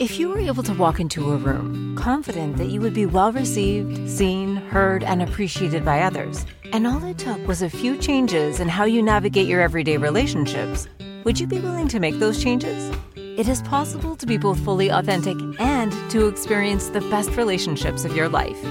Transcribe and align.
If 0.00 0.20
you 0.20 0.28
were 0.28 0.38
able 0.38 0.62
to 0.62 0.72
walk 0.74 1.00
into 1.00 1.32
a 1.32 1.36
room 1.36 1.96
confident 1.96 2.56
that 2.58 2.68
you 2.68 2.80
would 2.80 2.94
be 2.94 3.04
well 3.04 3.32
received, 3.32 4.08
seen, 4.08 4.54
heard, 4.54 5.02
and 5.02 5.20
appreciated 5.20 5.84
by 5.84 6.02
others, 6.02 6.46
and 6.72 6.86
all 6.86 7.02
it 7.02 7.18
took 7.18 7.44
was 7.48 7.62
a 7.62 7.68
few 7.68 7.96
changes 7.96 8.60
in 8.60 8.68
how 8.68 8.84
you 8.84 9.02
navigate 9.02 9.48
your 9.48 9.60
everyday 9.60 9.96
relationships, 9.96 10.86
would 11.24 11.40
you 11.40 11.48
be 11.48 11.58
willing 11.58 11.88
to 11.88 11.98
make 11.98 12.20
those 12.20 12.40
changes? 12.40 12.96
It 13.16 13.48
is 13.48 13.60
possible 13.62 14.14
to 14.14 14.24
be 14.24 14.38
both 14.38 14.60
fully 14.60 14.88
authentic 14.88 15.36
and 15.58 15.92
to 16.12 16.28
experience 16.28 16.90
the 16.90 17.00
best 17.10 17.30
relationships 17.30 18.04
of 18.04 18.14
your 18.14 18.28
life. 18.28 18.62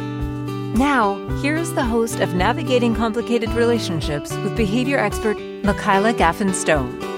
Now, 0.77 1.15
here's 1.41 1.73
the 1.73 1.83
host 1.83 2.21
of 2.21 2.35
Navigating 2.35 2.95
Complicated 2.95 3.49
Relationships 3.49 4.31
with 4.31 4.55
behavior 4.55 4.97
expert 4.97 5.37
Michaela 5.65 6.13
Gaffen 6.13 6.53
Stone. 6.53 7.16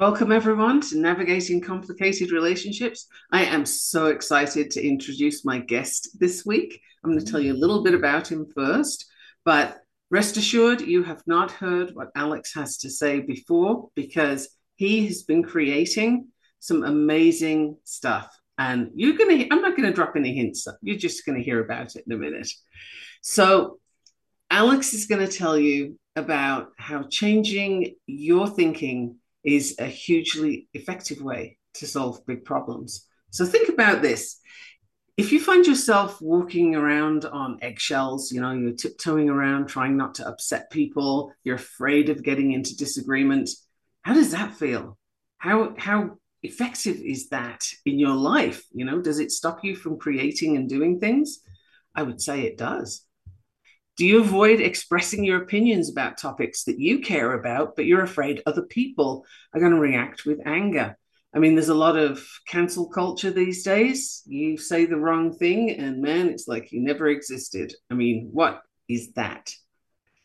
Welcome, 0.00 0.32
everyone, 0.32 0.80
to 0.80 0.98
Navigating 0.98 1.60
Complicated 1.60 2.32
Relationships. 2.32 3.06
I 3.32 3.44
am 3.44 3.66
so 3.66 4.06
excited 4.06 4.70
to 4.70 4.82
introduce 4.82 5.44
my 5.44 5.58
guest 5.58 6.18
this 6.18 6.46
week. 6.46 6.80
I'm 7.04 7.10
going 7.10 7.22
to 7.22 7.30
tell 7.30 7.38
you 7.38 7.52
a 7.52 7.62
little 7.62 7.82
bit 7.82 7.92
about 7.92 8.32
him 8.32 8.46
first, 8.54 9.04
but 9.44 9.76
rest 10.10 10.38
assured, 10.38 10.80
you 10.80 11.02
have 11.02 11.22
not 11.26 11.50
heard 11.50 11.94
what 11.94 12.08
Alex 12.16 12.54
has 12.54 12.78
to 12.78 12.88
say 12.88 13.20
before 13.20 13.90
because 13.94 14.48
he 14.76 15.06
has 15.06 15.22
been 15.24 15.42
creating 15.42 16.28
some 16.60 16.82
amazing 16.82 17.76
stuff. 17.84 18.34
And 18.56 18.92
you're 18.94 19.18
going 19.18 19.38
to, 19.38 19.52
I'm 19.52 19.60
not 19.60 19.76
going 19.76 19.86
to 19.86 19.94
drop 19.94 20.16
any 20.16 20.34
hints, 20.34 20.66
you're 20.80 20.96
just 20.96 21.26
going 21.26 21.36
to 21.36 21.44
hear 21.44 21.62
about 21.62 21.94
it 21.96 22.04
in 22.06 22.12
a 22.14 22.16
minute. 22.16 22.48
So, 23.20 23.78
Alex 24.50 24.94
is 24.94 25.04
going 25.04 25.26
to 25.26 25.30
tell 25.30 25.58
you 25.58 25.98
about 26.16 26.70
how 26.78 27.02
changing 27.02 27.96
your 28.06 28.48
thinking 28.48 29.19
is 29.44 29.76
a 29.78 29.86
hugely 29.86 30.68
effective 30.74 31.20
way 31.20 31.58
to 31.74 31.86
solve 31.86 32.24
big 32.26 32.44
problems. 32.44 33.06
So 33.30 33.46
think 33.46 33.68
about 33.68 34.02
this. 34.02 34.38
If 35.16 35.32
you 35.32 35.40
find 35.40 35.66
yourself 35.66 36.20
walking 36.20 36.74
around 36.74 37.24
on 37.26 37.58
eggshells, 37.60 38.32
you 38.32 38.40
know, 38.40 38.52
you're 38.52 38.72
tiptoeing 38.72 39.28
around 39.28 39.66
trying 39.66 39.96
not 39.96 40.14
to 40.16 40.26
upset 40.26 40.70
people, 40.70 41.32
you're 41.44 41.56
afraid 41.56 42.08
of 42.08 42.22
getting 42.22 42.52
into 42.52 42.76
disagreement, 42.76 43.50
how 44.02 44.14
does 44.14 44.32
that 44.32 44.54
feel? 44.54 44.96
How 45.38 45.74
how 45.78 46.18
effective 46.42 46.96
is 46.96 47.28
that 47.28 47.66
in 47.84 47.98
your 47.98 48.14
life? 48.14 48.64
You 48.72 48.84
know, 48.84 49.00
does 49.00 49.18
it 49.18 49.30
stop 49.30 49.62
you 49.62 49.76
from 49.76 49.98
creating 49.98 50.56
and 50.56 50.68
doing 50.68 50.98
things? 50.98 51.40
I 51.94 52.02
would 52.02 52.20
say 52.20 52.42
it 52.42 52.56
does. 52.56 53.04
Do 54.00 54.06
you 54.06 54.20
avoid 54.20 54.62
expressing 54.62 55.24
your 55.24 55.42
opinions 55.42 55.90
about 55.90 56.16
topics 56.16 56.64
that 56.64 56.80
you 56.80 57.00
care 57.00 57.34
about, 57.34 57.76
but 57.76 57.84
you're 57.84 58.02
afraid 58.02 58.42
other 58.46 58.62
people 58.62 59.26
are 59.52 59.60
going 59.60 59.74
to 59.74 59.78
react 59.78 60.24
with 60.24 60.40
anger? 60.46 60.96
I 61.34 61.38
mean, 61.38 61.54
there's 61.54 61.68
a 61.68 61.74
lot 61.74 61.98
of 61.98 62.26
cancel 62.48 62.88
culture 62.88 63.30
these 63.30 63.62
days. 63.62 64.22
You 64.24 64.56
say 64.56 64.86
the 64.86 64.96
wrong 64.96 65.34
thing, 65.34 65.72
and 65.72 66.00
man, 66.00 66.30
it's 66.30 66.48
like 66.48 66.72
you 66.72 66.80
never 66.80 67.08
existed. 67.08 67.74
I 67.90 67.94
mean, 67.94 68.30
what 68.32 68.62
is 68.88 69.12
that? 69.16 69.52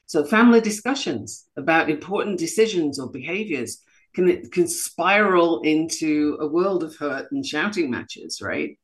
So, 0.05 0.23
family 0.23 0.61
discussions 0.61 1.45
about 1.57 1.89
important 1.89 2.39
decisions 2.39 2.97
or 2.97 3.11
behaviors 3.11 3.81
can, 4.13 4.49
can 4.51 4.69
spiral 4.69 5.59
into 5.63 6.37
a 6.39 6.47
world 6.47 6.81
of 6.81 6.95
hurt 6.95 7.29
and 7.33 7.45
shouting 7.45 7.91
matches, 7.91 8.41
right? 8.41 8.79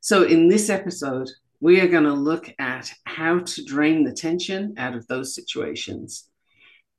So, 0.00 0.24
in 0.24 0.48
this 0.48 0.70
episode, 0.70 1.30
we 1.64 1.80
are 1.80 1.88
going 1.88 2.04
to 2.04 2.12
look 2.12 2.52
at 2.58 2.92
how 3.06 3.38
to 3.38 3.64
drain 3.64 4.04
the 4.04 4.12
tension 4.12 4.74
out 4.76 4.94
of 4.94 5.06
those 5.06 5.34
situations. 5.34 6.28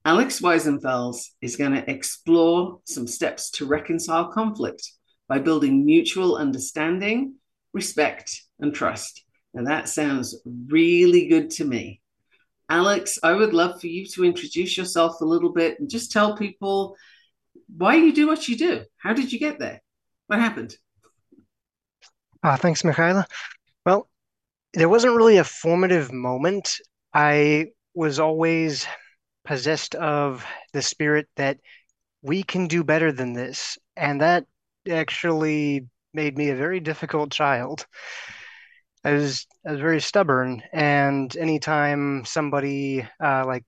Alex 0.03 0.41
Weissenfels 0.41 1.17
is 1.39 1.55
going 1.55 1.73
to 1.73 1.87
explore 1.87 2.79
some 2.83 3.05
steps 3.05 3.51
to 3.51 3.67
reconcile 3.67 4.31
conflict 4.31 4.91
by 5.29 5.37
building 5.37 5.85
mutual 5.85 6.35
understanding, 6.35 7.35
respect, 7.73 8.41
and 8.59 8.73
trust. 8.73 9.23
And 9.53 9.67
that 9.67 9.87
sounds 9.87 10.35
really 10.67 11.27
good 11.27 11.51
to 11.51 11.63
me. 11.63 12.01
Alex, 12.67 13.19
I 13.21 13.33
would 13.33 13.53
love 13.53 13.79
for 13.79 13.85
you 13.85 14.07
to 14.13 14.25
introduce 14.25 14.75
yourself 14.75 15.21
a 15.21 15.25
little 15.25 15.53
bit 15.53 15.79
and 15.79 15.87
just 15.87 16.11
tell 16.11 16.35
people 16.35 16.95
why 17.77 17.97
you 17.97 18.13
do 18.13 18.25
what 18.25 18.49
you 18.49 18.57
do. 18.57 18.83
How 18.97 19.13
did 19.13 19.31
you 19.31 19.37
get 19.37 19.59
there? 19.59 19.83
What 20.25 20.39
happened? 20.39 20.75
Uh, 22.41 22.57
thanks, 22.57 22.83
Michaela. 22.83 23.27
There 24.75 24.89
wasn't 24.89 25.15
really 25.15 25.37
a 25.37 25.43
formative 25.43 26.11
moment. 26.11 26.75
I 27.13 27.67
was 27.93 28.19
always 28.19 28.85
possessed 29.45 29.95
of 29.95 30.45
the 30.73 30.81
spirit 30.81 31.27
that 31.37 31.59
we 32.21 32.43
can 32.43 32.67
do 32.67 32.83
better 32.83 33.13
than 33.13 33.31
this. 33.31 33.77
And 33.95 34.19
that 34.19 34.45
actually 34.89 35.87
made 36.13 36.37
me 36.37 36.49
a 36.49 36.55
very 36.55 36.81
difficult 36.81 37.31
child. 37.31 37.85
I 39.05 39.13
was 39.13 39.47
I 39.65 39.71
was 39.71 39.79
very 39.79 40.01
stubborn, 40.01 40.63
and 40.73 41.35
anytime 41.37 42.25
somebody 42.25 43.07
uh, 43.23 43.45
like, 43.45 43.63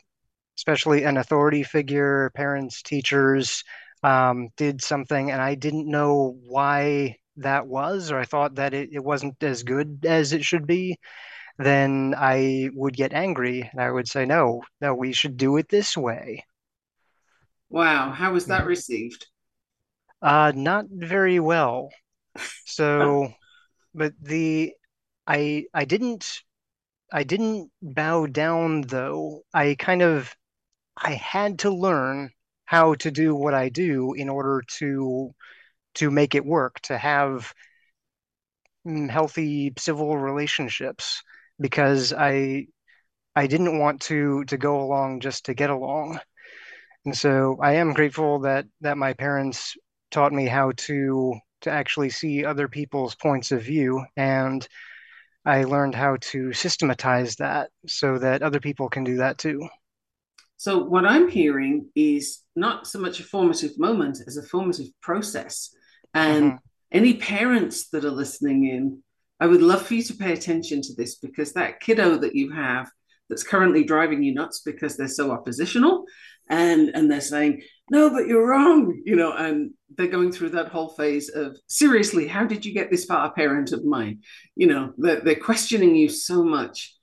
especially 0.58 1.04
an 1.04 1.18
authority 1.18 1.64
figure, 1.64 2.32
parents, 2.36 2.82
teachers, 2.82 3.64
um, 4.04 4.50
did 4.58 4.82
something, 4.82 5.32
and 5.32 5.40
I 5.42 5.56
didn't 5.56 5.90
know 5.90 6.38
why 6.48 7.18
that 7.38 7.68
was, 7.68 8.12
or 8.12 8.20
I 8.20 8.26
thought 8.26 8.56
that 8.56 8.74
it, 8.74 8.90
it 8.92 9.04
wasn't 9.04 9.42
as 9.42 9.64
good 9.64 10.06
as 10.06 10.34
it 10.34 10.44
should 10.44 10.68
be, 10.68 10.98
then 11.58 12.14
I 12.18 12.70
would 12.74 12.96
get 12.96 13.14
angry 13.14 13.68
and 13.72 13.82
I 13.82 13.92
would 13.92 14.08
say, 14.08 14.26
no, 14.26 14.62
no, 14.82 14.94
we 14.94 15.14
should 15.14 15.38
do 15.38 15.58
it 15.58 15.70
this 15.70 15.98
way. 15.98 16.46
Wow. 17.70 18.12
How 18.12 18.34
was 18.34 18.46
that 18.48 18.66
received? 18.66 19.28
Uh, 20.22 20.52
not 20.56 20.86
very 20.90 21.40
well. 21.40 21.90
So, 22.66 23.32
but 23.94 24.14
the, 24.22 24.74
I, 25.26 25.66
I 25.74 25.86
didn't, 25.86 26.42
I 27.12 27.24
didn't 27.24 27.72
bow 27.82 28.28
down 28.28 28.82
though. 28.82 29.44
I 29.54 29.76
kind 29.78 30.02
of, 30.02 30.34
I 30.96 31.12
had 31.12 31.60
to 31.60 31.70
learn 31.70 32.32
how 32.66 32.96
to 32.96 33.12
do 33.12 33.34
what 33.34 33.54
I 33.54 33.70
do 33.70 34.14
in 34.14 34.30
order 34.30 34.64
to 34.80 35.34
to 35.98 36.12
make 36.12 36.36
it 36.36 36.46
work, 36.46 36.80
to 36.82 36.98
have 36.98 37.54
mm, 38.86 39.10
healthy 39.10 39.74
civil 39.78 40.18
relationships 40.18 41.22
because 41.60 42.14
I 42.14 42.68
I 43.36 43.48
didn't 43.48 43.80
want 43.80 44.02
to 44.04 44.44
to 44.46 44.58
go 44.58 44.82
along 44.82 45.22
just 45.22 45.46
to 45.46 45.54
get 45.54 45.70
along. 45.70 46.20
And 47.06 47.16
so 47.16 47.58
I 47.62 47.74
am 47.74 47.94
grateful 47.94 48.40
that 48.40 48.66
that 48.82 48.98
my 48.98 49.14
parents 49.14 49.78
taught 50.12 50.34
me 50.34 50.48
how 50.48 50.72
to 50.88 51.36
to 51.62 51.72
actually 51.72 52.10
see 52.10 52.46
other 52.46 52.68
people's 52.68 53.16
points 53.16 53.52
of 53.52 53.64
view 53.64 54.06
and 54.16 54.68
I 55.46 55.64
learned 55.64 55.96
how 55.96 56.18
to 56.32 56.52
systematize 56.52 57.38
that 57.38 57.70
so 57.88 58.20
that 58.20 58.44
other 58.44 58.60
people 58.60 58.90
can 58.90 59.06
do 59.06 59.18
that 59.18 59.38
too. 59.38 59.68
So 60.58 60.84
what 60.84 61.06
I'm 61.06 61.30
hearing 61.30 61.90
is 61.96 62.44
not 62.56 62.86
so 62.86 63.00
much 63.00 63.22
a 63.22 63.24
formative 63.24 63.80
moment 63.80 64.20
as 64.28 64.36
a 64.36 64.44
formative 64.44 64.88
process. 65.02 65.74
And 66.18 66.46
mm-hmm. 66.46 66.58
any 66.92 67.14
parents 67.16 67.90
that 67.90 68.06
are 68.06 68.12
listening 68.12 68.68
in, 68.68 69.04
I 69.40 69.46
would 69.46 69.62
love 69.62 69.86
for 69.86 69.94
you 69.94 70.04
to 70.04 70.16
pay 70.16 70.34
attention 70.34 70.82
to 70.82 70.96
this 70.96 71.16
because 71.16 71.54
that 71.54 71.80
kiddo 71.80 72.18
that 72.18 72.36
you 72.36 72.52
have 72.52 72.90
that's 73.30 73.44
currently 73.44 73.84
driving 73.84 74.24
you 74.24 74.34
nuts 74.34 74.62
because 74.66 74.98
they're 74.98 75.08
so 75.08 75.32
oppositional 75.32 76.06
and 76.50 76.90
and 76.96 77.12
they're 77.12 77.22
saying 77.22 77.62
no 77.92 78.10
but 78.10 78.26
you're 78.26 78.48
wrong 78.48 79.02
you 79.06 79.18
know 79.18 79.34
and 79.34 79.72
they're 79.98 80.08
going 80.08 80.32
through 80.32 80.50
that 80.50 80.70
whole 80.70 80.90
phase 80.90 81.28
of 81.30 81.58
seriously 81.68 82.26
how 82.26 82.46
did 82.46 82.66
you 82.66 82.74
get 82.74 82.90
this 82.90 83.04
far 83.04 83.34
parent 83.34 83.74
of 83.74 83.84
mine 83.84 84.22
you 84.56 84.66
know 84.66 84.94
they're, 84.98 85.20
they're 85.20 85.36
questioning 85.36 85.94
you 85.94 86.08
so 86.08 86.46
much 86.46 86.96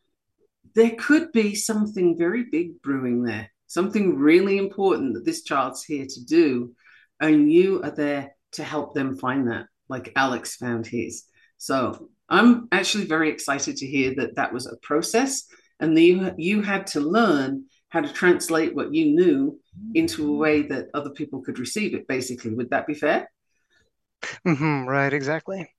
there 0.74 0.92
could 0.98 1.30
be 1.32 1.54
something 1.54 2.16
very 2.16 2.44
big 2.50 2.80
brewing 2.80 3.22
there 3.22 3.50
something 3.66 4.16
really 4.16 4.56
important 4.56 5.12
that 5.12 5.26
this 5.26 5.42
child's 5.42 5.84
here 5.84 6.06
to 6.08 6.24
do 6.24 6.74
and 7.20 7.52
you 7.52 7.82
are 7.82 7.90
there 7.90 8.33
to 8.54 8.64
help 8.64 8.94
them 8.94 9.16
find 9.16 9.48
that, 9.50 9.66
like 9.88 10.12
Alex 10.16 10.56
found 10.56 10.86
his. 10.86 11.24
So 11.56 12.08
I'm 12.28 12.68
actually 12.72 13.04
very 13.04 13.30
excited 13.30 13.76
to 13.76 13.86
hear 13.86 14.14
that 14.16 14.36
that 14.36 14.52
was 14.52 14.66
a 14.66 14.76
process 14.82 15.44
and 15.80 15.98
you, 15.98 16.32
you 16.36 16.62
had 16.62 16.86
to 16.88 17.00
learn 17.00 17.64
how 17.88 18.00
to 18.00 18.12
translate 18.12 18.74
what 18.74 18.92
you 18.92 19.14
knew 19.14 19.58
into 19.94 20.32
a 20.32 20.36
way 20.36 20.62
that 20.62 20.88
other 20.94 21.10
people 21.10 21.42
could 21.42 21.58
receive 21.58 21.94
it, 21.94 22.08
basically. 22.08 22.52
Would 22.54 22.70
that 22.70 22.86
be 22.86 22.94
fair? 22.94 23.30
Mm-hmm, 24.46 24.88
right, 24.88 25.12
exactly. 25.12 25.70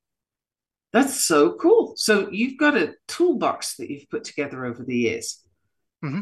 That's 0.94 1.25
so 1.25 1.54
cool. 1.56 1.94
So 1.98 2.30
you've 2.31 2.57
got 2.57 2.77
a 2.77 2.94
toolbox 3.07 3.75
that 3.77 3.89
you've 3.89 4.10
put 4.10 4.24
together 4.24 4.66
over 4.66 4.83
the 4.83 4.95
years. 4.95 5.44
Mm-hmm. 6.04 6.22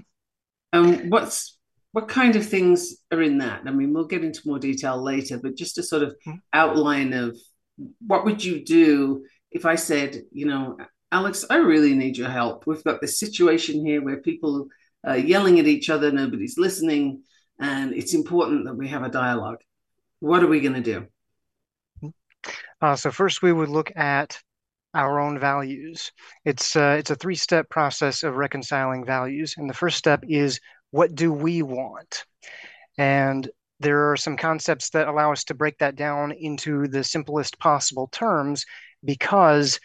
And 0.72 1.12
what's 1.12 1.53
what 1.94 2.08
kind 2.08 2.36
of 2.36 2.46
things 2.46 2.96
are 3.12 3.22
in 3.22 3.38
that? 3.38 3.62
I 3.66 3.72
mean, 3.72 3.94
we'll 3.94 4.08
get 4.08 4.24
into 4.24 4.42
more 4.46 4.60
detail 4.60 5.02
later, 5.02 5.40
but 5.42 5.56
just 5.56 5.78
a 5.78 5.84
sort 5.84 6.04
of 6.04 6.16
mm-hmm. 6.28 6.38
outline 6.52 7.14
of 7.14 7.38
what 8.06 8.26
would 8.26 8.44
you 8.44 8.66
do 8.66 9.26
if 9.52 9.66
I 9.66 9.76
said, 9.76 10.24
you 10.32 10.48
know, 10.48 10.78
Alex, 11.12 11.46
I 11.50 11.58
really 11.58 11.94
need 11.94 12.18
your 12.18 12.30
help. 12.30 12.66
We've 12.66 12.84
got 12.84 13.00
this 13.00 13.20
situation 13.20 13.86
here 13.86 14.04
where 14.04 14.18
people 14.18 14.68
are 15.06 15.18
yelling 15.18 15.60
at 15.60 15.68
each 15.68 15.92
other, 15.92 16.12
nobody's 16.12 16.58
listening, 16.58 17.22
and 17.60 17.94
it's 17.94 18.16
important 18.16 18.66
that 18.66 18.76
we 18.76 18.88
have 18.88 19.04
a 19.04 19.10
dialogue. 19.10 19.60
What 20.20 20.44
are 20.44 20.48
we 20.48 20.62
going 20.62 20.82
to 20.82 21.08
do? 22.02 22.12
Uh, 22.82 22.96
so 22.96 23.12
first 23.12 23.44
we 23.44 23.54
would 23.54 23.70
look 23.70 23.96
at 23.96 24.40
our 24.96 25.20
own 25.20 25.38
values. 25.40 26.12
It's 26.44 26.76
uh, 26.76 26.96
it's 26.98 27.12
a 27.12 27.16
three-step 27.16 27.70
process 27.70 28.24
of 28.24 28.36
reconciling 28.36 29.06
values, 29.06 29.56
and 29.58 29.70
the 29.70 29.76
first 29.76 29.98
step 29.98 30.24
is 30.28 30.60
what 30.94 31.16
do 31.16 31.34
we 31.34 31.64
want? 31.64 32.24
And 33.00 33.50
there 33.80 34.12
are 34.12 34.16
some 34.16 34.38
concepts 34.38 34.92
that 34.92 35.08
allow 35.08 35.32
us 35.32 35.44
to 35.46 35.56
break 35.56 35.80
that 35.80 35.96
down 35.96 36.32
into 36.32 36.88
the 36.88 37.04
simplest 37.04 37.58
possible 37.58 38.10
terms 38.12 38.64
because 39.04 39.80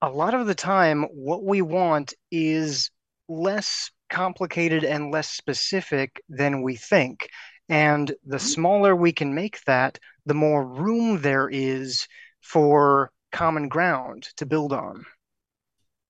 a 0.00 0.08
lot 0.08 0.32
of 0.32 0.46
the 0.46 0.54
time 0.54 1.02
what 1.12 1.44
we 1.44 1.60
want 1.60 2.14
is 2.30 2.90
less 3.28 3.90
complicated 4.08 4.84
and 4.84 5.12
less 5.12 5.28
specific 5.28 6.22
than 6.30 6.62
we 6.62 6.76
think. 6.76 7.28
And 7.68 8.08
the 8.24 8.38
mm-hmm. 8.38 8.46
smaller 8.46 8.96
we 8.96 9.12
can 9.12 9.34
make 9.34 9.62
that, 9.64 9.98
the 10.24 10.32
more 10.32 10.66
room 10.66 11.20
there 11.20 11.50
is 11.50 12.08
for 12.40 13.12
common 13.32 13.68
ground 13.68 14.28
to 14.38 14.46
build 14.46 14.72
on. 14.72 15.04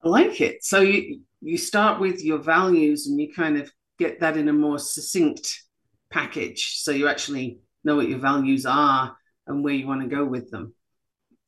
I 0.05 0.09
like 0.11 0.41
it. 0.41 0.63
So 0.63 0.79
you 0.79 1.23
you 1.41 1.59
start 1.59 1.99
with 1.99 2.23
your 2.23 2.39
values 2.39 3.09
and 3.09 3.21
you 3.21 3.35
kind 3.35 3.57
of 3.59 3.73
get 3.99 4.21
that 4.21 4.37
in 4.37 4.49
a 4.49 4.53
more 4.53 4.79
succinct 4.79 5.63
package. 6.11 6.79
So 6.79 6.91
you 6.91 7.09
actually 7.09 7.59
know 7.85 7.97
what 7.97 8.09
your 8.09 8.19
values 8.19 8.67
are 8.67 9.17
and 9.47 9.63
where 9.63 9.75
you 9.75 9.87
want 9.87 10.03
to 10.03 10.15
go 10.15 10.25
with 10.25 10.51
them. 10.51 10.75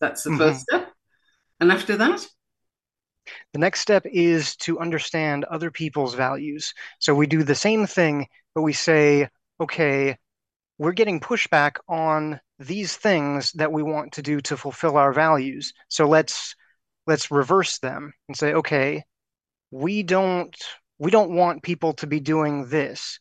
That's 0.00 0.22
the 0.22 0.30
mm-hmm. 0.30 0.38
first 0.38 0.60
step. 0.60 0.92
And 1.60 1.72
after 1.72 1.96
that? 1.96 2.26
The 3.52 3.58
next 3.58 3.80
step 3.80 4.04
is 4.06 4.56
to 4.56 4.78
understand 4.78 5.44
other 5.44 5.70
people's 5.70 6.14
values. 6.14 6.74
So 7.00 7.14
we 7.14 7.26
do 7.26 7.42
the 7.42 7.54
same 7.54 7.86
thing, 7.86 8.26
but 8.54 8.62
we 8.62 8.72
say, 8.72 9.28
okay, 9.60 10.16
we're 10.78 10.92
getting 10.92 11.20
pushback 11.20 11.76
on 11.88 12.40
these 12.58 12.96
things 12.96 13.52
that 13.52 13.72
we 13.72 13.82
want 13.82 14.12
to 14.12 14.22
do 14.22 14.40
to 14.42 14.56
fulfill 14.56 14.96
our 14.96 15.12
values. 15.12 15.72
So 15.88 16.06
let's 16.06 16.54
let's 17.06 17.30
reverse 17.30 17.78
them 17.78 18.12
and 18.28 18.36
say, 18.36 18.54
okay, 18.54 19.04
we 19.70 20.02
don't 20.02 20.56
we 20.98 21.10
don't 21.10 21.34
want 21.34 21.62
people 21.62 21.92
to 21.94 22.06
be 22.06 22.20
doing 22.20 22.68
this. 22.68 23.18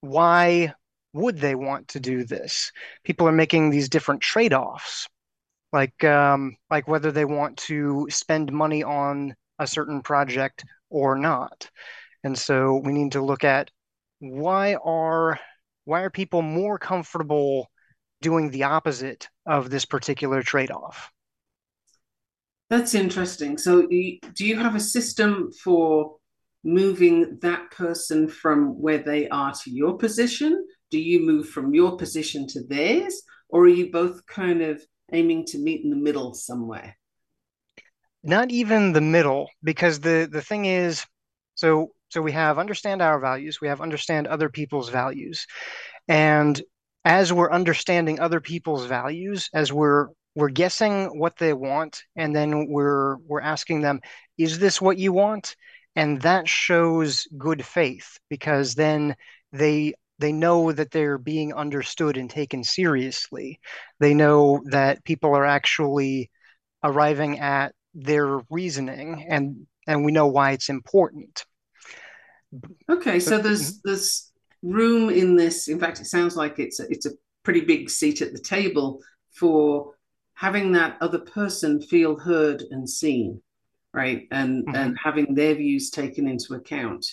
Why 0.00 0.74
would 1.12 1.38
they 1.38 1.54
want 1.54 1.88
to 1.88 2.00
do 2.00 2.24
this? 2.24 2.72
People 3.04 3.28
are 3.28 3.32
making 3.32 3.70
these 3.70 3.88
different 3.88 4.20
trade-offs, 4.20 5.08
like 5.72 6.04
um, 6.04 6.56
like 6.70 6.88
whether 6.88 7.10
they 7.10 7.24
want 7.24 7.56
to 7.58 8.06
spend 8.10 8.52
money 8.52 8.82
on 8.82 9.34
a 9.58 9.66
certain 9.66 10.02
project 10.02 10.64
or 10.90 11.16
not. 11.16 11.70
And 12.24 12.36
so 12.36 12.80
we 12.84 12.92
need 12.92 13.12
to 13.12 13.24
look 13.24 13.44
at 13.44 13.70
why 14.18 14.74
are 14.74 15.38
why 15.84 16.00
are 16.00 16.10
people 16.10 16.42
more 16.42 16.78
comfortable 16.78 17.70
doing 18.20 18.50
the 18.50 18.64
opposite 18.64 19.28
of 19.46 19.70
this 19.70 19.84
particular 19.84 20.42
trade-off? 20.42 21.10
That's 22.68 22.94
interesting. 22.94 23.58
So, 23.58 23.86
do 23.86 24.44
you 24.44 24.56
have 24.56 24.74
a 24.74 24.80
system 24.80 25.52
for 25.62 26.16
moving 26.66 27.38
that 27.42 27.70
person 27.70 28.28
from 28.28 28.80
where 28.80 28.98
they 28.98 29.28
are 29.28 29.54
to 29.64 29.70
your 29.70 29.96
position? 29.96 30.66
Do 30.90 30.98
you 30.98 31.20
move 31.24 31.48
from 31.48 31.74
your 31.74 31.96
position 31.96 32.46
to 32.48 32.64
theirs? 32.64 33.22
Or 33.48 33.62
are 33.62 33.68
you 33.68 33.90
both 33.90 34.26
kind 34.26 34.60
of 34.60 34.82
aiming 35.12 35.46
to 35.46 35.58
meet 35.58 35.84
in 35.84 35.90
the 35.90 35.96
middle 35.96 36.34
somewhere? 36.34 36.96
Not 38.24 38.50
even 38.50 38.92
the 38.92 39.00
middle, 39.00 39.48
because 39.62 40.00
the, 40.00 40.28
the 40.30 40.42
thing 40.42 40.64
is, 40.64 41.06
so 41.54 41.92
so 42.08 42.20
we 42.20 42.32
have 42.32 42.58
understand 42.58 43.02
our 43.02 43.20
values, 43.20 43.60
we 43.60 43.68
have 43.68 43.80
understand 43.80 44.26
other 44.26 44.48
people's 44.48 44.88
values. 44.88 45.46
And 46.08 46.60
as 47.04 47.32
we're 47.32 47.50
understanding 47.50 48.18
other 48.18 48.40
people's 48.40 48.86
values, 48.86 49.48
as 49.54 49.72
we're 49.72 50.08
we're 50.34 50.50
guessing 50.50 51.18
what 51.18 51.36
they 51.38 51.52
want, 51.52 52.02
and 52.16 52.34
then 52.34 52.66
we're 52.68 53.16
we're 53.28 53.40
asking 53.40 53.82
them, 53.82 54.00
is 54.36 54.58
this 54.58 54.80
what 54.80 54.98
you 54.98 55.12
want? 55.12 55.54
And 55.96 56.20
that 56.22 56.48
shows 56.48 57.26
good 57.36 57.64
faith 57.64 58.18
because 58.28 58.74
then 58.74 59.16
they 59.52 59.94
they 60.18 60.32
know 60.32 60.72
that 60.72 60.90
they're 60.90 61.18
being 61.18 61.52
understood 61.52 62.16
and 62.16 62.30
taken 62.30 62.64
seriously. 62.64 63.60
They 64.00 64.14
know 64.14 64.62
that 64.70 65.04
people 65.04 65.34
are 65.34 65.44
actually 65.44 66.30
arriving 66.82 67.40
at 67.40 67.74
their 67.94 68.40
reasoning 68.50 69.26
and 69.28 69.66
and 69.86 70.04
we 70.04 70.12
know 70.12 70.26
why 70.26 70.52
it's 70.52 70.68
important. 70.68 71.44
Okay, 72.88 73.20
so 73.20 73.38
there's 73.38 73.72
mm-hmm. 73.72 73.88
there's 73.88 74.32
room 74.62 75.10
in 75.10 75.36
this. 75.36 75.68
In 75.68 75.78
fact, 75.78 76.00
it 76.00 76.06
sounds 76.06 76.36
like 76.36 76.58
it's 76.58 76.80
a, 76.80 76.84
it's 76.90 77.06
a 77.06 77.12
pretty 77.42 77.60
big 77.60 77.88
seat 77.90 78.22
at 78.22 78.32
the 78.32 78.40
table 78.40 79.00
for 79.30 79.92
having 80.34 80.72
that 80.72 80.96
other 81.00 81.18
person 81.18 81.80
feel 81.80 82.18
heard 82.18 82.62
and 82.70 82.88
seen, 82.88 83.40
right? 83.96 84.28
And 84.30 84.66
mm-hmm. 84.66 84.76
and 84.76 84.98
having 85.02 85.34
their 85.34 85.54
views 85.54 85.90
taken 85.90 86.28
into 86.28 86.54
account. 86.54 87.06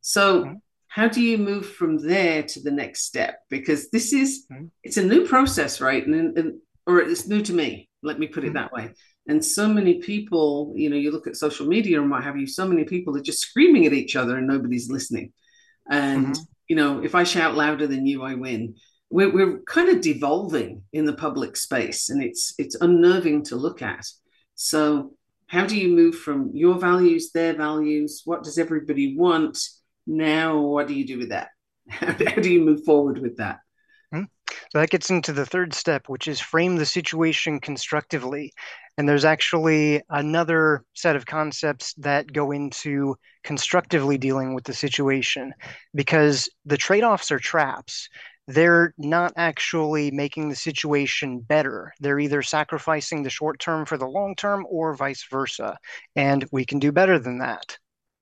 So 0.00 0.44
mm-hmm. 0.44 0.54
how 0.88 1.08
do 1.08 1.20
you 1.20 1.36
move 1.36 1.66
from 1.74 1.98
there 1.98 2.42
to 2.42 2.60
the 2.60 2.70
next 2.70 3.02
step? 3.02 3.40
Because 3.50 3.90
this 3.90 4.12
is 4.12 4.46
mm-hmm. 4.50 4.66
it's 4.82 4.96
a 4.96 5.04
new 5.04 5.26
process, 5.26 5.80
right? 5.80 6.04
And, 6.04 6.36
and 6.38 6.54
or 6.86 7.00
it's 7.00 7.28
new 7.28 7.42
to 7.42 7.52
me. 7.52 7.90
Let 8.02 8.18
me 8.18 8.26
put 8.26 8.44
it 8.44 8.48
mm-hmm. 8.48 8.56
that 8.56 8.72
way. 8.72 8.94
And 9.28 9.44
so 9.44 9.68
many 9.68 9.94
people, 9.94 10.72
you 10.76 10.88
know, 10.88 10.96
you 10.96 11.10
look 11.10 11.26
at 11.26 11.36
social 11.36 11.66
media 11.66 12.00
and 12.00 12.10
what 12.10 12.22
have 12.22 12.36
you, 12.36 12.46
so 12.46 12.66
many 12.66 12.84
people 12.84 13.16
are 13.16 13.22
just 13.22 13.40
screaming 13.40 13.84
at 13.84 13.92
each 13.92 14.14
other 14.14 14.38
and 14.38 14.46
nobody's 14.46 14.88
listening. 14.88 15.32
And, 15.90 16.28
mm-hmm. 16.28 16.42
you 16.68 16.76
know, 16.76 17.02
if 17.02 17.16
I 17.16 17.24
shout 17.24 17.56
louder 17.56 17.88
than 17.88 18.06
you, 18.06 18.22
I 18.22 18.34
win. 18.34 18.76
We're, 19.10 19.32
we're 19.32 19.58
kind 19.62 19.88
of 19.88 20.00
devolving 20.00 20.82
in 20.92 21.06
the 21.06 21.12
public 21.12 21.56
space 21.56 22.08
and 22.08 22.22
it's 22.22 22.54
it's 22.58 22.76
unnerving 22.76 23.44
to 23.44 23.56
look 23.56 23.82
at. 23.82 24.04
So 24.54 25.15
how 25.48 25.64
do 25.64 25.76
you 25.76 25.88
move 25.88 26.16
from 26.16 26.50
your 26.54 26.74
values, 26.74 27.30
their 27.32 27.54
values? 27.54 28.22
What 28.24 28.42
does 28.42 28.58
everybody 28.58 29.16
want? 29.16 29.58
Now, 30.06 30.60
what 30.60 30.88
do 30.88 30.94
you 30.94 31.06
do 31.06 31.18
with 31.18 31.30
that? 31.30 31.48
How, 31.88 32.12
do 32.12 32.52
you 32.52 32.60
move 32.60 32.84
forward 32.84 33.18
with 33.18 33.36
that? 33.36 33.60
Hmm. 34.12 34.24
So 34.72 34.80
that 34.80 34.90
gets 34.90 35.10
into 35.10 35.32
the 35.32 35.46
third 35.46 35.72
step, 35.72 36.08
which 36.08 36.26
is 36.26 36.40
frame 36.40 36.76
the 36.76 36.86
situation 36.86 37.60
constructively. 37.60 38.52
And 38.98 39.08
there's 39.08 39.24
actually 39.24 40.02
another 40.08 40.84
set 40.94 41.16
of 41.16 41.26
concepts 41.26 41.94
that 41.94 42.32
go 42.32 42.50
into 42.50 43.16
constructively 43.44 44.18
dealing 44.18 44.54
with 44.54 44.64
the 44.64 44.72
situation 44.72 45.52
because 45.94 46.48
the 46.64 46.76
trade 46.76 47.04
offs 47.04 47.30
are 47.30 47.38
traps. 47.38 48.08
They're 48.48 48.94
not 48.96 49.32
actually 49.36 50.10
making 50.10 50.48
the 50.48 50.56
situation 50.56 51.40
better. 51.40 51.92
They're 52.00 52.20
either 52.20 52.42
sacrificing 52.42 53.22
the 53.22 53.30
short 53.30 53.58
term 53.58 53.86
for 53.86 53.98
the 53.98 54.06
long 54.06 54.36
term 54.36 54.66
or 54.70 54.94
vice 54.94 55.24
versa. 55.30 55.78
And 56.14 56.46
we 56.52 56.64
can 56.64 56.78
do 56.78 56.92
better 56.92 57.18
than 57.18 57.38
that. 57.38 57.78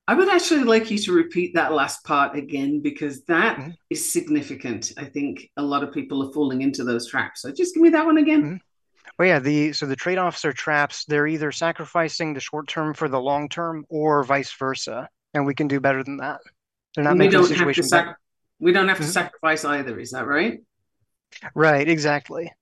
I 0.06 0.14
would 0.14 0.28
actually 0.28 0.64
like 0.64 0.90
you 0.90 0.98
to 0.98 1.12
repeat 1.12 1.54
that 1.54 1.72
last 1.72 2.04
part 2.04 2.36
again 2.36 2.80
because 2.80 3.24
that 3.24 3.56
mm-hmm. 3.56 3.70
is 3.88 4.12
significant. 4.12 4.92
I 4.98 5.04
think 5.04 5.50
a 5.56 5.62
lot 5.62 5.82
of 5.82 5.92
people 5.92 6.26
are 6.26 6.32
falling 6.32 6.60
into 6.60 6.84
those 6.84 7.08
traps. 7.08 7.40
So 7.40 7.50
just 7.52 7.74
give 7.74 7.82
me 7.82 7.88
that 7.90 8.04
one 8.04 8.18
again. 8.18 8.42
Mm-hmm. 8.42 8.56
Well, 9.18 9.28
yeah, 9.28 9.38
the 9.38 9.72
so 9.72 9.86
the 9.86 9.96
trade-offs 9.96 10.44
are 10.44 10.52
traps. 10.52 11.04
They're 11.04 11.26
either 11.26 11.52
sacrificing 11.52 12.34
the 12.34 12.40
short 12.40 12.68
term 12.68 12.94
for 12.94 13.08
the 13.08 13.20
long 13.20 13.48
term 13.48 13.86
or 13.88 14.24
vice 14.24 14.52
versa. 14.52 15.08
And 15.32 15.46
we 15.46 15.54
can 15.54 15.68
do 15.68 15.80
better 15.80 16.02
than 16.02 16.18
that. 16.18 16.40
They're 16.94 17.04
not 17.04 17.16
making 17.16 17.40
the 17.40 17.46
situation 17.46 17.84
sac- 17.84 18.16
We 18.58 18.72
don't 18.72 18.88
have 18.88 18.98
to 18.98 19.02
mm-hmm. 19.02 19.12
sacrifice 19.12 19.64
either, 19.64 19.98
is 19.98 20.12
that 20.12 20.26
right? 20.26 20.60
Right, 21.54 21.88
exactly. 21.88 22.52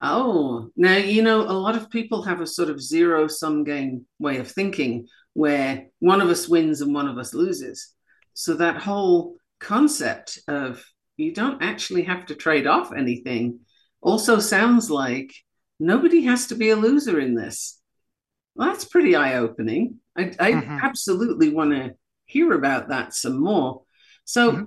Oh, 0.00 0.70
now 0.76 0.96
you 0.96 1.22
know 1.22 1.42
a 1.42 1.52
lot 1.52 1.76
of 1.76 1.88
people 1.88 2.22
have 2.22 2.40
a 2.40 2.46
sort 2.46 2.70
of 2.70 2.82
zero 2.82 3.28
sum 3.28 3.62
game 3.62 4.04
way 4.18 4.38
of 4.38 4.50
thinking 4.50 5.06
where 5.34 5.86
one 6.00 6.20
of 6.20 6.28
us 6.28 6.48
wins 6.48 6.80
and 6.80 6.94
one 6.94 7.08
of 7.08 7.18
us 7.18 7.32
loses. 7.34 7.94
So 8.34 8.54
that 8.54 8.78
whole 8.78 9.36
concept 9.60 10.40
of 10.48 10.84
you 11.16 11.32
don't 11.32 11.62
actually 11.62 12.02
have 12.02 12.26
to 12.26 12.34
trade 12.34 12.66
off 12.66 12.92
anything 12.92 13.60
also 14.00 14.40
sounds 14.40 14.90
like 14.90 15.32
nobody 15.78 16.22
has 16.22 16.48
to 16.48 16.56
be 16.56 16.70
a 16.70 16.76
loser 16.76 17.20
in 17.20 17.34
this. 17.34 17.80
Well, 18.54 18.68
that's 18.68 18.84
pretty 18.84 19.14
eye 19.14 19.34
opening. 19.34 20.00
I, 20.16 20.32
I 20.38 20.52
mm-hmm. 20.52 20.78
absolutely 20.82 21.50
want 21.50 21.72
to 21.72 21.94
hear 22.26 22.52
about 22.52 22.88
that 22.88 23.14
some 23.14 23.40
more. 23.40 23.82
So, 24.24 24.52
mm-hmm. 24.52 24.64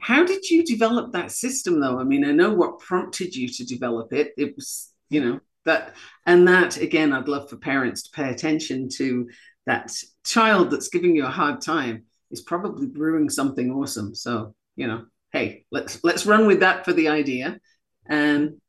How 0.00 0.24
did 0.24 0.48
you 0.48 0.64
develop 0.64 1.12
that 1.12 1.32
system, 1.32 1.80
though? 1.80 1.98
I 1.98 2.04
mean, 2.04 2.24
I 2.24 2.32
know 2.32 2.52
what 2.52 2.80
prompted 2.80 3.34
you 3.34 3.48
to 3.48 3.64
develop 3.64 4.12
it. 4.12 4.32
It 4.36 4.54
was, 4.56 4.92
you 5.08 5.24
know, 5.24 5.40
that, 5.66 5.94
and 6.26 6.48
that 6.48 6.78
again, 6.78 7.12
I'd 7.12 7.28
love 7.28 7.50
for 7.50 7.56
parents 7.56 8.04
to 8.04 8.10
pay 8.10 8.30
attention 8.30 8.88
to 8.96 9.28
that 9.66 9.92
child 10.24 10.70
that's 10.70 10.88
giving 10.88 11.14
you 11.14 11.26
a 11.26 11.30
hard 11.30 11.60
time 11.60 12.04
is 12.30 12.40
probably 12.40 12.86
brewing 12.86 13.28
something 13.28 13.70
awesome. 13.70 14.14
So, 14.14 14.54
you 14.76 14.86
know, 14.86 15.04
hey, 15.32 15.64
let's 15.70 16.02
let's 16.02 16.26
run 16.26 16.46
with 16.46 16.60
that 16.60 16.84
for 16.84 16.92
the 16.92 17.08
idea. 17.08 17.60
And 18.06 18.60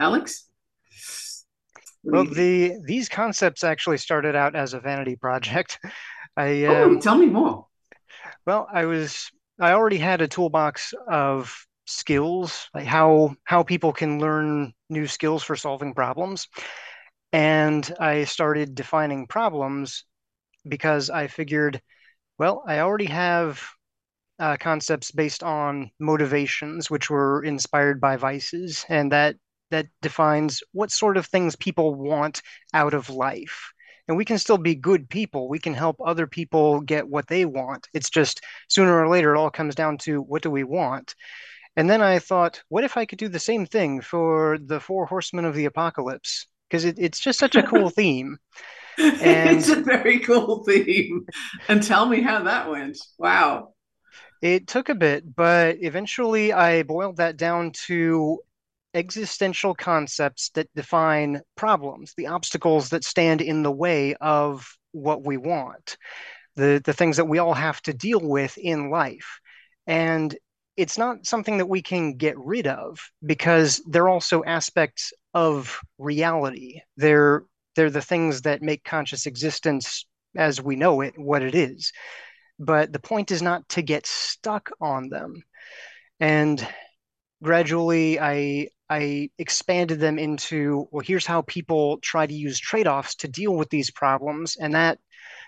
Alex? 0.00 0.48
Well, 2.04 2.24
the 2.24 2.78
these 2.84 3.08
concepts 3.08 3.62
actually 3.62 3.98
started 3.98 4.34
out 4.34 4.56
as 4.56 4.74
a 4.74 4.80
vanity 4.80 5.16
project. 5.16 5.78
I 6.36 6.64
oh, 6.64 6.86
um, 6.86 7.00
tell 7.00 7.16
me 7.16 7.26
more. 7.26 7.66
Well, 8.46 8.66
I 8.72 8.86
was 8.86 9.30
I 9.62 9.74
already 9.74 9.98
had 9.98 10.20
a 10.20 10.28
toolbox 10.28 10.92
of 11.08 11.66
skills, 11.86 12.68
like 12.74 12.84
how 12.86 13.36
how 13.44 13.62
people 13.62 13.92
can 13.92 14.18
learn 14.18 14.72
new 14.90 15.06
skills 15.06 15.44
for 15.44 15.54
solving 15.54 15.94
problems. 15.94 16.48
And 17.32 17.88
I 18.00 18.24
started 18.24 18.74
defining 18.74 19.28
problems 19.28 20.04
because 20.68 21.10
I 21.10 21.28
figured, 21.28 21.80
well, 22.38 22.64
I 22.66 22.80
already 22.80 23.06
have 23.06 23.62
uh, 24.40 24.56
concepts 24.56 25.12
based 25.12 25.44
on 25.44 25.92
motivations, 26.00 26.90
which 26.90 27.08
were 27.08 27.44
inspired 27.44 28.00
by 28.00 28.16
vices, 28.16 28.84
and 28.88 29.12
that 29.12 29.36
that 29.70 29.86
defines 30.02 30.60
what 30.72 30.90
sort 30.90 31.16
of 31.16 31.26
things 31.26 31.54
people 31.54 31.94
want 31.94 32.42
out 32.74 32.94
of 32.94 33.10
life. 33.10 33.72
And 34.08 34.16
we 34.16 34.24
can 34.24 34.38
still 34.38 34.58
be 34.58 34.74
good 34.74 35.08
people. 35.08 35.48
We 35.48 35.58
can 35.58 35.74
help 35.74 35.96
other 36.04 36.26
people 36.26 36.80
get 36.80 37.08
what 37.08 37.28
they 37.28 37.44
want. 37.44 37.88
It's 37.94 38.10
just 38.10 38.40
sooner 38.68 39.00
or 39.00 39.08
later, 39.08 39.34
it 39.34 39.38
all 39.38 39.50
comes 39.50 39.74
down 39.74 39.98
to 39.98 40.20
what 40.20 40.42
do 40.42 40.50
we 40.50 40.64
want. 40.64 41.14
And 41.76 41.88
then 41.88 42.02
I 42.02 42.18
thought, 42.18 42.62
what 42.68 42.84
if 42.84 42.96
I 42.96 43.06
could 43.06 43.18
do 43.18 43.28
the 43.28 43.38
same 43.38 43.64
thing 43.64 44.00
for 44.00 44.58
the 44.58 44.80
four 44.80 45.06
horsemen 45.06 45.44
of 45.44 45.54
the 45.54 45.64
apocalypse? 45.64 46.46
Because 46.68 46.84
it, 46.84 46.96
it's 46.98 47.20
just 47.20 47.38
such 47.38 47.56
a 47.56 47.62
cool 47.62 47.90
theme. 47.98 48.38
And 48.98 49.56
it's 49.56 49.68
a 49.68 49.80
very 49.80 50.18
cool 50.18 50.64
theme. 50.64 51.24
And 51.68 51.82
tell 51.82 52.06
me 52.06 52.20
how 52.20 52.42
that 52.42 52.70
went. 52.70 52.98
Wow. 53.18 53.72
It 54.42 54.66
took 54.66 54.88
a 54.88 54.94
bit, 54.94 55.34
but 55.34 55.76
eventually 55.80 56.52
I 56.52 56.82
boiled 56.82 57.18
that 57.18 57.36
down 57.36 57.70
to 57.86 58.40
existential 58.94 59.74
concepts 59.74 60.50
that 60.50 60.68
define 60.74 61.40
problems, 61.56 62.12
the 62.16 62.26
obstacles 62.26 62.90
that 62.90 63.04
stand 63.04 63.40
in 63.40 63.62
the 63.62 63.72
way 63.72 64.14
of 64.14 64.66
what 64.92 65.24
we 65.24 65.36
want, 65.36 65.96
the, 66.56 66.80
the 66.84 66.92
things 66.92 67.16
that 67.16 67.28
we 67.28 67.38
all 67.38 67.54
have 67.54 67.80
to 67.82 67.92
deal 67.92 68.20
with 68.20 68.56
in 68.58 68.90
life. 68.90 69.40
And 69.86 70.36
it's 70.76 70.98
not 70.98 71.26
something 71.26 71.58
that 71.58 71.68
we 71.68 71.82
can 71.82 72.16
get 72.16 72.38
rid 72.38 72.66
of 72.66 72.98
because 73.24 73.82
they're 73.86 74.08
also 74.08 74.42
aspects 74.44 75.12
of 75.34 75.80
reality. 75.98 76.80
They're 76.96 77.44
they're 77.74 77.90
the 77.90 78.02
things 78.02 78.42
that 78.42 78.60
make 78.60 78.84
conscious 78.84 79.26
existence 79.26 80.04
as 80.36 80.60
we 80.60 80.76
know 80.76 81.00
it 81.00 81.14
what 81.16 81.42
it 81.42 81.54
is. 81.54 81.92
But 82.58 82.92
the 82.92 82.98
point 83.00 83.30
is 83.30 83.42
not 83.42 83.66
to 83.70 83.82
get 83.82 84.06
stuck 84.06 84.70
on 84.80 85.08
them. 85.08 85.42
And 86.20 86.66
gradually 87.42 88.20
I 88.20 88.68
I 88.92 89.30
expanded 89.38 90.00
them 90.00 90.18
into 90.18 90.86
well 90.90 91.04
here's 91.04 91.24
how 91.24 91.40
people 91.42 91.96
try 91.98 92.26
to 92.26 92.34
use 92.34 92.58
trade-offs 92.60 93.14
to 93.16 93.28
deal 93.28 93.54
with 93.56 93.70
these 93.70 93.90
problems 93.90 94.56
and 94.56 94.74
that 94.74 94.98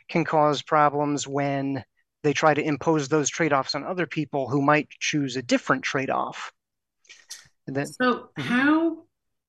can 0.08 0.24
cause 0.24 0.62
problems 0.62 1.28
when 1.28 1.84
they 2.22 2.32
try 2.32 2.54
to 2.54 2.66
impose 2.66 3.08
those 3.08 3.28
trade-offs 3.28 3.74
on 3.74 3.84
other 3.84 4.06
people 4.06 4.48
who 4.48 4.62
might 4.62 4.88
choose 4.98 5.36
a 5.36 5.42
different 5.42 5.82
trade-off. 5.82 6.52
Then, 7.66 7.86
so 7.86 8.14
mm-hmm. 8.14 8.42
how 8.42 9.04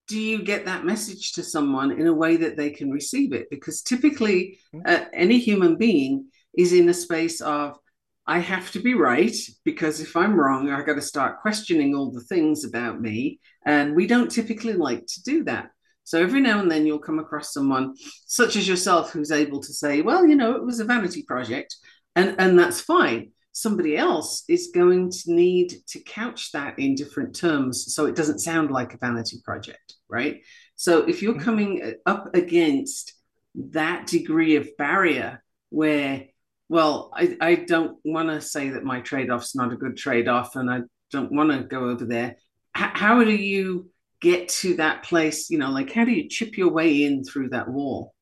do 0.07 0.19
you 0.19 0.43
get 0.43 0.65
that 0.65 0.83
message 0.83 1.31
to 1.33 1.43
someone 1.43 1.91
in 1.91 2.05
a 2.05 2.13
way 2.13 2.35
that 2.35 2.57
they 2.57 2.71
can 2.71 2.91
receive 2.91 3.31
it? 3.31 3.49
Because 3.49 3.81
typically, 3.81 4.59
mm-hmm. 4.73 4.81
uh, 4.85 5.05
any 5.13 5.37
human 5.39 5.77
being 5.77 6.27
is 6.53 6.73
in 6.73 6.89
a 6.89 6.93
space 6.93 7.39
of 7.39 7.79
I 8.27 8.39
have 8.39 8.72
to 8.72 8.79
be 8.79 8.96
right 8.96 9.36
because 9.63 10.01
if 10.01 10.15
I'm 10.15 10.39
wrong, 10.39 10.70
I 10.70 10.82
got 10.82 10.96
to 10.96 11.01
start 11.01 11.41
questioning 11.41 11.94
all 11.94 12.12
the 12.12 12.22
things 12.22 12.63
about 12.63 13.00
me, 13.00 13.39
and 13.65 13.96
we 13.96 14.08
don't 14.08 14.32
typically 14.32 14.74
like 14.74 15.05
to 15.05 15.24
do 15.24 15.44
that. 15.44 15.70
So 16.03 16.22
every 16.22 16.41
now 16.41 16.60
and 16.60 16.70
then 16.70 16.86
you'll 16.86 17.00
come 17.00 17.20
across 17.20 17.53
someone 17.53 17.96
such 18.27 18.55
as 18.55 18.67
yourself 18.67 19.12
who's 19.12 19.32
able 19.32 19.60
to 19.62 19.74
say, 19.74 20.01
well, 20.01 20.25
you 20.25 20.36
know, 20.36 20.53
it 20.53 20.63
was 20.63 20.79
a 20.79 20.86
vanity 20.86 21.24
project 21.24 21.75
and 22.15 22.36
and 22.39 22.58
that's 22.58 22.82
fine 22.82 23.32
somebody 23.51 23.96
else 23.96 24.44
is 24.50 24.72
going 24.74 25.10
to 25.10 25.34
need 25.34 25.74
to 25.88 26.00
couch 26.00 26.51
that 26.51 26.77
in 26.79 26.96
different 26.96 27.36
terms 27.36 27.94
so 27.94 28.05
it 28.05 28.15
doesn't 28.15 28.39
sound 28.39 28.72
like 28.72 28.94
a 28.94 28.98
vanity 28.98 29.38
project 29.44 29.96
right 30.10 30.41
so 30.75 31.03
if 31.08 31.22
you're 31.22 31.34
mm-hmm. 31.34 31.44
coming 31.44 31.94
up 32.05 32.36
against 32.36 33.13
that 33.55 34.08
degree 34.08 34.55
of 34.55 34.67
barrier 34.77 35.44
where 35.70 36.25
well 36.69 37.12
i, 37.15 37.38
I 37.41 37.55
don't 37.55 37.98
want 38.03 38.29
to 38.29 38.41
say 38.41 38.69
that 38.69 38.84
my 38.84 39.01
trade-off's 39.01 39.55
not 39.55 39.74
a 39.74 39.77
good 39.77 39.98
trade-off 39.98 40.55
and 40.55 40.69
i 40.69 40.81
don't 41.12 41.31
want 41.31 41.51
to 41.51 41.63
go 41.63 41.89
over 41.89 42.05
there 42.05 42.38
H- 42.77 42.91
how 42.93 43.24
do 43.24 43.36
you 43.36 43.89
get 44.22 44.50
to 44.50 44.75
that 44.75 45.03
place 45.03 45.50
you 45.50 45.57
know 45.57 45.69
like 45.69 45.91
how 45.91 46.05
do 46.05 46.12
you 46.12 46.29
chip 46.29 46.57
your 46.57 46.72
way 46.72 47.03
in 47.03 47.24
through 47.24 47.50
that 47.50 47.69
wall 47.69 48.13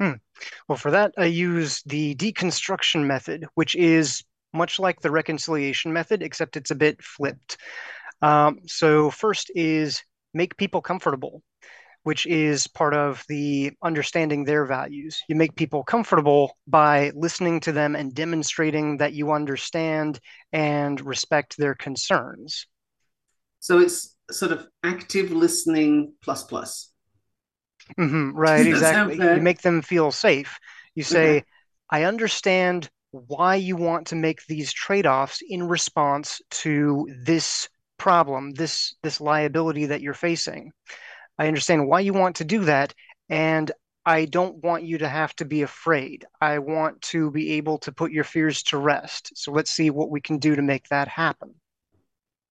Hmm. 0.00 0.12
Well, 0.66 0.78
for 0.78 0.90
that, 0.92 1.12
I 1.18 1.26
use 1.26 1.82
the 1.84 2.14
deconstruction 2.14 3.04
method, 3.06 3.46
which 3.54 3.76
is 3.76 4.24
much 4.54 4.78
like 4.78 5.00
the 5.00 5.10
reconciliation 5.10 5.92
method, 5.92 6.22
except 6.22 6.56
it's 6.56 6.70
a 6.70 6.74
bit 6.74 7.02
flipped. 7.02 7.58
Um, 8.22 8.60
so, 8.66 9.10
first 9.10 9.50
is 9.54 10.02
make 10.32 10.56
people 10.56 10.80
comfortable, 10.80 11.42
which 12.02 12.26
is 12.26 12.66
part 12.66 12.94
of 12.94 13.24
the 13.28 13.72
understanding 13.82 14.44
their 14.44 14.64
values. 14.64 15.20
You 15.28 15.36
make 15.36 15.54
people 15.54 15.82
comfortable 15.82 16.56
by 16.66 17.12
listening 17.14 17.60
to 17.60 17.72
them 17.72 17.94
and 17.94 18.14
demonstrating 18.14 18.98
that 18.98 19.12
you 19.12 19.32
understand 19.32 20.18
and 20.52 21.00
respect 21.00 21.56
their 21.56 21.74
concerns. 21.74 22.66
So, 23.60 23.78
it's 23.78 24.16
sort 24.30 24.52
of 24.52 24.66
active 24.82 25.30
listening 25.30 26.14
plus 26.22 26.44
plus. 26.44 26.90
Mm-hmm, 27.98 28.36
right, 28.36 28.66
exactly. 28.66 29.16
You 29.16 29.42
make 29.42 29.60
them 29.60 29.82
feel 29.82 30.10
safe. 30.10 30.58
You 30.94 31.02
say, 31.02 31.38
okay. 31.38 31.44
I 31.90 32.04
understand 32.04 32.88
why 33.10 33.56
you 33.56 33.76
want 33.76 34.06
to 34.08 34.14
make 34.14 34.46
these 34.46 34.72
trade-offs 34.72 35.42
in 35.46 35.66
response 35.66 36.40
to 36.50 37.08
this 37.24 37.68
problem, 37.98 38.52
this 38.52 38.94
this 39.02 39.20
liability 39.20 39.86
that 39.86 40.00
you're 40.00 40.14
facing. 40.14 40.72
I 41.40 41.48
understand 41.48 41.88
why 41.88 42.00
you 42.00 42.12
want 42.12 42.36
to 42.36 42.44
do 42.44 42.66
that 42.66 42.92
and 43.30 43.72
I 44.04 44.26
don't 44.26 44.62
want 44.62 44.82
you 44.82 44.98
to 44.98 45.08
have 45.08 45.34
to 45.36 45.46
be 45.46 45.62
afraid. 45.62 46.26
I 46.38 46.58
want 46.58 47.00
to 47.02 47.30
be 47.30 47.52
able 47.52 47.78
to 47.78 47.92
put 47.92 48.12
your 48.12 48.24
fears 48.24 48.62
to 48.64 48.76
rest. 48.76 49.32
So 49.36 49.50
let's 49.50 49.70
see 49.70 49.88
what 49.88 50.10
we 50.10 50.20
can 50.20 50.36
do 50.36 50.54
to 50.54 50.60
make 50.60 50.86
that 50.88 51.08
happen. 51.08 51.54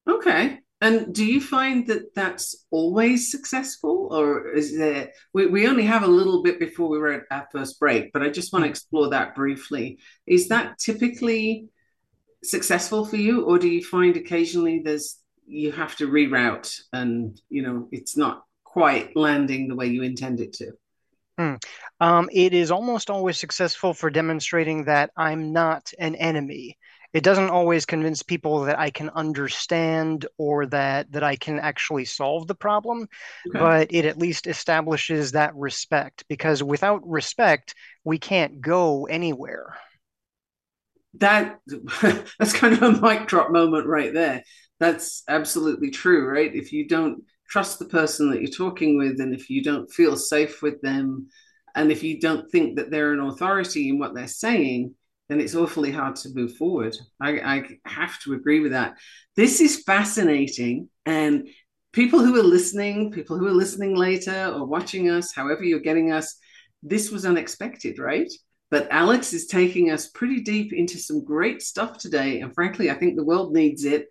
Okay. 0.10 0.58
And 0.81 1.13
do 1.13 1.24
you 1.24 1.39
find 1.39 1.86
that 1.86 2.15
that's 2.15 2.65
always 2.72 3.29
successful, 3.29 4.08
or 4.12 4.53
is 4.53 4.75
there? 4.75 5.12
We, 5.34 5.46
we 5.46 5.67
only 5.67 5.84
have 5.84 6.03
a 6.03 6.08
little 6.08 6.41
bit 6.41 6.60
before 6.60 6.89
we 6.89 6.98
were 6.98 7.12
at 7.12 7.24
our 7.29 7.48
first 7.51 7.79
break, 7.79 8.12
but 8.12 8.24
I 8.24 8.29
just 8.29 8.53
want 8.53 8.63
to 8.63 8.69
hmm. 8.69 8.72
explore 8.72 9.10
that 9.10 9.36
briefly. 9.36 10.00
Is 10.25 10.48
that 10.48 10.79
typically 10.79 11.67
successful 12.43 13.05
for 13.05 13.17
you, 13.17 13.43
or 13.43 13.60
do 13.60 13.67
you 13.67 13.84
find 13.84 14.15
occasionally 14.17 14.81
there's 14.84 15.19
you 15.46 15.74
have 15.74 15.98
to 15.98 16.08
reroute 16.08 16.79
and 16.93 17.41
you 17.50 17.63
know 17.63 17.89
it's 17.91 18.15
not 18.15 18.43
quite 18.79 19.15
landing 19.15 19.67
the 19.67 19.75
way 19.75 19.88
you 19.88 20.03
intend 20.03 20.39
it 20.39 20.53
to? 20.53 20.71
Hmm. 21.38 21.55
Um, 22.00 22.29
it 22.31 22.53
is 22.53 22.71
almost 22.71 23.09
always 23.09 23.39
successful 23.39 23.93
for 23.93 24.09
demonstrating 24.09 24.86
that 24.86 25.12
I'm 25.15 25.53
not 25.53 25.91
an 26.00 26.15
enemy 26.15 26.77
it 27.13 27.24
doesn't 27.24 27.50
always 27.50 27.86
convince 27.86 28.21
people 28.21 28.62
that 28.65 28.77
I 28.77 28.91
can 28.91 29.09
understand 29.09 30.27
or 30.38 30.67
that 30.67 31.12
that 31.12 31.24
I 31.24 31.36
can 31.36 31.59
actually 31.59 32.05
solve 32.05 32.48
the 32.48 32.55
problem, 32.55 33.07
okay. 33.48 33.59
but 33.59 33.93
it 33.93 34.05
at 34.05 34.19
least 34.19 34.45
establishes 34.45 35.31
that 35.31 35.55
respect 35.55 36.24
because 36.29 36.62
without 36.62 37.07
respect, 37.07 37.74
we 38.03 38.19
can't 38.19 38.62
go 38.62 39.05
anywhere. 39.05 39.75
That 41.15 41.59
that's 42.38 42.53
kind 42.53 42.75
of 42.75 42.83
a 42.83 43.01
mic 43.01 43.27
drop 43.27 43.50
moment 43.51 43.88
right 43.88 44.13
there. 44.13 44.43
That's 44.79 45.24
absolutely 45.27 45.89
true, 45.89 46.29
right? 46.29 46.53
If 46.53 46.71
you 46.71 46.88
don't 46.88 47.24
trust 47.49 47.79
the 47.79 47.85
person 47.85 48.29
that 48.29 48.41
you're 48.41 48.51
talking 48.51 48.97
with 48.97 49.19
and 49.19 49.33
if 49.33 49.49
you 49.49 49.63
don't 49.63 49.91
feel 49.91 50.15
safe 50.15 50.61
with 50.61 50.79
them 50.81 51.27
and 51.75 51.91
if 51.91 52.03
you 52.03 52.19
don't 52.19 52.49
think 52.51 52.75
that 52.77 52.91
they're 52.91 53.13
an 53.13 53.19
authority 53.19 53.89
in 53.89 53.99
what 53.99 54.13
they're 54.13 54.27
saying, 54.27 54.93
then 55.27 55.39
it's 55.39 55.55
awfully 55.55 55.91
hard 55.91 56.15
to 56.17 56.33
move 56.33 56.55
forward. 56.55 56.95
I, 57.21 57.39
I 57.39 57.63
have 57.85 58.19
to 58.21 58.33
agree 58.33 58.59
with 58.59 58.71
that. 58.71 58.95
This 59.35 59.61
is 59.61 59.83
fascinating. 59.83 60.89
And 61.05 61.47
people 61.93 62.19
who 62.19 62.35
are 62.39 62.43
listening, 62.43 63.11
people 63.11 63.37
who 63.37 63.47
are 63.47 63.51
listening 63.51 63.95
later 63.95 64.51
or 64.53 64.65
watching 64.65 65.09
us, 65.09 65.33
however 65.33 65.63
you're 65.63 65.79
getting 65.79 66.11
us, 66.11 66.35
this 66.81 67.11
was 67.11 67.25
unexpected, 67.25 67.99
right? 67.99 68.31
But 68.71 68.87
Alex 68.91 69.33
is 69.33 69.47
taking 69.47 69.91
us 69.91 70.09
pretty 70.09 70.41
deep 70.41 70.73
into 70.73 70.97
some 70.97 71.23
great 71.23 71.61
stuff 71.61 71.97
today. 71.97 72.41
And 72.41 72.53
frankly, 72.53 72.89
I 72.89 72.95
think 72.95 73.15
the 73.15 73.23
world 73.23 73.53
needs 73.53 73.85
it. 73.85 74.07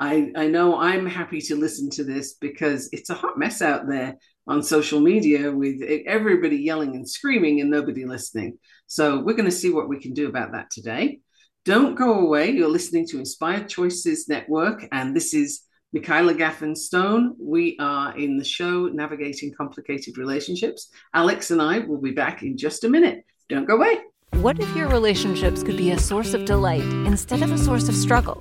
I, 0.00 0.30
I 0.36 0.46
know 0.46 0.78
I'm 0.78 1.06
happy 1.06 1.40
to 1.42 1.56
listen 1.56 1.90
to 1.90 2.04
this 2.04 2.34
because 2.34 2.88
it's 2.92 3.10
a 3.10 3.14
hot 3.14 3.36
mess 3.36 3.60
out 3.60 3.88
there 3.88 4.16
on 4.46 4.62
social 4.62 5.00
media 5.00 5.50
with 5.50 5.82
everybody 6.06 6.56
yelling 6.56 6.94
and 6.94 7.08
screaming 7.08 7.60
and 7.60 7.70
nobody 7.70 8.04
listening. 8.04 8.58
So 8.86 9.18
we're 9.18 9.34
going 9.34 9.44
to 9.44 9.50
see 9.50 9.70
what 9.70 9.88
we 9.88 10.00
can 10.00 10.14
do 10.14 10.28
about 10.28 10.52
that 10.52 10.70
today. 10.70 11.20
Don't 11.64 11.96
go 11.96 12.20
away. 12.20 12.50
You're 12.50 12.68
listening 12.68 13.06
to 13.08 13.18
Inspired 13.18 13.68
Choices 13.68 14.28
Network, 14.28 14.86
and 14.92 15.14
this 15.14 15.34
is 15.34 15.62
Michaela 15.92 16.32
Gaffen 16.32 16.76
Stone. 16.76 17.34
We 17.38 17.76
are 17.80 18.16
in 18.16 18.38
the 18.38 18.44
show 18.44 18.86
Navigating 18.86 19.52
Complicated 19.54 20.16
Relationships. 20.16 20.88
Alex 21.12 21.50
and 21.50 21.60
I 21.60 21.80
will 21.80 22.00
be 22.00 22.12
back 22.12 22.42
in 22.42 22.56
just 22.56 22.84
a 22.84 22.88
minute. 22.88 23.24
Don't 23.48 23.66
go 23.66 23.76
away. 23.76 23.98
What 24.34 24.60
if 24.60 24.76
your 24.76 24.88
relationships 24.88 25.62
could 25.62 25.76
be 25.76 25.90
a 25.90 25.98
source 25.98 26.32
of 26.32 26.44
delight 26.44 26.84
instead 27.06 27.42
of 27.42 27.50
a 27.50 27.58
source 27.58 27.88
of 27.88 27.94
struggle? 27.94 28.38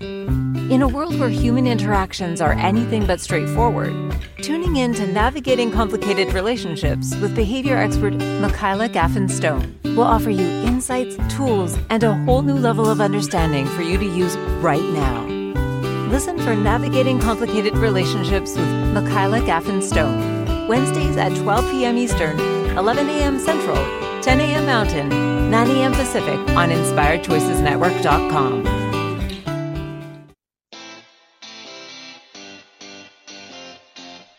In 0.70 0.82
a 0.82 0.88
world 0.88 1.18
where 1.18 1.30
human 1.30 1.66
interactions 1.66 2.42
are 2.42 2.52
anything 2.52 3.06
but 3.06 3.22
straightforward, 3.22 3.94
tuning 4.42 4.76
in 4.76 4.94
to 4.96 5.08
Navigating 5.08 5.72
Complicated 5.72 6.34
Relationships 6.34 7.16
with 7.22 7.34
behavior 7.34 7.78
expert 7.78 8.16
Michaela 8.42 8.90
Gaffen 8.90 9.32
Stone 9.32 9.80
will 9.84 10.02
offer 10.02 10.30
you 10.30 10.46
insights, 10.46 11.16
tools, 11.34 11.78
and 11.90 12.04
a 12.04 12.16
whole 12.26 12.42
new 12.42 12.56
level 12.56 12.90
of 12.90 13.00
understanding 13.00 13.66
for 13.66 13.82
you 13.82 13.98
to 13.98 14.04
use 14.04 14.36
right 14.62 14.84
now. 14.92 15.26
Listen 16.10 16.38
for 16.38 16.54
Navigating 16.54 17.22
Complicated 17.22 17.78
Relationships 17.78 18.58
with 18.58 18.68
Michaela 18.94 19.40
Gaffen 19.40 19.82
Stone, 19.82 20.68
Wednesdays 20.68 21.16
at 21.16 21.34
12 21.38 21.72
p.m. 21.72 21.98
Eastern, 21.98 22.38
11 22.78 23.08
a.m. 23.08 23.40
Central, 23.40 23.78
10 24.22 24.42
a.m. 24.42 24.66
Mountain, 24.66 25.08
9 25.50 25.72
a.m. 25.72 25.94
Pacific 25.94 26.38
on 26.58 26.72
InspiredChoicesNetwork.com. 26.72 28.87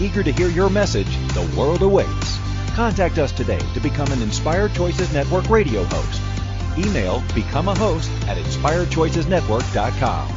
Eager 0.00 0.22
to 0.22 0.32
hear 0.32 0.48
your 0.48 0.70
message, 0.70 1.14
the 1.34 1.42
world 1.56 1.82
awaits. 1.82 2.38
Contact 2.74 3.18
us 3.18 3.32
today 3.32 3.60
to 3.74 3.80
become 3.80 4.10
an 4.12 4.22
Inspired 4.22 4.72
Choices 4.74 5.12
Network 5.12 5.50
radio 5.50 5.84
host. 5.84 6.22
Email 6.78 7.22
become 7.34 7.68
a 7.68 7.74
host 7.74 8.10
at 8.28 8.38
inspiredchoicesnetwork.com. 8.38 10.28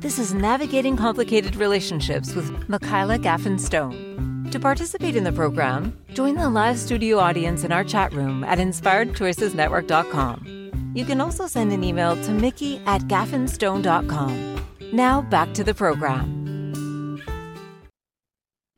This 0.00 0.18
is 0.20 0.34
Navigating 0.34 0.96
Complicated 0.96 1.56
Relationships 1.56 2.32
with 2.34 2.68
Michaela 2.68 3.18
Gaffen 3.18 3.58
Stone. 3.58 4.48
To 4.52 4.60
participate 4.60 5.16
in 5.16 5.24
the 5.24 5.32
program, 5.32 5.98
join 6.12 6.36
the 6.36 6.48
live 6.48 6.78
studio 6.78 7.18
audience 7.18 7.64
in 7.64 7.72
our 7.72 7.82
chat 7.82 8.12
room 8.12 8.44
at 8.44 8.58
inspiredchoicesnetwork.com. 8.58 10.92
You 10.94 11.04
can 11.04 11.20
also 11.20 11.48
send 11.48 11.72
an 11.72 11.82
email 11.82 12.14
to 12.22 12.30
mickey 12.30 12.80
at 12.86 13.00
gaffenstone.com. 13.02 14.60
Now 14.92 15.22
back 15.22 15.52
to 15.54 15.64
the 15.64 15.74
program. 15.74 16.35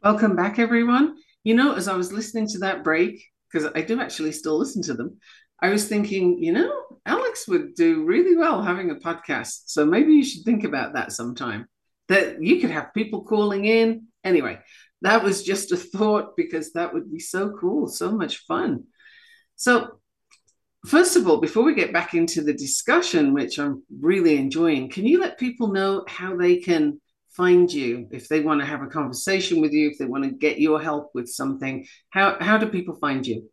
Welcome 0.00 0.36
back, 0.36 0.60
everyone. 0.60 1.16
You 1.42 1.54
know, 1.54 1.74
as 1.74 1.88
I 1.88 1.96
was 1.96 2.12
listening 2.12 2.46
to 2.50 2.58
that 2.60 2.84
break, 2.84 3.20
because 3.50 3.68
I 3.74 3.80
do 3.80 4.00
actually 4.00 4.30
still 4.30 4.56
listen 4.56 4.80
to 4.82 4.94
them, 4.94 5.18
I 5.60 5.70
was 5.70 5.88
thinking, 5.88 6.40
you 6.40 6.52
know, 6.52 6.72
Alex 7.04 7.48
would 7.48 7.74
do 7.74 8.04
really 8.04 8.36
well 8.36 8.62
having 8.62 8.92
a 8.92 8.94
podcast. 8.94 9.62
So 9.66 9.84
maybe 9.84 10.12
you 10.12 10.22
should 10.22 10.44
think 10.44 10.62
about 10.62 10.94
that 10.94 11.10
sometime. 11.10 11.66
That 12.06 12.40
you 12.40 12.60
could 12.60 12.70
have 12.70 12.94
people 12.94 13.24
calling 13.24 13.64
in. 13.64 14.06
Anyway, 14.22 14.60
that 15.02 15.24
was 15.24 15.42
just 15.42 15.72
a 15.72 15.76
thought 15.76 16.36
because 16.36 16.74
that 16.74 16.94
would 16.94 17.10
be 17.10 17.18
so 17.18 17.50
cool, 17.60 17.88
so 17.88 18.12
much 18.12 18.44
fun. 18.46 18.84
So, 19.56 19.98
first 20.86 21.16
of 21.16 21.26
all, 21.26 21.38
before 21.38 21.64
we 21.64 21.74
get 21.74 21.92
back 21.92 22.14
into 22.14 22.42
the 22.42 22.54
discussion, 22.54 23.34
which 23.34 23.58
I'm 23.58 23.82
really 24.00 24.36
enjoying, 24.36 24.90
can 24.90 25.06
you 25.06 25.20
let 25.20 25.40
people 25.40 25.72
know 25.72 26.04
how 26.06 26.36
they 26.36 26.58
can 26.58 27.00
find 27.38 27.72
you 27.72 28.06
if 28.10 28.28
they 28.28 28.40
want 28.40 28.60
to 28.60 28.66
have 28.66 28.82
a 28.82 28.88
conversation 28.88 29.60
with 29.60 29.72
you 29.72 29.88
if 29.88 29.96
they 29.96 30.04
want 30.04 30.24
to 30.24 30.30
get 30.30 30.60
your 30.60 30.80
help 30.80 31.10
with 31.14 31.28
something 31.28 31.86
how 32.10 32.36
how 32.40 32.58
do 32.58 32.66
people 32.66 32.96
find 32.96 33.24
you? 33.26 33.48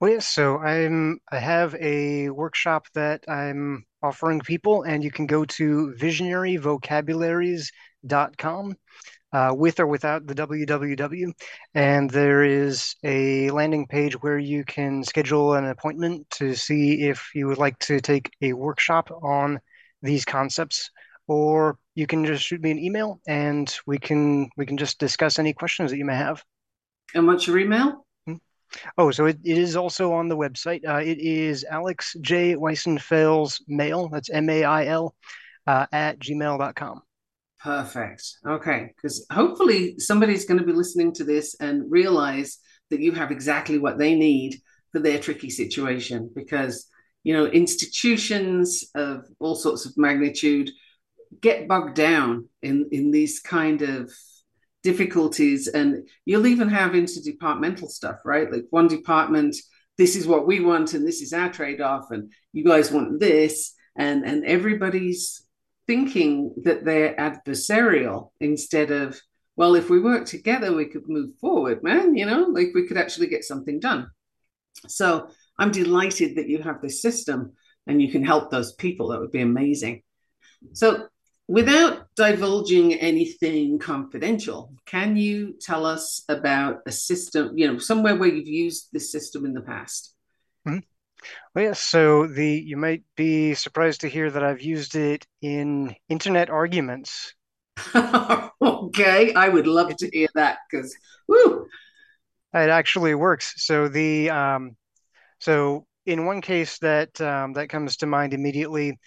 Well 0.00 0.10
yes 0.10 0.26
so 0.26 0.58
i'm 0.58 1.18
i 1.32 1.38
have 1.38 1.74
a 1.76 2.28
workshop 2.28 2.86
that 2.94 3.24
i'm 3.26 3.86
offering 4.02 4.40
people 4.40 4.82
and 4.82 5.02
you 5.02 5.10
can 5.10 5.24
go 5.26 5.46
to 5.46 5.94
visionaryvocabularies.com 5.98 8.74
uh, 9.30 9.52
with 9.54 9.78
or 9.80 9.86
without 9.86 10.26
the 10.26 10.34
www 10.34 11.32
and 11.74 12.10
there 12.10 12.44
is 12.44 12.94
a 13.02 13.50
landing 13.50 13.86
page 13.86 14.14
where 14.22 14.38
you 14.38 14.64
can 14.64 15.02
schedule 15.02 15.54
an 15.54 15.64
appointment 15.64 16.28
to 16.30 16.54
see 16.54 17.08
if 17.08 17.30
you 17.34 17.46
would 17.46 17.58
like 17.58 17.78
to 17.78 18.00
take 18.00 18.30
a 18.42 18.52
workshop 18.52 19.10
on 19.22 19.58
these 20.02 20.24
concepts 20.24 20.90
or 21.28 21.78
you 21.94 22.06
can 22.06 22.24
just 22.24 22.42
shoot 22.42 22.60
me 22.60 22.70
an 22.70 22.78
email 22.78 23.20
and 23.28 23.78
we 23.86 23.98
can 23.98 24.48
we 24.56 24.66
can 24.66 24.76
just 24.76 24.98
discuss 24.98 25.38
any 25.38 25.52
questions 25.52 25.90
that 25.90 25.98
you 25.98 26.04
may 26.04 26.16
have. 26.16 26.42
And 27.14 27.26
what's 27.26 27.46
your 27.46 27.58
email? 27.58 28.06
Hmm? 28.26 28.36
Oh, 28.96 29.10
so 29.10 29.26
it, 29.26 29.38
it 29.44 29.58
is 29.58 29.76
also 29.76 30.12
on 30.12 30.28
the 30.28 30.36
website. 30.36 30.86
Uh, 30.86 30.96
it 30.96 31.18
is 31.18 31.64
Alex 31.64 32.16
J. 32.20 32.54
Weissenfels 32.56 33.60
Mail. 33.68 34.08
That's 34.08 34.30
M 34.30 34.48
A 34.48 34.64
I 34.64 34.86
L 34.86 35.14
uh, 35.66 35.86
at 35.92 36.18
gmail.com. 36.18 37.02
Perfect. 37.60 38.22
Okay. 38.46 38.92
Because 38.96 39.26
hopefully 39.30 39.98
somebody's 39.98 40.44
going 40.44 40.60
to 40.60 40.66
be 40.66 40.72
listening 40.72 41.12
to 41.14 41.24
this 41.24 41.56
and 41.60 41.90
realize 41.90 42.58
that 42.90 43.00
you 43.00 43.12
have 43.12 43.30
exactly 43.30 43.78
what 43.78 43.98
they 43.98 44.14
need 44.14 44.56
for 44.92 45.00
their 45.00 45.18
tricky 45.18 45.50
situation. 45.50 46.30
Because, 46.34 46.86
you 47.24 47.34
know, 47.34 47.46
institutions 47.46 48.84
of 48.94 49.24
all 49.40 49.56
sorts 49.56 49.84
of 49.84 49.92
magnitude 49.96 50.70
get 51.40 51.68
bogged 51.68 51.94
down 51.94 52.48
in 52.62 52.88
in 52.92 53.10
these 53.10 53.40
kind 53.40 53.82
of 53.82 54.12
difficulties. 54.82 55.68
And 55.68 56.08
you'll 56.24 56.46
even 56.46 56.68
have 56.68 56.92
interdepartmental 56.92 57.88
stuff 57.88 58.18
right? 58.24 58.50
Like 58.50 58.66
one 58.70 58.88
department 58.88 59.56
this 59.96 60.14
is 60.14 60.28
what 60.28 60.46
we 60.46 60.60
want 60.60 60.94
and 60.94 61.04
this 61.04 61.20
is 61.20 61.32
our 61.32 61.52
trade-off 61.52 62.12
and 62.12 62.32
you 62.52 62.64
guys 62.64 62.92
want 62.92 63.20
this. 63.20 63.74
And 63.96 64.24
and 64.24 64.44
everybody's 64.44 65.42
thinking 65.86 66.54
that 66.64 66.84
they're 66.84 67.16
adversarial 67.16 68.30
instead 68.40 68.90
of 68.90 69.20
well 69.56 69.74
if 69.74 69.90
we 69.90 69.98
work 69.98 70.26
together 70.26 70.72
we 70.74 70.84
could 70.84 71.08
move 71.08 71.30
forward 71.40 71.82
man 71.82 72.14
you 72.14 72.26
know 72.26 72.42
like 72.42 72.68
we 72.74 72.86
could 72.86 72.98
actually 72.98 73.26
get 73.26 73.44
something 73.44 73.80
done. 73.80 74.08
So 74.86 75.28
i'm 75.58 75.72
delighted 75.72 76.36
that 76.36 76.48
you 76.48 76.62
have 76.62 76.80
this 76.80 77.02
system 77.02 77.52
and 77.88 78.00
you 78.00 78.12
can 78.12 78.24
help 78.24 78.50
those 78.50 78.72
people. 78.72 79.08
That 79.08 79.20
would 79.20 79.32
be 79.32 79.40
amazing. 79.40 80.02
So 80.74 81.08
without 81.48 82.06
divulging 82.14 82.94
anything 82.94 83.78
confidential, 83.78 84.72
can 84.84 85.16
you 85.16 85.54
tell 85.58 85.86
us 85.86 86.22
about 86.28 86.80
a 86.86 86.92
system, 86.92 87.56
you 87.56 87.66
know, 87.66 87.78
somewhere 87.78 88.14
where 88.14 88.28
you've 88.28 88.46
used 88.46 88.88
this 88.92 89.10
system 89.10 89.46
in 89.46 89.54
the 89.54 89.62
past? 89.62 90.14
Mm-hmm. 90.66 90.78
Well, 91.54 91.64
yes. 91.64 91.80
So 91.80 92.26
the 92.26 92.46
you 92.46 92.76
might 92.76 93.02
be 93.16 93.54
surprised 93.54 94.02
to 94.02 94.08
hear 94.08 94.30
that 94.30 94.44
I've 94.44 94.62
used 94.62 94.94
it 94.94 95.26
in 95.42 95.96
internet 96.08 96.50
arguments. 96.50 97.34
okay, 97.94 99.34
I 99.34 99.48
would 99.48 99.66
love 99.66 99.96
to 99.96 100.10
hear 100.12 100.28
that 100.34 100.58
because, 100.70 100.94
woo, 101.26 101.66
it 102.54 102.70
actually 102.70 103.14
works. 103.14 103.54
So 103.56 103.88
the 103.88 104.30
um, 104.30 104.76
so 105.40 105.86
in 106.06 106.26
one 106.26 106.40
case 106.40 106.78
that 106.78 107.20
um, 107.20 107.54
that 107.54 107.68
comes 107.68 107.96
to 107.98 108.06
mind 108.06 108.34
immediately, 108.34 108.98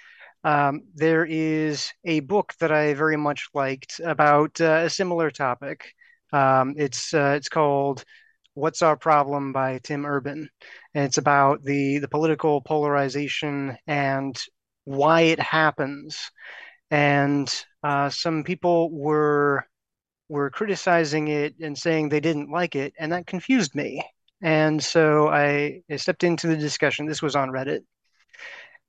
um, 0.44 0.84
there 0.96 1.26
is 1.26 1.92
a 2.06 2.22
book 2.22 2.54
that 2.60 2.72
I 2.72 2.94
very 2.94 3.18
much 3.18 3.48
liked 3.54 4.00
about 4.04 4.60
uh, 4.62 4.82
a 4.86 4.90
similar 4.90 5.30
topic. 5.32 5.94
Um, 6.34 6.76
it's 6.78 7.14
uh, 7.14 7.34
it's 7.38 7.50
called 7.50 8.04
"What's 8.56 8.82
Our 8.82 8.98
Problem" 8.98 9.54
by 9.54 9.80
Tim 9.84 10.06
Urban, 10.06 10.50
and 10.94 11.06
it's 11.06 11.18
about 11.18 11.64
the 11.64 12.00
the 12.00 12.08
political 12.08 12.62
polarization 12.62 13.78
and 13.88 14.38
why 14.86 15.22
it 15.22 15.40
happens. 15.40 16.32
And 16.92 17.54
uh, 17.84 18.10
some 18.10 18.44
people 18.44 18.92
were 18.92 19.66
were 20.30 20.50
criticizing 20.50 21.28
it 21.28 21.56
and 21.62 21.78
saying 21.78 22.10
they 22.10 22.20
didn't 22.22 22.52
like 22.52 22.76
it, 22.76 22.94
and 23.00 23.12
that 23.12 23.28
confused 23.28 23.76
me. 23.76 24.04
And 24.42 24.84
so 24.84 25.28
I, 25.30 25.82
I 25.92 25.98
stepped 25.98 26.24
into 26.24 26.48
the 26.48 26.58
discussion. 26.58 27.06
This 27.06 27.22
was 27.22 27.36
on 27.36 27.50
Reddit, 27.50 27.82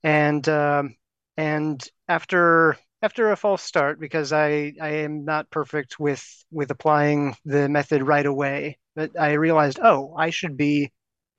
and 0.03 0.49
um, 0.49 0.97
and 1.37 1.83
after 2.09 2.77
after 3.03 3.31
a 3.31 3.37
false 3.37 3.62
start 3.62 3.99
because 3.99 4.33
I 4.33 4.75
I 4.81 4.88
am 5.05 5.25
not 5.25 5.51
perfect 5.51 5.99
with 5.99 6.25
with 6.51 6.71
applying 6.71 7.37
the 7.45 7.68
method 7.68 8.03
right 8.03 8.27
away, 8.27 8.79
but 8.95 9.18
I 9.18 9.33
realized 9.33 9.81
oh 9.83 10.14
I 10.16 10.31
should 10.31 10.57
be 10.57 10.92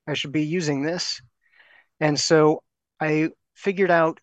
I 0.06 0.14
should 0.14 0.32
be 0.32 0.44
using 0.44 0.82
this, 0.82 1.20
and 2.00 2.18
so 2.18 2.62
I 3.00 3.30
figured 3.54 3.90
out 3.90 4.20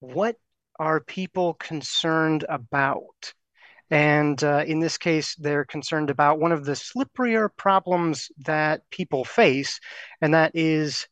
what 0.00 0.36
are 0.78 1.00
people 1.00 1.54
concerned 1.54 2.44
about. 2.48 3.34
And 3.90 4.42
uh, 4.44 4.64
in 4.66 4.80
this 4.80 4.98
case, 4.98 5.34
they're 5.36 5.64
concerned 5.64 6.10
about 6.10 6.38
one 6.38 6.52
of 6.52 6.64
the 6.64 6.72
slipperier 6.72 7.48
problems 7.56 8.28
that 8.44 8.82
people 8.90 9.24
face, 9.24 9.80
and 10.20 10.34
that 10.34 10.52
is 10.54 11.08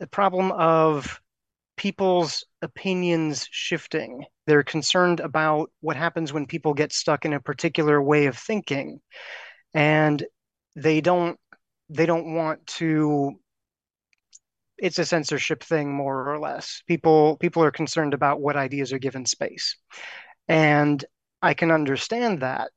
the 0.00 0.08
problem 0.08 0.50
of 0.52 1.20
people's 1.78 2.44
opinions 2.60 3.48
shifting. 3.50 4.24
They're 4.46 4.62
concerned 4.62 5.20
about 5.20 5.70
what 5.80 5.96
happens 5.96 6.32
when 6.32 6.46
people 6.46 6.74
get 6.74 6.92
stuck 6.92 7.24
in 7.24 7.32
a 7.32 7.40
particular 7.40 8.02
way 8.02 8.26
of 8.26 8.36
thinking. 8.36 9.00
And 9.72 10.22
they 10.76 11.00
don't 11.00 11.38
they 11.88 12.04
don't 12.04 12.34
want 12.34 12.66
to 12.66 13.40
it's 14.76 14.98
a 14.98 15.04
censorship 15.04 15.62
thing 15.62 15.92
more 15.92 16.30
or 16.30 16.38
less. 16.38 16.82
People 16.86 17.36
people 17.38 17.62
are 17.64 17.70
concerned 17.70 18.14
about 18.14 18.40
what 18.40 18.56
ideas 18.56 18.92
are 18.92 18.98
given 18.98 19.24
space. 19.24 19.76
And 20.48 21.02
I 21.40 21.54
can 21.54 21.70
understand 21.70 22.42
that. 22.42 22.70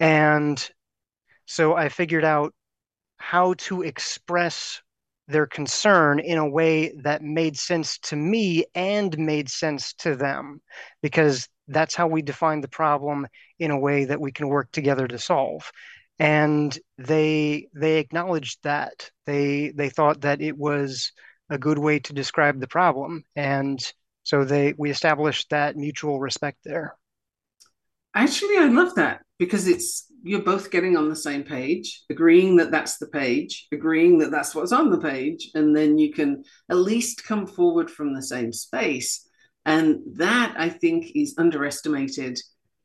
And 0.00 0.58
so 1.46 1.74
I 1.74 1.88
figured 1.88 2.24
out 2.24 2.54
how 3.18 3.54
to 3.54 3.82
express 3.82 4.82
their 5.26 5.46
concern 5.46 6.18
in 6.18 6.38
a 6.38 6.48
way 6.48 6.92
that 7.02 7.22
made 7.22 7.56
sense 7.56 7.98
to 7.98 8.16
me 8.16 8.64
and 8.74 9.16
made 9.18 9.48
sense 9.48 9.94
to 9.94 10.16
them 10.16 10.60
because 11.02 11.48
that's 11.68 11.94
how 11.94 12.06
we 12.06 12.22
define 12.22 12.60
the 12.60 12.68
problem 12.68 13.26
in 13.58 13.70
a 13.70 13.78
way 13.78 14.04
that 14.04 14.20
we 14.20 14.32
can 14.32 14.48
work 14.48 14.70
together 14.70 15.08
to 15.08 15.18
solve. 15.18 15.70
And 16.18 16.76
they 16.98 17.68
they 17.74 17.98
acknowledged 17.98 18.58
that. 18.62 19.10
They 19.26 19.72
they 19.74 19.88
thought 19.88 20.20
that 20.22 20.40
it 20.40 20.56
was 20.56 21.12
a 21.50 21.58
good 21.58 21.78
way 21.78 21.98
to 22.00 22.12
describe 22.12 22.60
the 22.60 22.68
problem. 22.68 23.24
And 23.34 23.80
so 24.22 24.44
they 24.44 24.74
we 24.76 24.90
established 24.90 25.50
that 25.50 25.76
mutual 25.76 26.20
respect 26.20 26.58
there 26.64 26.96
actually 28.14 28.56
i 28.58 28.66
love 28.66 28.94
that 28.94 29.20
because 29.38 29.66
it's 29.66 30.06
you're 30.22 30.42
both 30.42 30.70
getting 30.70 30.96
on 30.96 31.08
the 31.08 31.16
same 31.16 31.42
page 31.42 32.04
agreeing 32.10 32.56
that 32.56 32.70
that's 32.70 32.98
the 32.98 33.08
page 33.08 33.66
agreeing 33.72 34.18
that 34.18 34.30
that's 34.30 34.54
what's 34.54 34.72
on 34.72 34.90
the 34.90 35.00
page 35.00 35.50
and 35.54 35.76
then 35.76 35.98
you 35.98 36.12
can 36.12 36.42
at 36.70 36.76
least 36.76 37.24
come 37.24 37.46
forward 37.46 37.90
from 37.90 38.14
the 38.14 38.22
same 38.22 38.52
space 38.52 39.28
and 39.66 39.98
that 40.16 40.54
i 40.56 40.68
think 40.68 41.12
is 41.14 41.34
underestimated 41.38 42.38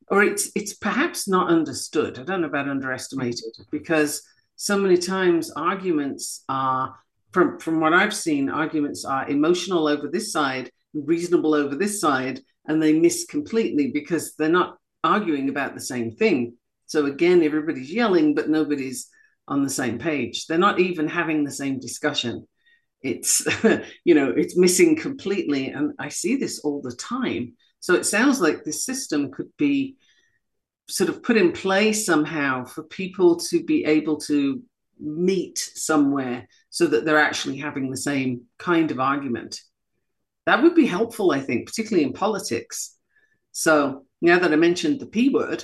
or 0.10 0.24
it's 0.24 0.52
it's 0.56 0.74
perhaps 0.74 1.28
not 1.28 1.50
understood. 1.50 2.20
I 2.20 2.24
don't 2.24 2.42
know 2.42 2.48
about 2.48 2.70
underestimated 2.70 3.58
because 3.72 4.24
so 4.56 4.78
many 4.78 4.98
times 4.98 5.52
arguments 5.52 6.44
are 6.50 6.96
from 7.32 7.60
from 7.60 7.80
what 7.80 7.94
I've 7.94 8.16
seen, 8.16 8.50
arguments 8.50 9.06
are 9.06 9.30
emotional 9.30 9.88
over 9.88 10.08
this 10.08 10.32
side, 10.32 10.72
reasonable 10.94 11.54
over 11.54 11.76
this 11.76 12.02
side, 12.02 12.42
and 12.68 12.82
they 12.82 12.94
miss 13.00 13.26
completely 13.26 13.92
because 13.92 14.36
they're 14.36 14.50
not 14.50 14.78
arguing 15.04 15.50
about 15.50 15.74
the 15.74 15.82
same 15.82 16.12
thing. 16.12 16.56
So 16.86 17.06
again, 17.06 17.44
everybody's 17.44 17.92
yelling, 17.92 18.36
but 18.36 18.50
nobody's 18.50 19.10
on 19.48 19.64
the 19.64 19.70
same 19.70 19.98
page. 20.00 20.46
They're 20.46 20.58
not 20.58 20.80
even 20.80 21.08
having 21.08 21.44
the 21.44 21.52
same 21.52 21.80
discussion. 21.80 22.48
It's 23.02 23.46
you 24.04 24.16
know, 24.16 24.30
it's 24.30 24.58
missing 24.58 24.96
completely. 24.96 25.70
And 25.70 25.94
I 26.00 26.10
see 26.10 26.36
this 26.36 26.60
all 26.60 26.82
the 26.82 26.96
time. 26.96 27.54
So 27.80 27.94
it 27.94 28.06
sounds 28.06 28.42
like 28.42 28.64
this 28.64 28.84
system 28.84 29.32
could 29.32 29.50
be 29.58 29.96
sort 30.90 31.10
of 31.10 31.24
put 31.24 31.38
in 31.38 31.52
place 31.52 32.06
somehow 32.06 32.66
for 32.66 32.84
people 32.84 33.38
to 33.38 33.64
be 33.64 33.86
able 33.86 34.18
to 34.18 34.62
meet 35.00 35.58
somewhere 35.76 36.48
so 36.70 36.88
that 36.88 37.06
they're 37.06 37.20
actually 37.20 37.58
having 37.58 37.90
the 37.90 37.98
same 37.98 38.42
kind 38.58 38.92
of 38.92 39.00
argument. 39.00 39.62
That 40.46 40.64
would 40.64 40.76
be 40.76 40.88
helpful, 40.88 41.32
I 41.32 41.40
think, 41.40 41.68
particularly 41.68 42.06
in 42.06 42.14
politics. 42.14 42.96
So 43.52 44.06
now 44.22 44.40
that 44.40 44.52
I 44.52 44.56
mentioned 44.56 45.00
the 45.00 45.06
P 45.06 45.30
word, 45.30 45.64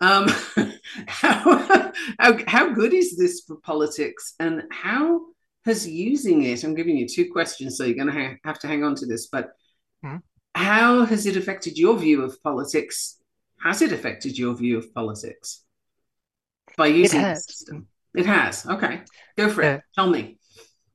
um, 0.00 0.28
how, 1.06 1.90
how, 2.18 2.38
how 2.46 2.72
good 2.72 2.94
is 2.94 3.16
this 3.16 3.42
for 3.46 3.56
politics 3.56 4.34
and 4.38 4.62
how 4.70 5.20
has 5.64 5.88
using 5.88 6.44
it, 6.44 6.62
I'm 6.62 6.74
giving 6.74 6.96
you 6.96 7.08
two 7.08 7.30
questions, 7.32 7.76
so 7.76 7.84
you're 7.84 7.96
going 7.96 8.12
to 8.12 8.12
ha- 8.12 8.36
have 8.44 8.58
to 8.60 8.68
hang 8.68 8.84
on 8.84 8.94
to 8.96 9.06
this, 9.06 9.26
but 9.26 9.50
mm-hmm. 10.04 10.18
how 10.54 11.04
has 11.04 11.26
it 11.26 11.36
affected 11.36 11.76
your 11.76 11.98
view 11.98 12.22
of 12.22 12.40
politics 12.42 13.16
has 13.62 13.82
it 13.82 13.92
affected 13.92 14.38
your 14.38 14.54
view 14.54 14.78
of 14.78 14.92
politics 14.94 15.62
by 16.76 16.86
using 16.86 17.22
the 17.22 17.34
system? 17.36 17.86
It 18.14 18.26
has. 18.26 18.66
Okay, 18.66 19.02
go 19.36 19.48
for 19.48 19.62
it. 19.62 19.82
Tell 19.94 20.08
me. 20.08 20.38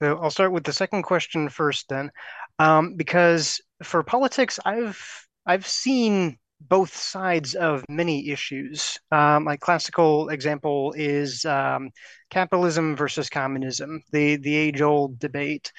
So 0.02 0.18
I'll 0.18 0.32
start 0.32 0.52
with 0.52 0.64
the 0.64 0.74
second 0.74 1.04
question 1.04 1.50
first, 1.50 1.88
then, 1.90 2.12
um, 2.58 2.96
because 2.96 3.62
for 3.84 4.04
politics, 4.04 4.60
I've 4.66 5.28
I've 5.46 5.68
seen 5.68 6.38
both 6.70 6.96
sides 6.96 7.56
of 7.56 7.84
many 7.90 8.30
issues. 8.30 9.00
Um, 9.12 9.46
my 9.46 9.58
classical 9.58 10.30
example 10.30 10.94
is 10.96 11.46
um, 11.46 11.90
capitalism 12.30 12.96
versus 12.96 13.30
communism, 13.30 14.02
the 14.12 14.38
the 14.38 14.56
age 14.56 14.82
old 14.82 15.20
debate. 15.20 15.72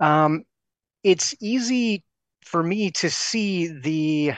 Um, 0.00 0.44
it's 1.02 1.34
easy 1.40 2.04
for 2.44 2.62
me 2.62 2.90
to 2.92 3.10
see 3.10 3.68
the 3.68 4.32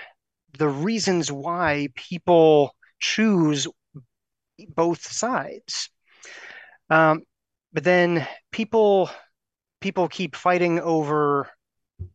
the 0.59 0.69
reasons 0.69 1.31
why 1.31 1.89
people 1.95 2.75
choose 2.99 3.67
both 4.69 5.03
sides. 5.11 5.91
Um, 6.91 7.23
but 7.73 7.85
then 7.85 8.27
people 8.51 9.11
people 9.81 10.09
keep 10.09 10.37
fighting 10.37 10.81
over 10.81 11.49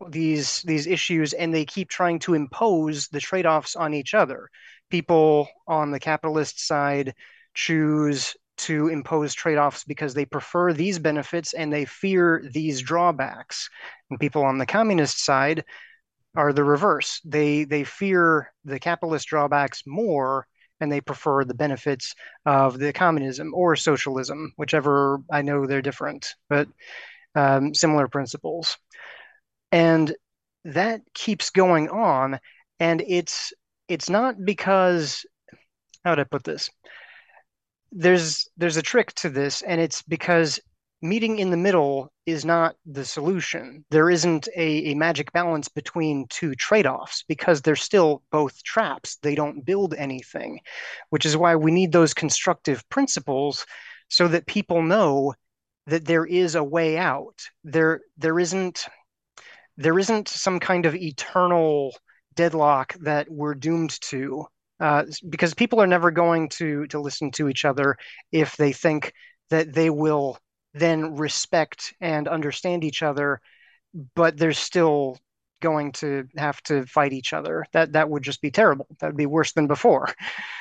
these 0.09 0.61
these 0.63 0.87
issues 0.87 1.33
and 1.33 1.53
they 1.53 1.65
keep 1.65 1.89
trying 1.89 2.19
to 2.19 2.33
impose 2.33 3.07
the 3.07 3.19
trade-offs 3.19 3.75
on 3.75 3.93
each 3.93 4.13
other. 4.13 4.49
People 4.89 5.47
on 5.67 5.91
the 5.91 5.99
capitalist 5.99 6.65
side 6.65 7.13
choose 7.53 8.35
to 8.57 8.87
impose 8.87 9.33
trade-offs 9.33 9.83
because 9.83 10.13
they 10.13 10.25
prefer 10.25 10.71
these 10.71 10.99
benefits 10.99 11.53
and 11.53 11.71
they 11.71 11.85
fear 11.85 12.43
these 12.53 12.81
drawbacks. 12.81 13.69
And 14.09 14.19
people 14.19 14.43
on 14.43 14.57
the 14.57 14.65
communist 14.65 15.23
side 15.23 15.65
are 16.35 16.53
the 16.53 16.63
reverse. 16.63 17.21
They 17.25 17.63
they 17.63 17.83
fear 17.83 18.51
the 18.63 18.79
capitalist 18.79 19.27
drawbacks 19.27 19.83
more 19.85 20.47
and 20.79 20.91
they 20.91 21.01
prefer 21.01 21.43
the 21.45 21.53
benefits 21.53 22.15
of 22.45 22.77
the 22.77 22.91
communism 22.91 23.53
or 23.53 23.75
socialism, 23.75 24.53
whichever 24.57 25.19
I 25.31 25.41
know 25.41 25.65
they're 25.65 25.81
different, 25.81 26.27
but 26.49 26.67
um, 27.35 27.73
similar 27.73 28.07
principles. 28.07 28.77
And 29.75 30.15
that 30.63 31.01
keeps 31.13 31.49
going 31.49 31.89
on. 31.89 32.39
And 32.79 33.03
it's 33.05 33.51
it's 33.89 34.09
not 34.09 34.35
because 34.45 35.25
how 36.05 36.11
would 36.11 36.19
I 36.19 36.23
put 36.23 36.45
this? 36.45 36.69
There's 37.91 38.47
there's 38.55 38.77
a 38.77 38.81
trick 38.81 39.13
to 39.15 39.29
this, 39.29 39.63
and 39.63 39.81
it's 39.81 40.01
because 40.01 40.61
meeting 41.01 41.39
in 41.39 41.49
the 41.49 41.57
middle 41.57 42.09
is 42.25 42.45
not 42.45 42.77
the 42.85 43.03
solution. 43.03 43.83
There 43.91 44.09
isn't 44.09 44.47
a, 44.55 44.91
a 44.91 44.95
magic 44.95 45.33
balance 45.33 45.67
between 45.67 46.25
two 46.29 46.55
trade 46.55 46.87
offs 46.87 47.25
because 47.27 47.61
they're 47.61 47.75
still 47.75 48.23
both 48.31 48.63
traps. 48.63 49.17
They 49.17 49.35
don't 49.35 49.65
build 49.65 49.93
anything, 49.93 50.61
which 51.09 51.25
is 51.25 51.35
why 51.35 51.57
we 51.57 51.71
need 51.71 51.91
those 51.91 52.13
constructive 52.13 52.87
principles 52.87 53.65
so 54.09 54.29
that 54.29 54.47
people 54.47 54.81
know 54.81 55.33
that 55.87 56.05
there 56.05 56.25
is 56.25 56.55
a 56.55 56.63
way 56.63 56.97
out. 56.97 57.41
There, 57.65 57.99
there 58.17 58.39
isn't 58.39 58.87
there 59.77 59.99
isn't 59.99 60.27
some 60.27 60.59
kind 60.59 60.85
of 60.85 60.95
eternal 60.95 61.95
deadlock 62.35 62.95
that 63.01 63.29
we're 63.29 63.55
doomed 63.55 63.99
to 64.01 64.45
uh, 64.79 65.05
because 65.29 65.53
people 65.53 65.81
are 65.81 65.87
never 65.87 66.11
going 66.11 66.49
to 66.49 66.85
to 66.87 66.99
listen 66.99 67.31
to 67.31 67.47
each 67.47 67.65
other 67.65 67.95
if 68.31 68.57
they 68.57 68.73
think 68.73 69.13
that 69.49 69.73
they 69.73 69.89
will 69.89 70.37
then 70.73 71.15
respect 71.15 71.93
and 72.01 72.27
understand 72.27 72.83
each 72.83 73.01
other, 73.01 73.39
but 74.15 74.37
they're 74.37 74.51
still 74.51 75.17
going 75.61 75.93
to 75.93 76.27
have 76.37 76.61
to 76.63 76.85
fight 76.85 77.13
each 77.13 77.31
other. 77.31 77.65
That 77.71 77.93
that 77.93 78.09
would 78.09 78.23
just 78.23 78.41
be 78.41 78.51
terrible. 78.51 78.87
That 78.99 79.07
would 79.07 79.17
be 79.17 79.25
worse 79.25 79.53
than 79.53 79.67
before. 79.67 80.09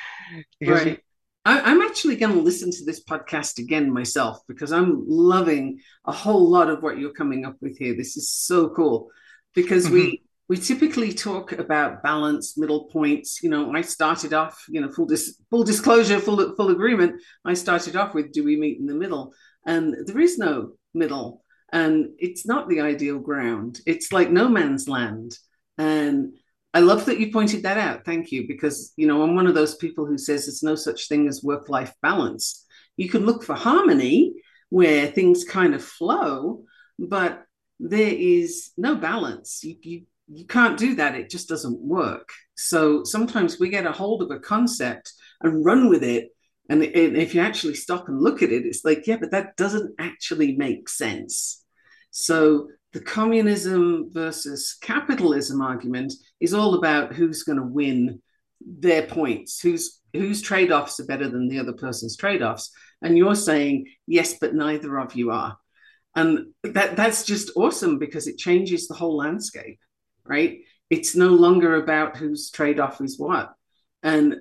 right. 0.64 1.03
I, 1.44 1.72
am 1.72 1.83
actually 1.83 2.16
going 2.16 2.35
to 2.35 2.40
listen 2.40 2.70
to 2.70 2.85
this 2.85 3.04
podcast 3.04 3.59
again 3.59 3.92
myself 3.92 4.38
because 4.48 4.72
I'm 4.72 5.04
loving 5.07 5.80
a 6.07 6.12
whole 6.12 6.48
lot 6.48 6.70
of 6.70 6.83
what 6.83 6.98
you're 6.98 7.12
coming 7.12 7.44
up 7.44 7.57
with 7.61 7.78
here. 7.78 7.94
This 7.94 8.16
is 8.16 8.30
so 8.30 8.70
cool 8.70 9.11
because 9.54 9.87
mm-hmm. 9.87 9.94
we 9.94 10.22
we 10.46 10.59
typically 10.59 11.12
talk 11.12 11.52
about 11.52 12.02
balance, 12.02 12.59
middle 12.59 12.85
points. 12.85 13.42
You 13.42 13.50
know, 13.50 13.74
I 13.74 13.80
started 13.80 14.35
off, 14.35 14.62
you 14.68 14.80
know, 14.80 14.90
full 14.90 15.07
dis- 15.07 15.40
full 15.50 15.64
disclosure, 15.64 16.18
full 16.18 16.54
full 16.57 16.70
agreement. 16.70 17.20
I 17.44 17.54
started 17.54 17.96
off 17.96 18.14
with, 18.14 18.33
do 18.33 18.44
we 18.44 18.57
meet 18.57 18.78
in 18.78 18.87
the 18.87 18.94
middle? 18.94 19.33
and 19.66 19.94
there 20.07 20.20
is 20.20 20.38
no 20.38 20.72
middle 20.92 21.42
and 21.72 22.09
it's 22.18 22.46
not 22.46 22.68
the 22.68 22.80
ideal 22.80 23.18
ground 23.18 23.80
it's 23.87 24.12
like 24.12 24.30
no 24.30 24.48
man's 24.48 24.88
land 24.88 25.37
and 25.78 26.33
i 26.74 26.80
love 26.80 27.06
that 27.06 27.18
you 27.18 27.32
pointed 27.32 27.62
that 27.62 27.78
out. 27.78 28.04
Thank 28.04 28.30
you. 28.32 28.46
Because 28.46 28.92
you 28.96 29.06
know 29.06 29.22
i'm 29.22 29.34
one 29.34 29.46
of 29.46 29.54
those 29.54 29.76
people 29.76 30.04
who 30.06 30.18
says 30.18 30.44
there's 30.44 30.62
no 30.62 30.74
such 30.74 31.08
thing 31.08 31.28
as 31.28 31.42
work 31.42 31.68
life 31.68 31.94
balance. 32.02 32.66
You 32.96 33.08
can 33.08 33.24
look 33.24 33.42
for 33.42 33.54
harmony 33.54 34.34
where 34.68 35.06
things 35.06 35.44
kind 35.44 35.74
of 35.74 35.82
flow 35.82 36.64
but 36.98 37.44
there 37.80 38.14
is 38.14 38.70
no 38.76 38.94
balance. 38.94 39.62
You, 39.64 39.76
you 39.82 40.02
you 40.26 40.46
can't 40.46 40.78
do 40.78 40.94
that. 40.94 41.14
It 41.14 41.28
just 41.28 41.48
doesn't 41.48 41.78
work. 41.80 42.30
So 42.56 43.04
sometimes 43.04 43.58
we 43.58 43.68
get 43.68 43.87
a 43.87 43.92
hold 43.92 44.22
of 44.22 44.30
a 44.30 44.40
concept 44.40 45.12
and 45.42 45.64
run 45.64 45.88
with 45.90 46.02
it. 46.02 46.30
And, 46.70 46.82
if 46.82 47.34
you 47.34 47.42
actually 47.42 47.74
stop 47.74 48.08
and 48.08 48.22
look 48.22 48.42
at 48.42 48.50
it, 48.50 48.64
it's 48.64 48.87
like, 48.87 49.06
yeah, 49.06 49.18
but 49.18 49.32
that 49.32 49.54
doesn't 49.56 49.94
actually 49.98 50.56
make 50.56 50.88
sense. 50.88 51.62
So 52.10 52.68
the 52.94 53.00
communism 53.00 54.09
versus 54.12 54.78
capitalism 54.80 55.61
argument 55.61 56.14
is 56.40 56.54
all 56.54 56.74
about 56.74 57.12
who's 57.12 57.42
going 57.42 57.59
to 57.59 57.66
win 57.66 58.22
their 58.64 59.02
points, 59.02 59.61
whose 59.61 60.00
whose 60.12 60.40
trade-offs 60.40 61.00
are 61.00 61.07
better 61.07 61.28
than 61.28 61.48
the 61.48 61.59
other 61.59 61.72
person's 61.72 62.16
trade-offs. 62.16 62.70
And 63.02 63.18
you're 63.18 63.35
saying, 63.35 63.87
yes, 64.07 64.38
but 64.40 64.54
neither 64.54 64.96
of 64.96 65.16
you 65.16 65.33
are. 65.33 65.59
And 66.14 66.52
that 66.62 66.94
that's 66.94 67.24
just 67.24 67.50
awesome 67.57 67.98
because 67.98 68.28
it 68.28 68.38
changes 68.38 68.87
the 68.87 68.94
whole 68.94 69.16
landscape, 69.16 69.80
right? 70.24 70.61
It's 70.88 71.16
no 71.16 71.30
longer 71.30 71.74
about 71.74 72.16
whose 72.16 72.52
trade-off 72.52 73.00
is 73.00 73.18
what. 73.18 73.52
And 74.04 74.37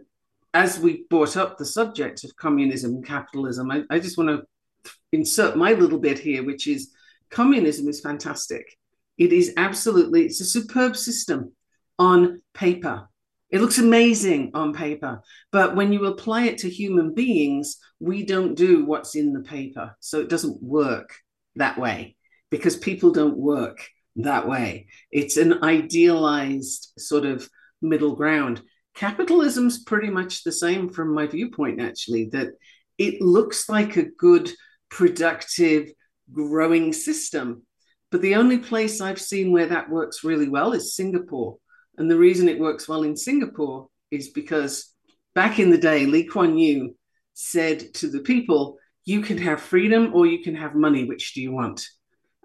as 0.53 0.79
we 0.79 1.07
brought 1.09 1.35
up 1.37 1.57
the 1.57 1.65
subject 1.65 2.23
of 2.23 2.35
communism 2.35 2.91
and 2.91 3.05
capitalism, 3.05 3.71
I, 3.71 3.81
I 3.89 3.97
just 3.97 4.15
want 4.15 4.29
to 4.29 4.91
insert 5.11 5.57
my 5.57 5.73
little 5.73 5.99
bit 5.99 6.19
here, 6.19 6.43
which 6.45 6.67
is 6.67 6.91
communism 7.33 7.87
is 7.89 7.99
fantastic. 7.99 8.77
It 9.17 9.33
is 9.33 9.53
absolutely, 9.57 10.25
it's 10.25 10.39
a 10.39 10.45
superb 10.45 10.95
system 10.95 11.53
on 11.97 12.41
paper. 12.53 13.09
It 13.49 13.61
looks 13.61 13.77
amazing 13.77 14.51
on 14.53 14.73
paper, 14.73 15.21
but 15.51 15.75
when 15.75 15.93
you 15.93 16.05
apply 16.05 16.45
it 16.45 16.59
to 16.59 16.69
human 16.69 17.13
beings, 17.13 17.77
we 17.99 18.25
don't 18.25 18.55
do 18.55 18.85
what's 18.85 19.15
in 19.15 19.33
the 19.33 19.41
paper. 19.41 19.95
So 19.99 20.19
it 20.21 20.29
doesn't 20.29 20.61
work 20.61 21.13
that 21.55 21.77
way 21.77 22.15
because 22.49 22.77
people 22.77 23.11
don't 23.11 23.37
work 23.37 23.87
that 24.15 24.47
way. 24.47 24.87
It's 25.11 25.37
an 25.37 25.63
idealized 25.63 26.93
sort 26.97 27.25
of 27.25 27.49
middle 27.81 28.15
ground. 28.15 28.61
Capitalism's 28.95 29.83
pretty 29.83 30.09
much 30.09 30.43
the 30.43 30.51
same 30.51 30.89
from 30.89 31.13
my 31.13 31.27
viewpoint, 31.27 31.81
actually, 31.81 32.29
that 32.31 32.49
it 32.97 33.21
looks 33.21 33.69
like 33.69 33.97
a 33.97 34.09
good, 34.17 34.51
productive, 34.89 35.91
growing 36.33 36.93
system. 36.93 37.63
But 38.11 38.21
the 38.21 38.35
only 38.35 38.57
place 38.57 39.01
I've 39.01 39.21
seen 39.21 39.51
where 39.51 39.67
that 39.67 39.89
works 39.89 40.23
really 40.23 40.49
well 40.49 40.73
is 40.73 40.95
Singapore. 40.95 41.57
And 41.97 42.09
the 42.09 42.17
reason 42.17 42.49
it 42.49 42.59
works 42.59 42.87
well 42.87 43.03
in 43.03 43.15
Singapore 43.15 43.87
is 44.11 44.29
because 44.29 44.93
back 45.35 45.59
in 45.59 45.69
the 45.69 45.77
day, 45.77 46.05
Lee 46.05 46.25
Kuan 46.25 46.57
Yew 46.57 46.95
said 47.33 47.93
to 47.95 48.07
the 48.09 48.19
people, 48.19 48.77
You 49.05 49.21
can 49.21 49.37
have 49.37 49.61
freedom 49.61 50.13
or 50.13 50.25
you 50.25 50.43
can 50.43 50.55
have 50.55 50.75
money. 50.75 51.05
Which 51.05 51.33
do 51.33 51.41
you 51.41 51.51
want? 51.51 51.85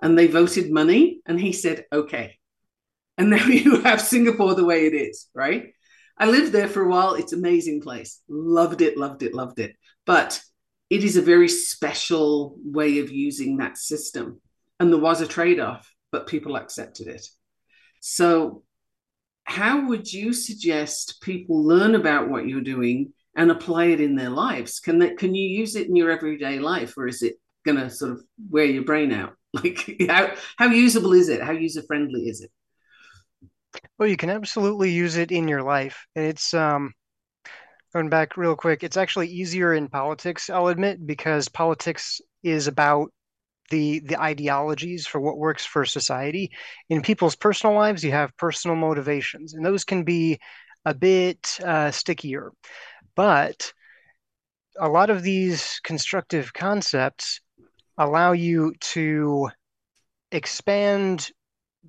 And 0.01 0.16
they 0.16 0.27
voted 0.27 0.70
money. 0.70 1.20
And 1.27 1.40
he 1.40 1.53
said, 1.53 1.85
Okay. 1.92 2.38
And 3.16 3.31
now 3.31 3.44
you 3.46 3.81
have 3.83 4.01
Singapore 4.01 4.55
the 4.55 4.64
way 4.64 4.87
it 4.87 4.94
is, 4.94 5.29
right? 5.35 5.72
I 6.16 6.27
lived 6.27 6.53
there 6.53 6.68
for 6.68 6.83
a 6.83 6.88
while. 6.88 7.14
It's 7.14 7.33
amazing 7.33 7.81
place. 7.81 8.20
Loved 8.29 8.81
it, 8.81 8.96
loved 8.96 9.22
it, 9.22 9.35
loved 9.35 9.61
it. 9.61 9.77
But 10.05 10.40
it 10.90 11.05
is 11.05 11.16
a 11.16 11.22
very 11.22 11.48
special 11.48 12.57
way 12.64 12.98
of 12.98 13.11
using 13.11 13.59
that 13.59 13.77
system. 13.77 14.40
And 14.81 14.92
there 14.92 15.01
was 15.01 15.20
a 15.20 15.27
trade 15.27 15.61
off, 15.61 15.92
but 16.12 16.27
people 16.27 16.57
accepted 16.57 17.09
it. 17.09 17.27
So, 18.01 18.62
how 19.44 19.88
would 19.88 20.12
you 20.12 20.33
suggest 20.33 21.20
people 21.22 21.64
learn 21.64 21.94
about 21.94 22.29
what 22.29 22.46
you're 22.46 22.61
doing 22.61 23.12
and 23.35 23.51
apply 23.51 23.87
it 23.87 24.01
in 24.01 24.14
their 24.14 24.31
lives? 24.31 24.79
Can 24.81 24.98
that 24.98 25.18
can 25.18 25.35
you 25.35 25.48
use 25.48 25.74
it 25.74 25.88
in 25.88 25.96
your 25.96 26.11
everyday 26.11 26.59
life, 26.59 26.96
or 26.96 27.07
is 27.07 27.22
it 27.22 27.37
going 27.64 27.79
to 27.79 27.90
sort 27.90 28.12
of 28.12 28.22
wear 28.51 28.64
your 28.64 28.85
brain 28.85 29.12
out? 29.12 29.35
Like 29.55 30.03
how 30.09 30.35
how 30.59 30.66
usable 30.66 31.14
is 31.14 31.31
it? 31.31 31.42
How 31.42 31.53
user 31.53 31.83
friendly 31.83 32.29
is 32.29 32.42
it? 32.42 32.51
Well, 33.98 34.09
you 34.09 34.16
can 34.18 34.29
absolutely 34.29 34.90
use 34.90 35.16
it 35.16 35.33
in 35.33 35.48
your 35.48 35.62
life. 35.62 36.07
It's 36.14 36.53
um 36.53 36.92
going 37.92 38.09
back 38.09 38.37
real 38.37 38.57
quick, 38.57 38.83
it's 38.85 38.96
actually 38.96 39.29
easier 39.29 39.72
in 39.74 39.88
politics, 39.88 40.51
I'll 40.51 40.68
admit, 40.68 41.07
because 41.07 41.48
politics 41.48 42.20
is 42.42 42.66
about 42.66 43.11
the 43.70 44.01
the 44.01 44.20
ideologies 44.20 45.07
for 45.07 45.20
what 45.20 45.37
works 45.37 45.64
for 45.64 45.85
society. 45.85 46.51
In 46.88 47.03
people's 47.03 47.37
personal 47.37 47.74
lives, 47.74 48.03
you 48.03 48.12
have 48.12 48.37
personal 48.37 48.77
motivations, 48.77 49.55
and 49.55 49.64
those 49.64 49.85
can 49.85 50.05
be 50.05 50.38
a 50.85 50.94
bit 50.94 51.59
uh, 51.64 51.90
stickier. 51.90 52.53
But 53.14 53.72
a 54.79 54.88
lot 54.88 55.11
of 55.11 55.22
these 55.22 55.81
constructive 55.83 56.53
concepts 56.53 57.40
allow 57.98 58.33
you 58.33 58.74
to 58.81 59.48
expand 60.31 61.31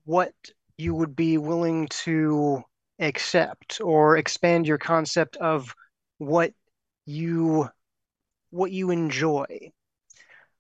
what 0.06 0.34
you 0.78 0.96
would 0.96 1.16
be 1.16 1.38
willing 1.38 1.88
to 1.90 2.62
accept 3.00 3.80
or 3.82 4.18
expand 4.18 4.68
your 4.68 4.78
concept 4.78 5.38
of 5.38 5.74
what 6.20 6.54
you 7.06 7.68
what 8.52 8.72
you 8.72 8.92
enjoy. 8.92 9.72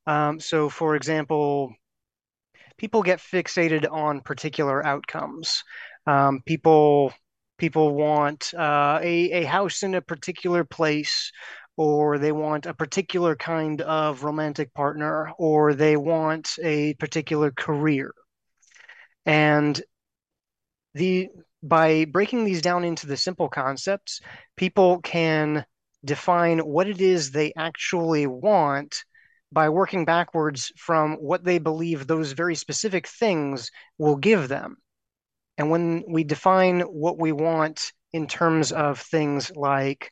Um, 0.08 0.40
so, 0.40 0.70
for 0.70 0.96
example, 0.96 1.76
people 2.78 3.04
get 3.04 3.20
fixated 3.20 3.90
on 3.92 4.22
particular 4.22 4.86
outcomes. 4.86 5.64
Um, 6.08 6.42
people 6.46 7.14
people 7.58 7.94
want 7.94 8.54
uh, 8.56 9.00
a 9.02 9.32
a 9.32 9.44
house 9.44 9.84
in 9.84 9.94
a 9.96 10.02
particular 10.02 10.64
place, 10.64 11.32
or 11.78 12.18
they 12.18 12.32
want 12.32 12.66
a 12.66 12.74
particular 12.74 13.36
kind 13.36 13.82
of 13.82 14.24
romantic 14.24 14.74
partner, 14.74 15.32
or 15.38 15.74
they 15.76 15.98
want 15.98 16.58
a 16.64 16.96
particular 16.96 17.52
career. 17.52 18.14
And 19.26 19.80
the 20.94 21.30
by 21.62 22.06
breaking 22.06 22.46
these 22.46 22.62
down 22.62 22.84
into 22.84 23.08
the 23.08 23.18
simple 23.18 23.50
concepts, 23.50 24.22
people 24.56 25.00
can 25.02 25.66
define 26.06 26.60
what 26.60 26.88
it 26.88 27.02
is 27.02 27.32
they 27.32 27.54
actually 27.58 28.26
want 28.28 29.04
by 29.52 29.70
working 29.70 30.06
backwards 30.06 30.72
from 30.78 31.16
what 31.16 31.44
they 31.44 31.58
believe 31.58 32.06
those 32.06 32.34
very 32.34 32.56
specific 32.56 33.08
things 33.08 33.72
will 33.98 34.16
give 34.16 34.48
them. 34.48 34.78
And 35.58 35.70
when 35.70 36.04
we 36.08 36.24
define 36.24 36.82
what 36.82 37.20
we 37.20 37.32
want 37.32 37.92
in 38.14 38.28
terms 38.28 38.72
of 38.72 39.00
things 39.00 39.52
like 39.56 40.12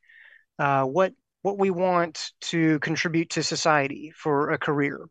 uh, 0.59 0.83
what 0.83 1.13
what 1.43 1.59
we 1.59 1.69
want 1.69 2.31
to 2.41 2.79
contribute 2.79 3.29
to 3.29 3.43
society 3.43 4.11
for 4.15 4.49
a 4.49 4.57
career, 4.57 5.07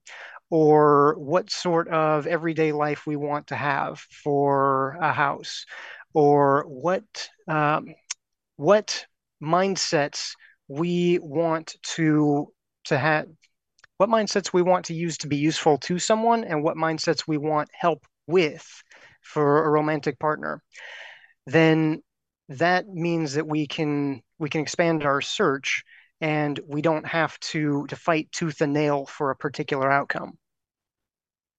or 0.51 1.15
what 1.19 1.51
sort 1.51 1.89
of 1.89 2.27
everyday 2.27 2.73
life 2.73 3.07
we 3.07 3.17
want 3.17 3.47
to 3.47 3.57
have 3.57 4.01
for 4.23 4.99
a 5.01 5.13
house, 5.13 5.65
or 6.17 6.65
what 6.67 7.29
um, 7.47 7.95
what 8.57 9.05
mindsets 9.43 10.31
we 10.67 11.19
want 11.19 11.77
to 11.83 12.51
to 12.87 12.97
have 12.97 13.27
what 13.99 14.09
mindsets 14.09 14.51
we 14.51 14.63
want 14.63 14.87
to 14.87 14.95
use 14.95 15.19
to 15.19 15.29
be 15.29 15.37
useful 15.37 15.77
to 15.77 15.99
someone 15.99 16.43
and 16.43 16.63
what 16.63 16.77
mindsets 16.77 17.29
we 17.29 17.37
want 17.37 17.69
help 17.79 18.07
with 18.27 18.67
for 19.21 19.67
a 19.67 19.71
romantic 19.71 20.19
partner 20.19 20.63
then 21.47 22.03
that 22.49 22.89
means 22.89 23.35
that 23.35 23.47
we 23.47 23.67
can 23.67 24.23
we 24.39 24.49
can 24.49 24.63
expand 24.63 25.05
our 25.05 25.21
search 25.21 25.85
and 26.23 26.59
we 26.67 26.81
don't 26.81 27.07
have 27.07 27.39
to 27.41 27.87
to 27.89 27.97
fight 27.97 28.33
tooth 28.33 28.63
and 28.63 28.73
nail 28.73 29.05
for 29.05 29.31
a 29.31 29.37
particular 29.37 29.93
outcome. 29.93 30.39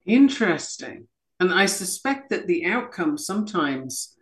Interesting. 0.07 1.07
And 1.39 1.53
i 1.53 1.67
suspect 1.67 2.31
that 2.31 2.47
the 2.47 2.65
outcome 2.65 3.19
sometimes 3.19 4.16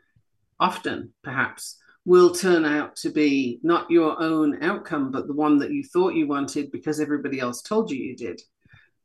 often 0.59 1.13
perhaps 1.23 1.77
will 2.05 2.33
turn 2.33 2.65
out 2.65 2.95
to 2.97 3.09
be 3.09 3.59
not 3.63 3.89
your 3.89 4.21
own 4.21 4.63
outcome, 4.63 5.11
but 5.11 5.27
the 5.27 5.33
one 5.33 5.57
that 5.57 5.71
you 5.71 5.83
thought 5.83 6.13
you 6.13 6.27
wanted 6.27 6.71
because 6.71 6.99
everybody 6.99 7.39
else 7.39 7.61
told 7.61 7.89
you 7.89 7.97
you 7.97 8.15
did. 8.15 8.41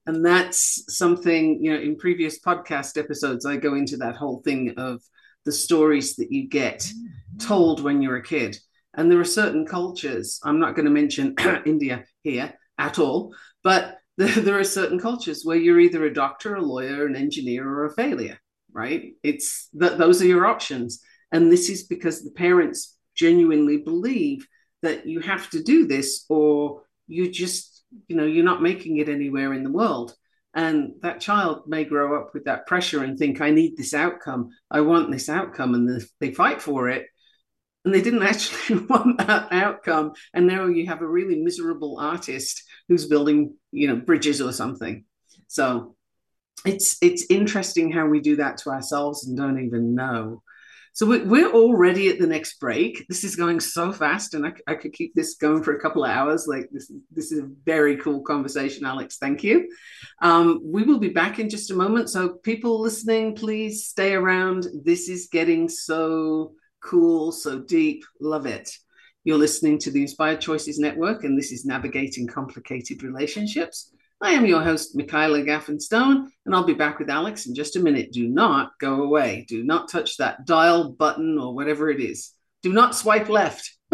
And 0.06 0.24
that's 0.24 0.84
something, 0.96 1.62
you 1.62 1.72
know, 1.72 1.80
in 1.80 1.96
previous 1.96 2.40
podcast 2.40 2.98
episodes, 2.98 3.46
I 3.46 3.56
go 3.56 3.74
into 3.74 3.96
that 3.98 4.16
whole 4.16 4.42
thing 4.42 4.74
of 4.76 5.02
the 5.44 5.52
stories 5.52 6.16
that 6.16 6.30
you 6.30 6.48
get 6.48 6.90
told 7.38 7.82
when 7.82 8.02
you're 8.02 8.16
a 8.16 8.22
kid. 8.22 8.58
And 8.94 9.10
there 9.10 9.20
are 9.20 9.24
certain 9.24 9.66
cultures, 9.66 10.40
I'm 10.44 10.58
not 10.58 10.74
going 10.74 10.84
to 10.84 10.90
mention 10.90 11.34
India 11.66 12.04
here 12.22 12.54
at 12.76 12.98
all, 12.98 13.34
but 13.62 13.98
there 14.16 14.58
are 14.58 14.64
certain 14.64 14.98
cultures 14.98 15.42
where 15.44 15.56
you're 15.56 15.80
either 15.80 16.04
a 16.04 16.12
doctor, 16.12 16.56
a 16.56 16.62
lawyer, 16.62 17.06
an 17.06 17.16
engineer, 17.16 17.66
or 17.68 17.86
a 17.86 17.94
failure, 17.94 18.38
right? 18.72 19.14
It's 19.22 19.68
that 19.74 19.96
those 19.96 20.20
are 20.20 20.26
your 20.26 20.46
options. 20.46 21.00
And 21.32 21.50
this 21.50 21.68
is 21.68 21.84
because 21.84 22.22
the 22.22 22.30
parents 22.30 22.96
genuinely 23.14 23.78
believe 23.78 24.46
that 24.82 25.06
you 25.06 25.20
have 25.20 25.48
to 25.50 25.62
do 25.62 25.86
this 25.86 26.24
or 26.28 26.82
you 27.06 27.30
just, 27.30 27.84
you 28.08 28.16
know, 28.16 28.24
you're 28.24 28.44
not 28.44 28.62
making 28.62 28.96
it 28.96 29.08
anywhere 29.08 29.52
in 29.52 29.62
the 29.64 29.70
world. 29.70 30.14
And 30.54 30.94
that 31.02 31.20
child 31.20 31.62
may 31.66 31.84
grow 31.84 32.20
up 32.20 32.30
with 32.34 32.44
that 32.44 32.66
pressure 32.66 33.04
and 33.04 33.18
think, 33.18 33.40
I 33.40 33.50
need 33.50 33.76
this 33.76 33.94
outcome. 33.94 34.50
I 34.70 34.80
want 34.80 35.10
this 35.10 35.28
outcome. 35.28 35.74
And 35.74 36.02
they 36.18 36.32
fight 36.32 36.60
for 36.60 36.88
it. 36.88 37.06
And 37.84 37.94
they 37.94 38.02
didn't 38.02 38.22
actually 38.24 38.80
want 38.86 39.18
that 39.18 39.52
outcome. 39.52 40.12
And 40.34 40.46
now 40.46 40.66
you 40.66 40.86
have 40.86 41.02
a 41.02 41.08
really 41.08 41.40
miserable 41.40 41.98
artist 41.98 42.62
who's 42.88 43.06
building, 43.06 43.54
you 43.70 43.88
know, 43.88 43.96
bridges 43.96 44.40
or 44.40 44.52
something. 44.52 45.04
So 45.46 45.94
it's 46.64 46.98
it's 47.00 47.26
interesting 47.30 47.90
how 47.90 48.06
we 48.06 48.20
do 48.20 48.36
that 48.36 48.58
to 48.58 48.70
ourselves 48.70 49.26
and 49.26 49.36
don't 49.36 49.64
even 49.64 49.94
know. 49.94 50.42
So 51.00 51.06
we're 51.06 51.50
already 51.50 52.10
at 52.10 52.18
the 52.18 52.26
next 52.26 52.60
break. 52.60 53.06
This 53.08 53.24
is 53.24 53.34
going 53.34 53.58
so 53.58 53.90
fast, 53.90 54.34
and 54.34 54.46
I, 54.46 54.52
I 54.66 54.74
could 54.74 54.92
keep 54.92 55.14
this 55.14 55.36
going 55.36 55.62
for 55.62 55.74
a 55.74 55.80
couple 55.80 56.04
of 56.04 56.10
hours. 56.10 56.46
Like 56.46 56.68
this, 56.70 56.92
this 57.10 57.32
is 57.32 57.38
a 57.38 57.48
very 57.64 57.96
cool 57.96 58.20
conversation, 58.20 58.84
Alex. 58.84 59.16
Thank 59.16 59.42
you. 59.42 59.66
Um, 60.20 60.60
we 60.62 60.82
will 60.82 60.98
be 60.98 61.08
back 61.08 61.38
in 61.38 61.48
just 61.48 61.70
a 61.70 61.74
moment. 61.74 62.10
So 62.10 62.34
people 62.42 62.82
listening, 62.82 63.34
please 63.34 63.86
stay 63.86 64.12
around. 64.12 64.66
This 64.84 65.08
is 65.08 65.30
getting 65.32 65.70
so 65.70 66.52
cool, 66.84 67.32
so 67.32 67.60
deep. 67.60 68.04
Love 68.20 68.44
it. 68.44 68.70
You're 69.24 69.38
listening 69.38 69.78
to 69.78 69.90
the 69.90 70.02
Inspired 70.02 70.42
Choices 70.42 70.78
Network, 70.78 71.24
and 71.24 71.38
this 71.38 71.50
is 71.50 71.64
Navigating 71.64 72.26
Complicated 72.26 73.02
Relationships. 73.02 73.90
I 74.22 74.32
am 74.32 74.44
your 74.44 74.62
host, 74.62 74.94
Michaela 74.94 75.40
Gaffen 75.42 75.80
Stone, 75.80 76.30
and 76.44 76.54
I'll 76.54 76.64
be 76.64 76.74
back 76.74 76.98
with 76.98 77.08
Alex 77.08 77.46
in 77.46 77.54
just 77.54 77.76
a 77.76 77.80
minute. 77.80 78.12
Do 78.12 78.28
not 78.28 78.72
go 78.78 79.02
away. 79.02 79.46
Do 79.48 79.64
not 79.64 79.88
touch 79.88 80.18
that 80.18 80.44
dial 80.44 80.90
button 80.90 81.38
or 81.38 81.54
whatever 81.54 81.88
it 81.88 82.00
is. 82.00 82.32
Do 82.62 82.70
not 82.70 82.94
swipe 82.94 83.30
left. 83.30 83.74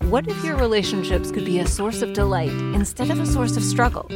what 0.00 0.28
if 0.28 0.44
your 0.44 0.56
relationships 0.56 1.30
could 1.30 1.46
be 1.46 1.60
a 1.60 1.66
source 1.66 2.02
of 2.02 2.12
delight 2.12 2.52
instead 2.74 3.10
of 3.10 3.18
a 3.18 3.26
source 3.26 3.56
of 3.56 3.62
struggle? 3.62 4.06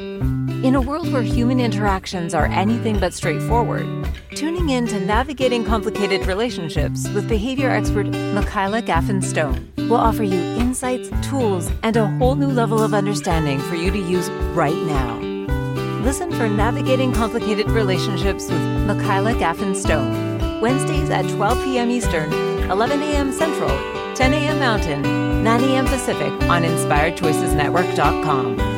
In 0.65 0.75
a 0.75 0.81
world 0.81 1.13
where 1.13 1.23
human 1.23 1.61
interactions 1.61 2.35
are 2.35 2.47
anything 2.47 2.99
but 2.99 3.15
straightforward, 3.15 3.87
tuning 4.35 4.71
in 4.71 4.89
to 4.89 4.99
Navigating 4.99 5.65
Complicated 5.65 6.27
Relationships 6.27 7.09
with 7.11 7.29
behavior 7.29 7.71
expert 7.71 8.09
Michaela 8.09 8.83
Gaffen 8.83 9.23
Stone 9.23 9.71
will 9.77 9.99
offer 9.99 10.25
you 10.25 10.41
insights, 10.59 11.11
tools, 11.23 11.71
and 11.85 11.97
a 11.97 12.09
whole 12.19 12.35
new 12.35 12.49
level 12.49 12.83
of 12.83 12.93
understanding 12.93 13.61
for 13.61 13.77
you 13.77 13.93
to 13.93 13.99
use 13.99 14.29
right 14.53 14.75
now. 14.75 15.21
Listen 16.03 16.33
for 16.33 16.49
Navigating 16.49 17.13
Complicated 17.13 17.71
Relationships 17.71 18.51
with 18.51 18.61
Michaela 18.85 19.35
Gaffen 19.35 19.77
Stone, 19.77 20.61
Wednesdays 20.61 21.11
at 21.11 21.25
12 21.37 21.63
p.m. 21.63 21.89
Eastern, 21.89 22.33
11 22.69 23.01
a.m. 23.01 23.31
Central, 23.31 23.71
10 24.17 24.35
a.m. 24.35 24.59
Mountain, 24.59 25.03
9 25.45 25.63
a.m. 25.63 25.87
Pacific 25.87 26.33
on 26.51 26.65
InspiredChoicesNetwork.com. 26.65 28.78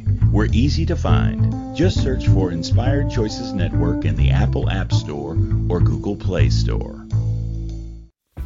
We're 0.31 0.47
easy 0.53 0.85
to 0.85 0.95
find. 0.95 1.75
Just 1.75 2.01
search 2.01 2.29
for 2.29 2.53
Inspired 2.53 3.11
Choices 3.11 3.51
Network 3.51 4.05
in 4.05 4.15
the 4.15 4.31
Apple 4.31 4.69
App 4.69 4.93
Store 4.93 5.31
or 5.67 5.81
Google 5.81 6.15
Play 6.15 6.49
Store. 6.49 7.05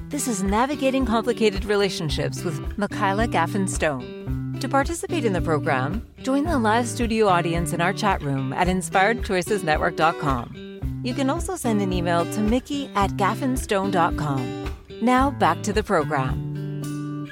This 0.09 0.27
is 0.27 0.41
Navigating 0.41 1.05
Complicated 1.05 1.63
Relationships 1.65 2.43
with 2.43 2.75
Michaela 2.79 3.27
Gaffen 3.27 3.69
Stone. 3.69 4.57
To 4.61 4.67
participate 4.67 5.25
in 5.25 5.33
the 5.33 5.41
program, 5.41 6.03
join 6.23 6.45
the 6.45 6.57
live 6.57 6.87
studio 6.87 7.27
audience 7.27 7.71
in 7.71 7.81
our 7.81 7.93
chat 7.93 8.23
room 8.23 8.51
at 8.53 8.67
inspiredchoicesnetwork.com. 8.67 11.01
You 11.03 11.13
can 11.13 11.29
also 11.29 11.55
send 11.55 11.83
an 11.83 11.93
email 11.93 12.25
to 12.33 12.41
mikki 12.41 12.89
at 12.95 13.11
gaffenstone.com. 13.11 14.75
Now 15.03 15.29
back 15.29 15.61
to 15.61 15.71
the 15.71 15.83
program. 15.83 17.29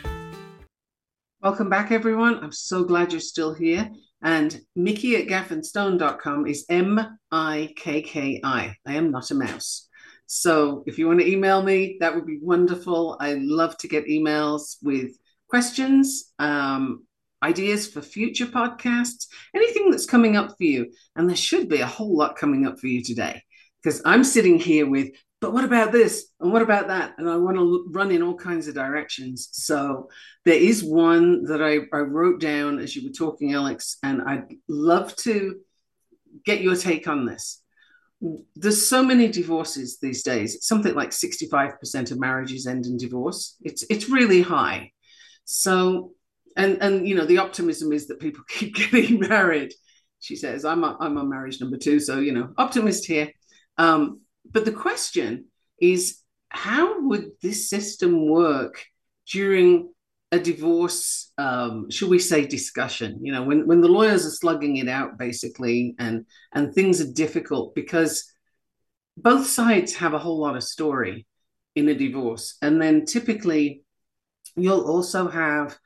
Welcome 1.41 1.69
back, 1.69 1.91
everyone. 1.91 2.37
I'm 2.43 2.51
so 2.51 2.83
glad 2.83 3.11
you're 3.11 3.19
still 3.19 3.55
here. 3.55 3.89
And 4.23 4.61
Mikki 4.75 5.17
at 5.17 5.27
gaffenstone.com 5.27 6.47
is 6.47 6.65
M 6.69 7.17
I 7.29 7.73
K 7.75 8.01
K 8.01 8.39
I. 8.43 8.75
I 8.85 8.95
am 8.95 9.11
not 9.11 9.31
a 9.31 9.35
mouse. 9.35 9.89
So 10.25 10.83
if 10.87 10.97
you 10.97 11.07
want 11.07 11.19
to 11.19 11.29
email 11.29 11.61
me, 11.61 11.97
that 11.99 12.15
would 12.15 12.25
be 12.25 12.39
wonderful. 12.41 13.17
I 13.19 13.33
love 13.33 13.77
to 13.79 13.89
get 13.89 14.07
emails 14.07 14.77
with 14.81 15.11
questions, 15.49 16.31
um, 16.39 17.05
ideas 17.43 17.87
for 17.87 18.01
future 18.01 18.45
podcasts, 18.45 19.27
anything 19.53 19.91
that's 19.91 20.05
coming 20.05 20.37
up 20.37 20.55
for 20.57 20.63
you. 20.63 20.91
And 21.17 21.27
there 21.27 21.35
should 21.35 21.67
be 21.67 21.81
a 21.81 21.85
whole 21.85 22.15
lot 22.15 22.37
coming 22.37 22.65
up 22.65 22.79
for 22.79 22.87
you 22.87 23.03
today 23.03 23.43
because 23.83 24.01
I'm 24.05 24.23
sitting 24.23 24.57
here 24.57 24.89
with 24.89 25.09
but 25.43 25.51
what 25.51 25.65
about 25.65 25.91
this? 25.91 26.27
And 26.39 26.53
what 26.53 26.61
about 26.61 26.87
that? 26.87 27.15
And 27.17 27.29
i 27.29 27.35
want 27.35 27.57
to 27.57 27.85
run 27.91 28.11
in 28.11 28.23
all 28.23 28.33
kinds 28.33 28.69
of 28.69 28.75
directions. 28.75 29.49
So 29.51 30.07
there 30.45 30.55
is 30.55 30.81
one 30.81 31.43
that 31.47 31.61
I, 31.61 31.79
I, 31.93 31.99
wrote 31.99 32.39
down 32.39 32.79
as 32.79 32.95
you 32.95 33.05
were 33.05 33.13
talking 33.13 33.53
alex 33.53 33.97
and 34.03 34.21
i'd 34.21 34.45
love 34.69 35.13
to 35.17 35.59
get 36.45 36.61
your 36.61 36.77
take 36.77 37.09
on 37.09 37.25
this. 37.25 37.61
There's 38.55 38.87
so 38.87 39.03
many 39.03 39.27
divorces 39.27 39.97
these 39.99 40.23
days. 40.23 40.65
Something 40.65 40.95
like 40.95 41.09
65% 41.09 42.11
of 42.11 42.19
marriages 42.21 42.65
end 42.65 42.85
in 42.85 42.95
divorce. 42.95 43.57
It's 43.63 43.83
it's 43.89 44.07
really 44.09 44.41
high. 44.41 44.93
So 45.43 46.13
and 46.55 46.81
and 46.81 47.05
you 47.05 47.15
know 47.15 47.25
the 47.25 47.39
optimism 47.39 47.91
is 47.91 48.07
that 48.07 48.21
people 48.21 48.45
keep 48.47 48.75
getting 48.75 49.19
married. 49.19 49.73
She 50.21 50.37
says 50.37 50.63
i'm 50.63 50.85
a, 50.85 50.95
i'm 51.01 51.17
on 51.17 51.27
marriage 51.27 51.59
number 51.59 51.75
two 51.75 51.99
so 51.99 52.19
you 52.19 52.31
know 52.31 52.53
optimist 52.57 53.05
here. 53.05 53.29
Um, 53.77 54.21
but 54.53 54.65
the 54.65 54.71
question 54.71 55.45
is 55.81 56.19
how 56.49 57.01
would 57.07 57.31
this 57.41 57.69
system 57.69 58.29
work 58.29 58.85
during 59.29 59.91
a 60.31 60.39
divorce 60.39 61.31
um, 61.37 61.89
should 61.89 62.09
we 62.09 62.19
say 62.19 62.45
discussion? 62.45 63.19
You 63.21 63.33
know 63.33 63.43
when, 63.43 63.67
when 63.67 63.81
the 63.81 63.87
lawyers 63.87 64.25
are 64.25 64.31
slugging 64.31 64.77
it 64.77 64.87
out 64.87 65.17
basically 65.17 65.95
and 65.99 66.25
and 66.53 66.73
things 66.73 67.01
are 67.01 67.11
difficult 67.11 67.75
because 67.75 68.31
both 69.17 69.45
sides 69.47 69.95
have 69.95 70.13
a 70.13 70.19
whole 70.19 70.39
lot 70.39 70.55
of 70.55 70.63
story 70.63 71.27
in 71.75 71.89
a 71.89 71.95
divorce. 71.95 72.57
And 72.61 72.81
then 72.81 73.05
typically 73.05 73.83
you'll 74.55 74.85
also 74.85 75.27
have 75.27 75.77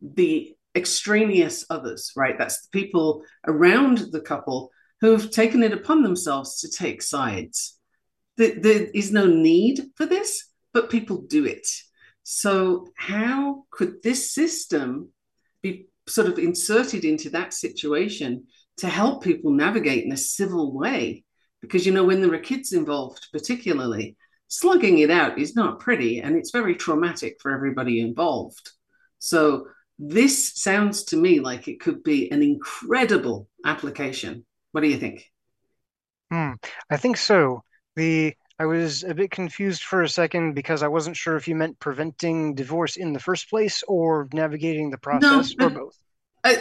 the 0.00 0.54
extraneous 0.74 1.64
others 1.68 2.12
right? 2.16 2.38
That's 2.38 2.62
the 2.62 2.80
people 2.80 3.24
around 3.46 3.98
the 4.10 4.20
couple 4.20 4.70
who 5.00 5.10
have 5.12 5.30
taken 5.30 5.62
it 5.62 5.72
upon 5.72 6.02
themselves 6.02 6.60
to 6.60 6.70
take 6.70 7.02
sides 7.02 7.78
there, 8.36 8.58
there 8.58 8.86
is 8.94 9.12
no 9.12 9.26
need 9.26 9.80
for 9.96 10.06
this, 10.06 10.48
but 10.72 10.90
people 10.90 11.22
do 11.22 11.44
it. 11.44 11.66
So, 12.22 12.88
how 12.96 13.64
could 13.70 14.02
this 14.02 14.32
system 14.32 15.10
be 15.60 15.88
sort 16.08 16.28
of 16.28 16.38
inserted 16.38 17.04
into 17.04 17.30
that 17.30 17.52
situation 17.52 18.46
to 18.78 18.88
help 18.88 19.22
people 19.22 19.50
navigate 19.50 20.04
in 20.04 20.12
a 20.12 20.16
civil 20.16 20.72
way? 20.72 21.24
Because, 21.60 21.84
you 21.84 21.92
know, 21.92 22.04
when 22.04 22.20
there 22.20 22.32
are 22.32 22.38
kids 22.38 22.72
involved, 22.72 23.28
particularly, 23.32 24.16
slugging 24.48 24.98
it 24.98 25.10
out 25.10 25.38
is 25.38 25.56
not 25.56 25.80
pretty 25.80 26.20
and 26.20 26.36
it's 26.36 26.50
very 26.50 26.74
traumatic 26.74 27.36
for 27.40 27.50
everybody 27.52 28.00
involved. 28.00 28.70
So, 29.18 29.66
this 29.98 30.54
sounds 30.54 31.04
to 31.04 31.16
me 31.16 31.40
like 31.40 31.68
it 31.68 31.80
could 31.80 32.02
be 32.02 32.30
an 32.30 32.42
incredible 32.42 33.48
application. 33.64 34.44
What 34.72 34.80
do 34.80 34.88
you 34.88 34.96
think? 34.96 35.30
Hmm, 36.30 36.52
I 36.90 36.96
think 36.96 37.16
so. 37.18 37.62
The 37.96 38.34
I 38.58 38.66
was 38.66 39.02
a 39.02 39.14
bit 39.14 39.30
confused 39.30 39.82
for 39.82 40.02
a 40.02 40.08
second 40.08 40.54
because 40.54 40.82
I 40.82 40.88
wasn't 40.88 41.16
sure 41.16 41.36
if 41.36 41.48
you 41.48 41.56
meant 41.56 41.80
preventing 41.80 42.54
divorce 42.54 42.96
in 42.96 43.12
the 43.12 43.18
first 43.18 43.50
place 43.50 43.82
or 43.88 44.28
navigating 44.32 44.90
the 44.90 44.98
process 44.98 45.56
no, 45.56 45.66
or 45.66 45.70
both. 45.70 45.98
Uh, 46.44 46.56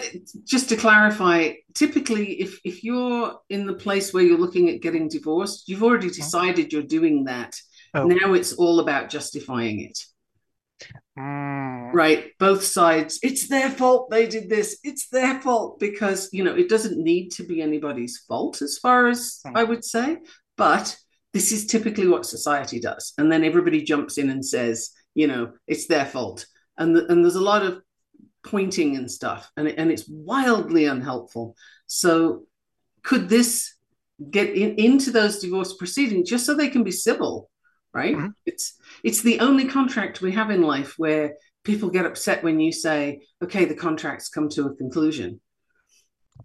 just 0.46 0.70
to 0.70 0.76
clarify, 0.76 1.54
typically, 1.74 2.40
if 2.40 2.60
if 2.64 2.84
you're 2.84 3.40
in 3.50 3.66
the 3.66 3.74
place 3.74 4.14
where 4.14 4.24
you're 4.24 4.38
looking 4.38 4.70
at 4.70 4.82
getting 4.82 5.10
divorced, 5.10 5.68
you've 5.68 5.84
already 5.84 6.08
uh-huh. 6.08 6.16
decided 6.16 6.72
you're 6.72 6.84
doing 6.84 7.26
that. 7.26 7.56
Oh. 7.94 8.06
Now 8.06 8.34
it's 8.34 8.54
all 8.54 8.80
about 8.80 9.10
justifying 9.10 9.82
it. 9.82 10.00
Mm. 11.18 11.94
Right, 11.94 12.32
both 12.40 12.64
sides. 12.64 13.20
It's 13.22 13.48
their 13.48 13.70
fault 13.70 14.10
they 14.10 14.28
did 14.28 14.50
this. 14.50 14.80
It's 14.84 15.10
their 15.10 15.42
fault 15.42 15.80
because 15.80 16.30
you 16.32 16.44
know 16.44 16.56
it 16.56 16.70
doesn't 16.70 16.98
need 16.98 17.30
to 17.34 17.44
be 17.44 17.62
anybody's 17.62 18.18
fault, 18.28 18.62
as 18.62 18.78
far 18.78 19.08
as 19.08 19.40
mm. 19.46 19.52
I 19.56 19.64
would 19.64 19.84
say. 19.84 20.18
But 20.58 20.98
this 21.34 21.52
is 21.52 21.66
typically 21.66 22.08
what 22.08 22.26
society 22.26 22.80
does. 22.80 23.14
And 23.18 23.32
then 23.32 23.44
everybody 23.44 23.84
jumps 23.84 24.18
in 24.18 24.30
and 24.30 24.46
says, 24.46 24.92
you 25.14 25.28
know, 25.28 25.54
it's 25.68 25.88
their 25.88 26.06
fault. 26.06 26.46
And, 26.78 26.96
the, 26.96 27.12
and 27.12 27.24
there's 27.24 27.36
a 27.36 27.42
lot 27.42 27.64
of 27.64 27.82
pointing 28.44 28.96
and 28.96 29.10
stuff, 29.10 29.50
and, 29.56 29.68
and 29.68 29.92
it's 29.92 30.08
wildly 30.08 30.86
unhelpful. 30.86 31.56
So, 31.88 32.44
could 33.04 33.30
this 33.30 33.76
get 34.30 34.50
in, 34.50 34.76
into 34.76 35.12
those 35.12 35.40
divorce 35.40 35.74
proceedings 35.74 36.30
just 36.30 36.46
so 36.46 36.54
they 36.54 36.70
can 36.70 36.84
be 36.84 36.92
civil? 36.92 37.50
Right? 37.94 38.16
Mm-hmm. 38.16 38.30
It's 38.46 38.80
it's 39.04 39.22
the 39.22 39.40
only 39.40 39.68
contract 39.68 40.22
we 40.22 40.32
have 40.32 40.50
in 40.50 40.62
life 40.62 40.94
where 40.98 41.36
people 41.64 41.90
get 41.90 42.06
upset 42.06 42.44
when 42.44 42.60
you 42.60 42.72
say, 42.72 43.22
"Okay, 43.44 43.66
the 43.66 43.76
contract's 43.76 44.30
come 44.30 44.50
to 44.50 44.68
a 44.68 44.76
conclusion." 44.76 45.42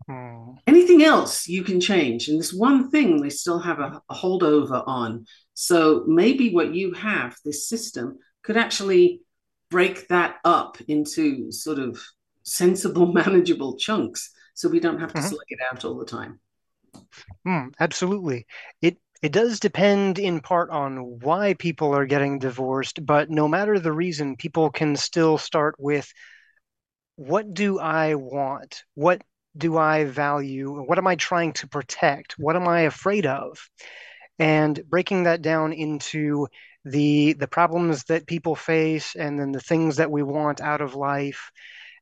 Hmm. 0.08 0.56
Anything 0.66 1.02
else 1.02 1.48
you 1.48 1.62
can 1.64 1.80
change, 1.80 2.28
and 2.28 2.38
this 2.40 2.52
one 2.52 2.90
thing 2.90 3.20
they 3.20 3.30
still 3.30 3.60
have 3.60 3.78
a, 3.80 4.02
a 4.10 4.14
holdover 4.14 4.82
on. 4.86 5.26
So 5.54 6.04
maybe 6.06 6.52
what 6.52 6.74
you 6.74 6.92
have, 6.94 7.36
this 7.44 7.68
system, 7.68 8.18
could 8.42 8.56
actually 8.56 9.22
break 9.70 10.08
that 10.08 10.36
up 10.44 10.78
into 10.88 11.50
sort 11.52 11.78
of 11.78 12.00
sensible, 12.42 13.06
manageable 13.12 13.76
chunks, 13.76 14.30
so 14.54 14.68
we 14.68 14.80
don't 14.80 15.00
have 15.00 15.14
to 15.14 15.22
Mhm. 15.22 15.22
select 15.22 15.50
it 15.50 15.58
out 15.72 15.84
all 15.84 15.96
the 15.98 16.04
time. 16.06 16.40
Hmm, 17.44 17.68
absolutely. 17.80 18.46
It 18.82 18.98
it 19.22 19.32
does 19.32 19.58
depend 19.58 20.18
in 20.18 20.40
part 20.40 20.68
on 20.70 21.18
why 21.20 21.54
people 21.54 21.94
are 21.94 22.04
getting 22.04 22.38
divorced, 22.38 23.04
but 23.06 23.30
no 23.30 23.48
matter 23.48 23.78
the 23.80 23.92
reason, 23.92 24.36
people 24.36 24.70
can 24.70 24.94
still 24.96 25.38
start 25.38 25.74
with 25.78 26.12
what 27.16 27.52
do 27.54 27.78
I 27.78 28.14
want? 28.14 28.84
What 28.94 29.22
do 29.56 29.78
I 29.78 30.04
value? 30.04 30.82
What 30.82 30.98
am 30.98 31.06
I 31.06 31.16
trying 31.16 31.52
to 31.54 31.68
protect? 31.68 32.38
What 32.38 32.56
am 32.56 32.68
I 32.68 32.82
afraid 32.82 33.26
of? 33.26 33.58
And 34.38 34.80
breaking 34.88 35.24
that 35.24 35.42
down 35.42 35.72
into 35.72 36.48
the 36.84 37.32
the 37.34 37.48
problems 37.48 38.04
that 38.04 38.26
people 38.26 38.54
face 38.54 39.16
and 39.16 39.40
then 39.40 39.52
the 39.52 39.60
things 39.60 39.96
that 39.96 40.10
we 40.10 40.22
want 40.22 40.60
out 40.60 40.80
of 40.80 40.94
life 40.94 41.50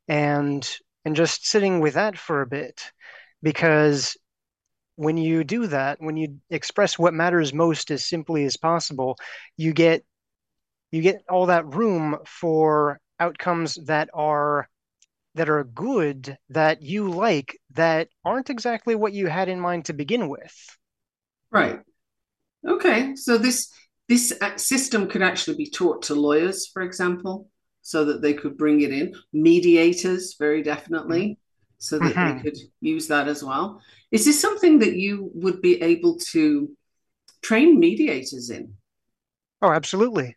and 0.09 0.69
and 1.05 1.17
just 1.17 1.47
sitting 1.47 1.81
with 1.81 1.95
that 1.95 2.19
for 2.19 2.43
a 2.43 2.47
bit 2.47 2.93
because 3.43 4.17
when 4.97 5.17
you 5.17 5.43
do 5.45 5.67
that, 5.67 5.99
when 6.01 6.17
you 6.17 6.39
express 6.51 6.99
what 6.99 7.15
matters 7.15 7.53
most 7.53 7.91
as 7.91 8.05
simply 8.05 8.45
as 8.45 8.57
possible, 8.57 9.17
you 9.57 9.73
get 9.73 10.05
you 10.93 11.03
get 11.03 11.23
all 11.29 11.47
that 11.47 11.75
room 11.75 12.19
for 12.27 13.01
outcomes 13.19 13.75
that 13.87 14.09
are 14.15 14.69
that 15.35 15.49
are 15.51 15.65
good, 15.65 16.39
that 16.51 16.83
you 16.83 17.11
like, 17.11 17.59
that 17.73 18.09
aren't 18.25 18.51
exactly 18.51 18.95
what 18.95 19.13
you 19.13 19.27
had 19.29 19.49
in 19.49 19.61
mind 19.61 19.87
to 19.87 19.93
begin 19.93 20.29
with. 20.29 20.55
Right. 21.51 21.81
Okay. 22.69 23.17
So 23.17 23.39
this 23.39 23.73
this 24.09 24.35
uh, 24.41 24.57
system 24.59 25.09
could 25.09 25.23
actually 25.23 25.57
be 25.59 25.71
taught 25.71 26.03
to 26.05 26.15
lawyers, 26.15 26.69
for 26.69 26.83
example, 26.83 27.51
so 27.83 28.05
that 28.07 28.23
they 28.23 28.35
could 28.35 28.59
bring 28.59 28.83
it 28.83 28.93
in. 28.93 29.15
Mediators, 29.33 30.37
very 30.39 30.63
definitely, 30.63 31.39
so 31.79 32.01
that 32.01 32.21
they 32.23 32.35
Mhm. 32.35 32.37
could 32.37 32.57
use 32.81 33.09
that 33.09 33.29
as 33.29 33.45
well. 33.45 33.83
Is 34.13 34.25
this 34.27 34.41
something 34.41 34.81
that 34.81 34.97
you 34.97 35.31
would 35.35 35.63
be 35.63 35.83
able 35.83 36.19
to 36.33 36.71
train 37.43 37.81
mediators 37.81 38.51
in? 38.51 38.75
Oh, 39.61 39.73
absolutely. 39.73 40.37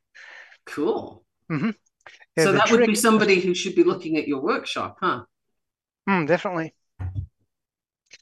Cool. 0.65 1.23
hmm 1.49 1.71
Yeah, 2.37 2.45
So 2.45 2.51
that 2.53 2.69
would 2.71 2.85
be 2.85 2.95
somebody 2.95 3.39
who 3.39 3.53
should 3.53 3.75
be 3.75 3.83
looking 3.83 4.17
at 4.17 4.27
your 4.27 4.41
workshop, 4.41 4.97
huh? 5.01 5.23
mm, 6.07 6.27
definitely. 6.27 6.73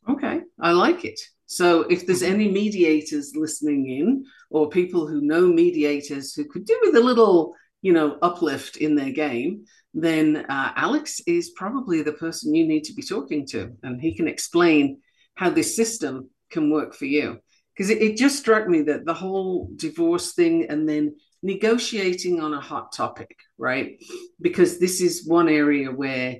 Okay, 0.09 0.41
I 0.59 0.71
like 0.71 1.05
it. 1.05 1.19
So 1.47 1.81
if 1.81 2.05
there's 2.05 2.23
any 2.23 2.49
mediators 2.49 3.33
listening 3.35 3.89
in, 3.89 4.25
or 4.49 4.69
people 4.69 5.07
who 5.07 5.21
know 5.21 5.47
mediators 5.47 6.33
who 6.33 6.45
could 6.45 6.65
do 6.65 6.79
with 6.83 6.95
a 6.95 7.01
little, 7.01 7.55
you 7.81 7.93
know, 7.93 8.17
uplift 8.21 8.77
in 8.77 8.95
their 8.95 9.11
game, 9.11 9.65
then 9.93 10.45
uh, 10.49 10.73
Alex 10.75 11.21
is 11.27 11.51
probably 11.51 12.01
the 12.01 12.13
person 12.13 12.55
you 12.55 12.67
need 12.67 12.83
to 12.85 12.93
be 12.93 13.03
talking 13.03 13.45
to, 13.47 13.71
and 13.83 14.01
he 14.01 14.15
can 14.15 14.27
explain 14.27 14.99
how 15.35 15.49
this 15.49 15.75
system 15.75 16.29
can 16.49 16.71
work 16.71 16.95
for 16.95 17.05
you. 17.05 17.39
Because 17.75 17.89
it, 17.89 18.01
it 18.01 18.17
just 18.17 18.39
struck 18.39 18.67
me 18.67 18.83
that 18.83 19.05
the 19.05 19.13
whole 19.13 19.69
divorce 19.75 20.33
thing 20.33 20.67
and 20.69 20.87
then 20.87 21.15
negotiating 21.45 22.41
on 22.41 22.53
a 22.53 22.59
hot 22.59 22.91
topic, 22.91 23.37
right? 23.57 24.03
Because 24.41 24.79
this 24.79 24.99
is 24.99 25.27
one 25.27 25.47
area 25.47 25.91
where, 25.91 26.37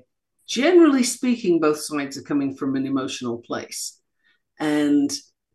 generally 0.48 1.04
speaking, 1.04 1.60
both 1.60 1.78
sides 1.78 2.18
are 2.18 2.22
coming 2.22 2.56
from 2.56 2.74
an 2.74 2.86
emotional 2.86 3.38
place 3.38 4.00
and 4.58 5.10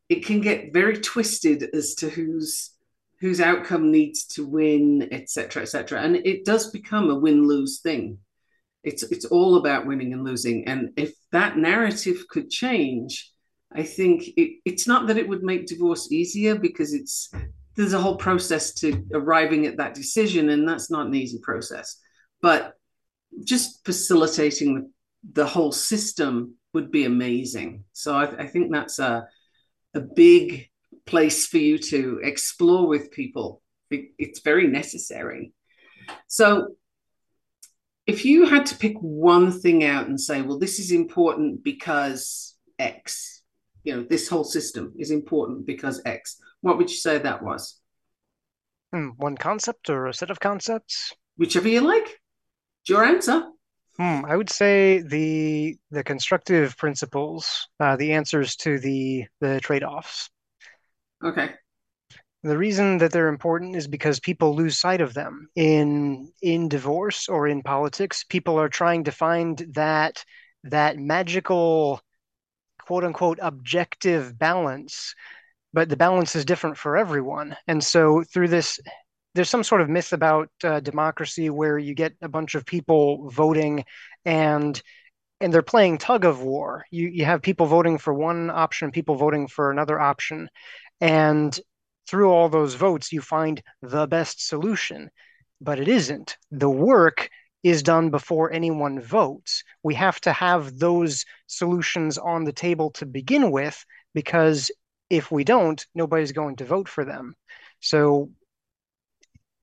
it 0.10 0.26
can 0.26 0.42
get 0.42 0.74
very 0.74 0.98
twisted 0.98 1.70
as 1.74 1.96
to 1.96 2.10
whose 2.10 2.72
whose 3.20 3.40
outcome 3.40 3.92
needs 3.92 4.26
to 4.26 4.46
win 4.46 5.08
et 5.12 5.30
cetera, 5.30 5.62
et 5.62 5.66
cetera. 5.66 6.02
and 6.02 6.16
it 6.16 6.44
does 6.44 6.72
become 6.72 7.10
a 7.10 7.16
win-lose 7.16 7.80
thing 7.82 8.18
it's 8.84 9.04
it's 9.04 9.26
all 9.26 9.56
about 9.58 9.86
winning 9.86 10.14
and 10.14 10.24
losing 10.24 10.68
and 10.68 10.90
if 10.98 11.14
that 11.32 11.58
narrative 11.58 12.26
could 12.30 12.50
change 12.50 13.32
i 13.74 13.84
think 13.84 14.24
it, 14.38 14.60
it's 14.66 14.88
not 14.88 15.08
that 15.08 15.18
it 15.18 15.28
would 15.28 15.44
make 15.44 15.66
divorce 15.66 16.12
easier 16.12 16.56
because 16.56 16.94
it's 16.94 17.32
there's 17.76 17.94
a 17.94 18.02
whole 18.02 18.18
process 18.18 18.74
to 18.74 19.06
arriving 19.14 19.66
at 19.66 19.78
that 19.78 19.94
decision 19.94 20.50
and 20.50 20.68
that's 20.68 20.92
not 20.92 21.08
an 21.08 21.16
easy 21.16 21.40
process 21.42 21.98
but 22.42 22.74
just 23.44 23.84
facilitating 23.86 24.92
the, 25.34 25.46
whole 25.46 25.72
system 25.72 26.56
would 26.74 26.92
be 26.92 27.06
amazing. 27.06 27.84
So 27.94 28.16
I, 28.16 28.44
I 28.44 28.48
think 28.48 28.72
that's 28.72 29.00
a 29.00 29.28
a 29.94 30.00
big 30.00 30.70
place 31.06 31.48
for 31.48 31.58
you 31.58 31.78
to 31.78 32.20
explore 32.24 32.88
with 32.88 33.12
people. 33.12 33.62
It, 33.90 34.12
it's 34.18 34.40
very 34.40 34.68
necessary. 34.68 35.54
So 36.28 36.76
if 38.08 38.24
you 38.24 38.46
had 38.46 38.66
to 38.68 38.78
pick 38.78 38.96
one 39.00 39.52
thing 39.52 39.84
out 39.84 40.08
and 40.08 40.20
say, 40.20 40.42
well, 40.42 40.60
this 40.60 40.80
is 40.80 40.92
important 40.92 41.64
because 41.64 42.56
X, 42.80 43.41
you 43.84 43.96
know, 43.96 44.04
this 44.04 44.28
whole 44.30 44.44
system 44.44 44.94
is 44.98 45.12
important 45.12 45.66
because 45.66 46.02
X, 46.06 46.38
what 46.62 46.78
would 46.78 46.90
you 46.90 46.96
say 46.98 47.18
that 47.18 47.44
was? 47.44 47.80
Hmm, 48.94 49.10
one 49.18 49.38
concept 49.38 49.90
or 49.90 50.08
a 50.08 50.14
set 50.14 50.30
of 50.30 50.40
concepts? 50.40 51.14
Whichever 51.38 51.70
you 51.70 51.82
like. 51.82 52.04
It's 52.04 52.90
your 52.90 53.04
answer. 53.04 53.44
Hmm, 53.98 54.26
I 54.26 54.36
would 54.36 54.50
say 54.50 55.02
the 55.02 55.78
the 55.92 56.04
constructive 56.04 56.78
principles, 56.78 57.68
uh, 57.80 57.96
the 57.96 58.14
answers 58.14 58.56
to 58.58 58.80
the 58.80 59.26
the 59.40 59.60
trade-offs. 59.60 60.30
Okay. 61.24 61.52
The 62.44 62.58
reason 62.58 62.98
that 62.98 63.12
they're 63.12 63.28
important 63.28 63.76
is 63.76 63.88
because 63.88 64.20
people 64.20 64.56
lose 64.56 64.80
sight 64.80 65.02
of 65.02 65.14
them. 65.14 65.50
In 65.56 66.32
in 66.42 66.70
divorce 66.70 67.30
or 67.30 67.48
in 67.48 67.62
politics, 67.62 68.24
people 68.24 68.60
are 68.60 68.70
trying 68.70 69.04
to 69.04 69.12
find 69.12 69.58
that 69.74 70.26
that 70.64 70.98
magical 70.98 72.02
quote 72.92 73.06
unquote 73.06 73.40
objective 73.42 74.38
balance, 74.38 75.16
but 75.72 75.88
the 75.88 75.96
balance 75.96 76.36
is 76.36 76.44
different 76.44 76.78
for 76.78 76.98
everyone. 76.98 77.56
And 77.66 77.82
so 77.82 78.22
through 78.22 78.50
this 78.50 78.82
there's 79.34 79.50
some 79.50 79.64
sort 79.64 79.80
of 79.80 79.88
myth 79.88 80.12
about 80.12 80.50
uh, 80.62 80.82
democracy 80.82 81.50
where 81.50 81.78
you 81.78 81.94
get 81.94 82.12
a 82.22 82.28
bunch 82.28 82.54
of 82.54 82.66
people 82.66 83.30
voting 83.30 83.86
and 84.26 84.82
and 85.40 85.54
they're 85.54 85.62
playing 85.62 86.00
tug 86.00 86.26
of 86.26 86.42
war. 86.42 86.84
You 86.92 87.08
you 87.08 87.24
have 87.24 87.42
people 87.42 87.66
voting 87.66 87.98
for 87.98 88.14
one 88.14 88.50
option, 88.50 88.92
people 88.92 89.16
voting 89.16 89.48
for 89.48 89.72
another 89.72 89.98
option, 89.98 90.50
and 91.00 91.58
through 92.10 92.30
all 92.30 92.50
those 92.50 92.74
votes, 92.74 93.14
you 93.14 93.22
find 93.22 93.64
the 93.82 94.06
best 94.06 94.46
solution. 94.46 95.10
But 95.62 95.80
it 95.80 95.88
isn't. 95.88 96.36
The 96.52 96.70
work 96.70 97.30
is 97.64 97.84
done 97.84 98.10
before 98.10 98.52
anyone 98.52 99.00
votes. 99.00 99.64
We 99.84 99.96
have 99.96 100.20
to 100.22 100.34
have 100.34 100.78
those 100.78 101.26
solutions 101.48 102.18
on 102.18 102.44
the 102.44 102.54
table 102.54 102.92
to 102.92 103.06
begin 103.06 103.52
with, 103.52 103.86
because 104.14 104.72
if 105.10 105.32
we 105.32 105.44
don't, 105.44 105.86
nobody's 105.94 106.32
going 106.32 106.56
to 106.58 106.66
vote 106.66 106.88
for 106.88 107.06
them. 107.06 107.36
So 107.80 108.32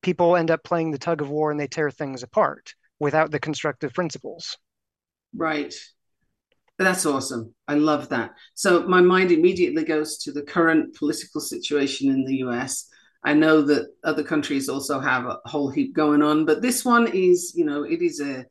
people 0.03 0.37
end 0.37 0.51
up 0.51 0.63
playing 0.63 0.91
the 0.91 0.99
tug 0.99 1.21
of 1.21 1.31
war 1.31 1.51
and 1.51 1.59
they 1.59 1.67
tear 1.67 1.91
things 1.91 2.23
apart 2.23 2.75
without 3.01 3.31
the 3.31 3.41
constructive 3.41 3.93
principles. 3.93 4.59
Right. 5.35 5.75
That's 6.79 7.07
awesome. 7.07 7.55
I 7.67 7.75
love 7.75 8.11
that. 8.11 8.31
So 8.55 8.87
my 8.87 9.01
mind 9.01 9.33
immediately 9.33 9.85
goes 9.85 10.19
to 10.19 10.33
the 10.33 10.43
current 10.43 10.95
political 10.95 11.41
situation 11.41 12.11
in 12.11 12.25
the 12.25 12.37
US. 12.37 12.89
I 13.25 13.35
know 13.35 13.63
that 13.63 13.89
other 14.05 14.23
countries 14.23 14.69
also 14.69 15.01
have 15.01 15.27
a 15.27 15.39
whole 15.45 15.71
heap 15.71 15.95
going 15.95 16.23
on, 16.23 16.45
but 16.45 16.63
this 16.63 16.85
one 16.85 17.09
is, 17.09 17.53
you 17.57 17.65
know, 17.65 17.83
it 17.83 18.01
is 18.01 18.21
a 18.21 18.47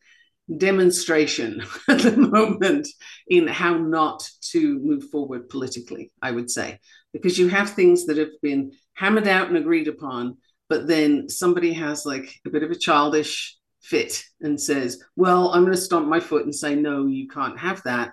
demonstration 0.56 1.62
at 1.90 2.00
the 2.00 2.18
moment 2.18 2.88
in 3.28 3.48
how 3.48 3.78
not 3.78 4.30
to 4.52 4.80
move 4.80 5.10
forward 5.10 5.50
politically, 5.50 6.12
I 6.22 6.32
would 6.32 6.50
say, 6.50 6.80
because 7.14 7.38
you 7.38 7.48
have 7.50 7.72
things 7.72 8.06
that 8.06 8.18
have 8.18 8.42
been 8.42 8.72
hammered 8.94 9.28
out 9.28 9.48
and 9.48 9.58
agreed 9.58 9.88
upon, 9.88 10.38
but 10.70 10.88
then 10.88 11.30
somebody 11.30 11.74
has 11.74 12.06
like 12.06 12.34
a 12.46 12.50
bit 12.50 12.64
of 12.64 12.72
a 12.72 12.76
childish 12.76 13.58
fit 13.82 14.24
and 14.42 14.60
says, 14.60 15.02
Well, 15.16 15.50
I'm 15.54 15.62
going 15.62 15.76
to 15.76 15.82
stomp 15.82 16.08
my 16.08 16.20
foot 16.20 16.44
and 16.44 16.54
say, 16.54 16.76
No, 16.76 17.06
you 17.06 17.28
can't 17.28 17.60
have 17.60 17.84
that. 17.84 18.12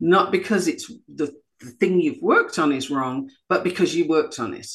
Not 0.00 0.32
because 0.32 0.66
it's 0.66 0.90
the, 1.14 1.32
the 1.60 1.70
thing 1.72 2.00
you've 2.00 2.22
worked 2.22 2.58
on 2.58 2.72
is 2.72 2.90
wrong, 2.90 3.30
but 3.48 3.64
because 3.64 3.94
you 3.94 4.08
worked 4.08 4.38
on 4.38 4.54
it. 4.54 4.66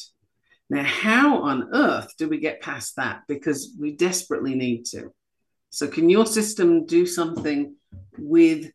Now, 0.68 0.82
how 0.82 1.42
on 1.42 1.70
earth 1.72 2.12
do 2.18 2.28
we 2.28 2.38
get 2.38 2.60
past 2.60 2.96
that? 2.96 3.22
Because 3.28 3.74
we 3.78 3.92
desperately 3.92 4.54
need 4.54 4.84
to. 4.86 5.12
So, 5.70 5.86
can 5.86 6.10
your 6.10 6.26
system 6.26 6.86
do 6.86 7.06
something 7.06 7.76
with 8.18 8.70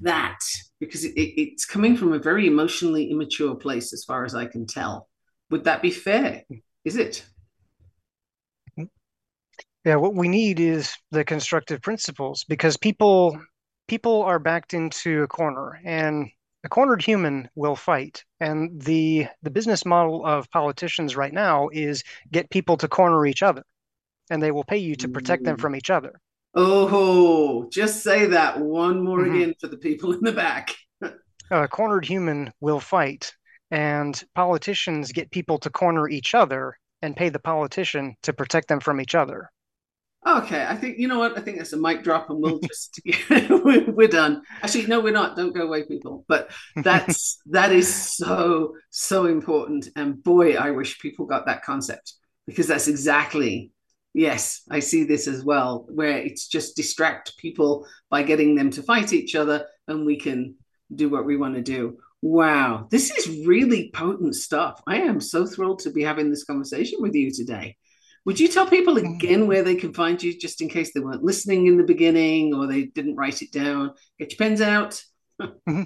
that? 0.00 0.38
Because 0.78 1.04
it, 1.04 1.12
it, 1.16 1.40
it's 1.40 1.66
coming 1.66 1.96
from 1.96 2.12
a 2.12 2.18
very 2.18 2.46
emotionally 2.46 3.10
immature 3.10 3.54
place, 3.54 3.92
as 3.92 4.04
far 4.04 4.24
as 4.24 4.34
I 4.34 4.46
can 4.46 4.66
tell. 4.66 5.08
Would 5.50 5.64
that 5.64 5.82
be 5.82 5.90
fair? 5.90 6.44
Is 6.84 6.96
it? 6.96 7.24
Yeah, 9.84 9.96
what 9.96 10.14
we 10.14 10.28
need 10.28 10.60
is 10.60 10.94
the 11.10 11.24
constructive 11.24 11.80
principles 11.80 12.44
because 12.48 12.76
people 12.76 13.40
people 13.88 14.22
are 14.22 14.38
backed 14.38 14.74
into 14.74 15.22
a 15.22 15.26
corner 15.26 15.80
and 15.84 16.30
a 16.64 16.68
cornered 16.68 17.02
human 17.02 17.48
will 17.54 17.76
fight. 17.76 18.24
And 18.40 18.80
the 18.80 19.26
the 19.42 19.50
business 19.50 19.84
model 19.84 20.24
of 20.24 20.50
politicians 20.50 21.16
right 21.16 21.32
now 21.32 21.68
is 21.72 22.04
get 22.30 22.50
people 22.50 22.76
to 22.78 22.88
corner 22.88 23.26
each 23.26 23.42
other, 23.42 23.64
and 24.30 24.42
they 24.42 24.50
will 24.50 24.64
pay 24.64 24.78
you 24.78 24.94
to 24.96 25.08
protect 25.08 25.44
them 25.44 25.56
from 25.56 25.74
each 25.74 25.90
other. 25.90 26.20
Oh, 26.54 27.68
just 27.70 28.02
say 28.02 28.26
that 28.26 28.58
one 28.58 29.04
more 29.04 29.20
mm-hmm. 29.20 29.34
again 29.34 29.54
for 29.60 29.68
the 29.68 29.76
people 29.76 30.12
in 30.12 30.20
the 30.20 30.32
back. 30.32 30.74
a 31.50 31.68
cornered 31.68 32.04
human 32.04 32.52
will 32.60 32.80
fight, 32.80 33.32
and 33.70 34.22
politicians 34.34 35.12
get 35.12 35.30
people 35.30 35.58
to 35.58 35.70
corner 35.70 36.08
each 36.08 36.34
other 36.34 36.76
and 37.02 37.16
pay 37.16 37.28
the 37.28 37.38
politician 37.38 38.16
to 38.22 38.32
protect 38.32 38.68
them 38.68 38.80
from 38.80 39.00
each 39.00 39.14
other. 39.14 39.50
Okay, 40.26 40.66
I 40.68 40.76
think 40.76 40.98
you 40.98 41.08
know 41.08 41.18
what 41.18 41.38
I 41.38 41.40
think 41.40 41.56
that's 41.56 41.72
a 41.72 41.78
mic 41.78 42.02
drop, 42.02 42.28
and 42.28 42.42
we'll 42.42 42.60
just 42.60 43.00
we're 43.30 44.08
done. 44.08 44.42
Actually, 44.62 44.86
no, 44.86 45.00
we're 45.00 45.14
not. 45.14 45.34
Don't 45.34 45.54
go 45.54 45.62
away, 45.62 45.84
people. 45.84 46.26
But 46.28 46.50
that's 46.76 47.40
that 47.46 47.72
is 47.72 47.92
so 47.92 48.74
so 48.90 49.24
important, 49.26 49.88
and 49.96 50.22
boy, 50.22 50.56
I 50.56 50.72
wish 50.72 51.00
people 51.00 51.24
got 51.24 51.46
that 51.46 51.64
concept 51.64 52.14
because 52.46 52.66
that's 52.66 52.86
exactly 52.88 53.72
yes, 54.12 54.62
I 54.70 54.80
see 54.80 55.04
this 55.04 55.26
as 55.26 55.44
well, 55.44 55.86
where 55.90 56.18
it's 56.18 56.48
just 56.48 56.76
distract 56.76 57.36
people 57.38 57.86
by 58.10 58.22
getting 58.22 58.54
them 58.54 58.70
to 58.72 58.82
fight 58.82 59.12
each 59.12 59.34
other, 59.34 59.66
and 59.88 60.04
we 60.04 60.16
can 60.16 60.56
do 60.94 61.08
what 61.08 61.24
we 61.24 61.36
want 61.36 61.54
to 61.54 61.62
do. 61.62 61.98
Wow, 62.22 62.88
this 62.90 63.10
is 63.10 63.46
really 63.46 63.90
potent 63.94 64.34
stuff. 64.34 64.82
I 64.86 64.98
am 64.98 65.20
so 65.20 65.46
thrilled 65.46 65.78
to 65.80 65.90
be 65.90 66.02
having 66.02 66.28
this 66.28 66.44
conversation 66.44 66.98
with 67.00 67.14
you 67.14 67.30
today. 67.30 67.76
Would 68.26 68.38
you 68.38 68.48
tell 68.48 68.66
people 68.66 68.96
mm. 68.96 69.14
again 69.14 69.46
where 69.46 69.62
they 69.62 69.76
can 69.76 69.94
find 69.94 70.22
you 70.22 70.38
just 70.38 70.60
in 70.60 70.68
case 70.68 70.92
they 70.92 71.00
weren't 71.00 71.24
listening 71.24 71.66
in 71.66 71.78
the 71.78 71.84
beginning 71.84 72.52
or 72.54 72.66
they 72.66 72.84
didn't 72.84 73.16
write 73.16 73.40
it 73.42 73.52
down? 73.52 73.92
Get 74.18 74.32
your 74.32 74.38
pens 74.38 74.60
out. 74.60 75.02
mm-hmm. 75.40 75.84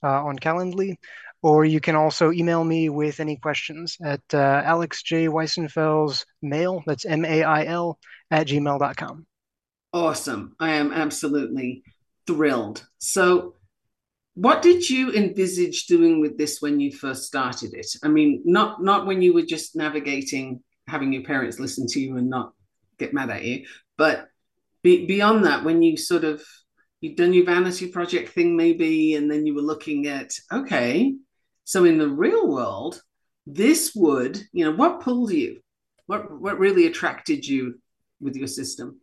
uh, 0.01 0.23
on 0.23 0.39
Calendly, 0.39 0.95
or 1.41 1.65
you 1.65 1.81
can 1.81 1.95
also 1.95 2.31
email 2.31 2.63
me 2.63 2.89
with 2.89 3.19
any 3.19 3.35
questions 3.35 3.97
at 4.03 4.21
uh, 4.33 4.61
Alex 4.65 5.03
J. 5.03 5.27
Weissenfels 5.27 6.25
mail, 6.41 6.81
that's 6.85 7.05
M 7.05 7.25
A 7.25 7.43
I 7.43 7.65
L, 7.65 7.99
at 8.31 8.47
gmail.com. 8.47 9.25
Awesome. 9.91 10.55
I 10.59 10.71
am 10.71 10.93
absolutely 10.93 11.83
thrilled. 12.27 12.85
So, 12.99 13.55
what 14.35 14.61
did 14.61 14.87
you 14.87 15.11
envisage 15.11 15.87
doing 15.87 16.21
with 16.21 16.37
this 16.37 16.61
when 16.61 16.79
you 16.79 16.91
first 16.91 17.23
started 17.23 17.73
it? 17.73 17.87
I 18.03 18.07
mean, 18.07 18.41
not 18.45 18.83
not 18.83 19.07
when 19.07 19.21
you 19.21 19.33
were 19.33 19.41
just 19.41 19.75
navigating, 19.75 20.63
having 20.87 21.11
your 21.11 21.23
parents 21.23 21.59
listen 21.59 21.87
to 21.87 21.99
you 21.99 22.17
and 22.17 22.29
not 22.29 22.53
get 22.99 23.13
mad 23.13 23.31
at 23.31 23.43
you, 23.43 23.65
but 23.97 24.27
be, 24.83 25.05
beyond 25.07 25.45
that, 25.45 25.63
when 25.63 25.81
you 25.81 25.97
sort 25.97 26.23
of 26.23 26.43
you'd 27.01 27.17
done 27.17 27.33
your 27.33 27.45
vanity 27.45 27.87
project 27.87 28.29
thing 28.29 28.55
maybe, 28.55 29.15
and 29.15 29.29
then 29.29 29.45
you 29.45 29.55
were 29.55 29.61
looking 29.61 30.05
at 30.07 30.31
okay, 30.53 31.15
so 31.65 31.83
in 31.83 31.97
the 31.97 32.07
real 32.07 32.47
world, 32.47 33.01
this 33.47 33.93
would 33.95 34.39
you 34.53 34.65
know 34.65 34.71
what 34.71 35.01
pulled 35.01 35.31
you, 35.31 35.61
what 36.05 36.39
what 36.39 36.59
really 36.59 36.85
attracted 36.85 37.45
you 37.45 37.81
with 38.21 38.35
your 38.35 38.47
system? 38.47 39.01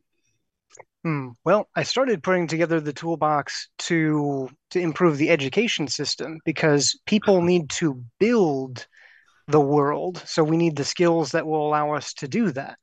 Hmm. 1.06 1.28
Well, 1.44 1.68
I 1.76 1.84
started 1.84 2.24
putting 2.24 2.48
together 2.48 2.80
the 2.80 2.92
toolbox 2.92 3.68
to 3.78 4.50
to 4.70 4.80
improve 4.80 5.18
the 5.18 5.30
education 5.30 5.86
system 5.86 6.40
because 6.44 6.98
people 7.06 7.42
need 7.42 7.70
to 7.78 8.02
build 8.18 8.88
the 9.46 9.60
world. 9.60 10.20
So 10.26 10.42
we 10.42 10.56
need 10.56 10.74
the 10.74 10.84
skills 10.84 11.30
that 11.30 11.46
will 11.46 11.64
allow 11.64 11.94
us 11.94 12.12
to 12.14 12.26
do 12.26 12.50
that. 12.50 12.80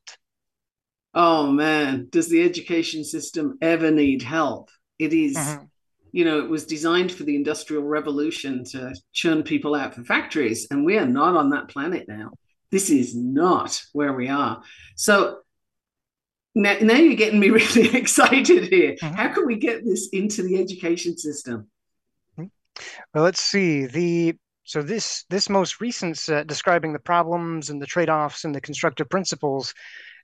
Oh 1.14 1.52
man, 1.52 2.08
does 2.12 2.30
the 2.30 2.44
education 2.44 3.04
system 3.04 3.58
ever 3.62 3.92
need 3.92 4.22
help? 4.22 4.70
It 4.98 5.12
is, 5.12 5.36
mm-hmm. 5.36 5.66
you 6.14 6.24
know, 6.24 6.40
it 6.40 6.50
was 6.50 6.66
designed 6.66 7.12
for 7.12 7.24
the 7.24 7.36
industrial 7.36 7.84
revolution 7.84 8.64
to 8.72 8.96
churn 9.12 9.44
people 9.44 9.76
out 9.76 9.96
for 9.96 10.06
factories, 10.06 10.66
and 10.72 10.86
we 10.86 10.98
are 10.98 11.06
not 11.06 11.36
on 11.36 11.50
that 11.50 11.68
planet 11.68 12.08
now. 12.08 12.30
This 12.72 12.90
is 12.90 13.14
not 13.14 13.84
where 13.92 14.14
we 14.14 14.30
are. 14.30 14.64
So 14.96 15.43
now, 16.56 16.76
now 16.82 16.96
you're 16.96 17.16
getting 17.16 17.40
me 17.40 17.50
really 17.52 17.96
excited 17.96 18.68
here. 18.68 18.96
Mm-hmm. 18.96 19.16
How 19.16 19.34
can 19.34 19.46
we 19.46 19.58
get 19.58 19.86
this 19.86 20.10
into 20.10 20.44
the 20.44 20.60
education 20.60 21.18
system? 21.18 21.68
Mm-hmm. 22.38 22.48
Well, 23.14 23.24
let's 23.24 23.42
see. 23.42 23.86
The 23.86 24.36
so 24.66 24.82
this 24.82 25.26
this 25.30 25.50
most 25.50 25.82
recent 25.82 26.18
set 26.18 26.48
describing 26.48 26.94
the 26.94 27.00
problems 27.00 27.70
and 27.70 27.82
the 27.82 27.86
trade-offs 27.86 28.46
and 28.46 28.56
the 28.56 28.62
constructive 28.62 29.10
principles. 29.10 29.74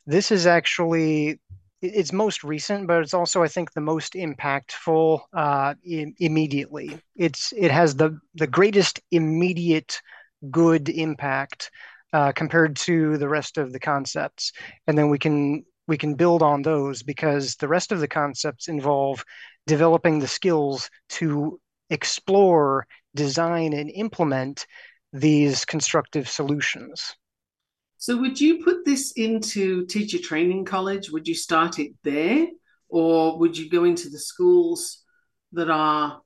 This 0.06 0.32
is 0.32 0.48
actually 0.48 1.40
it's 1.82 2.12
most 2.12 2.44
recent, 2.44 2.88
but 2.88 3.02
it's 3.02 3.14
also 3.14 3.44
I 3.44 3.48
think 3.48 3.72
the 3.72 3.82
most 3.82 4.14
impactful 4.14 5.22
uh, 5.34 5.74
I- 5.90 6.14
immediately. 6.20 7.00
It's 7.16 7.54
it 7.56 7.72
has 7.72 7.96
the 7.96 8.20
the 8.36 8.48
greatest 8.48 9.00
immediate 9.12 10.02
good 10.50 10.88
impact 10.90 11.72
uh, 12.14 12.32
compared 12.32 12.76
to 12.76 13.18
the 13.18 13.30
rest 13.30 13.58
of 13.58 13.72
the 13.74 13.80
concepts, 13.80 14.52
and 14.88 14.98
then 14.98 15.10
we 15.10 15.20
can 15.20 15.66
we 15.90 15.98
can 15.98 16.14
build 16.14 16.44
on 16.44 16.62
those 16.62 17.02
because 17.02 17.56
the 17.56 17.68
rest 17.68 17.92
of 17.92 18.00
the 18.00 18.08
concepts 18.08 18.68
involve 18.68 19.26
developing 19.66 20.20
the 20.20 20.28
skills 20.28 20.90
to 21.10 21.60
explore, 21.90 22.86
design, 23.16 23.74
and 23.74 23.90
implement 23.90 24.68
these 25.12 25.66
constructive 25.66 26.30
solutions. 26.30 27.16
So, 27.98 28.16
would 28.18 28.40
you 28.40 28.64
put 28.64 28.86
this 28.86 29.12
into 29.14 29.86
teacher 29.88 30.20
training 30.20 30.66
college? 30.66 31.10
Would 31.10 31.28
you 31.28 31.36
start 31.36 31.80
it 31.80 31.94
there? 32.04 32.48
Or 32.88 33.40
would 33.40 33.58
you 33.58 33.70
go 33.70 33.84
into 33.84 34.10
the 34.10 34.20
schools 34.20 35.04
that 35.54 35.72
are 35.72 36.22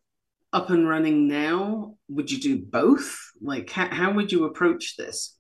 up 0.51 0.70
and 0.70 0.88
running 0.88 1.28
now? 1.28 1.95
Would 2.09 2.32
you 2.32 2.39
do 2.39 2.59
both? 2.59 3.18
Like, 3.41 3.70
how, 3.70 3.88
how 3.88 4.14
would 4.14 4.32
you 4.32 4.43
approach 4.43 4.97
this? 4.97 5.38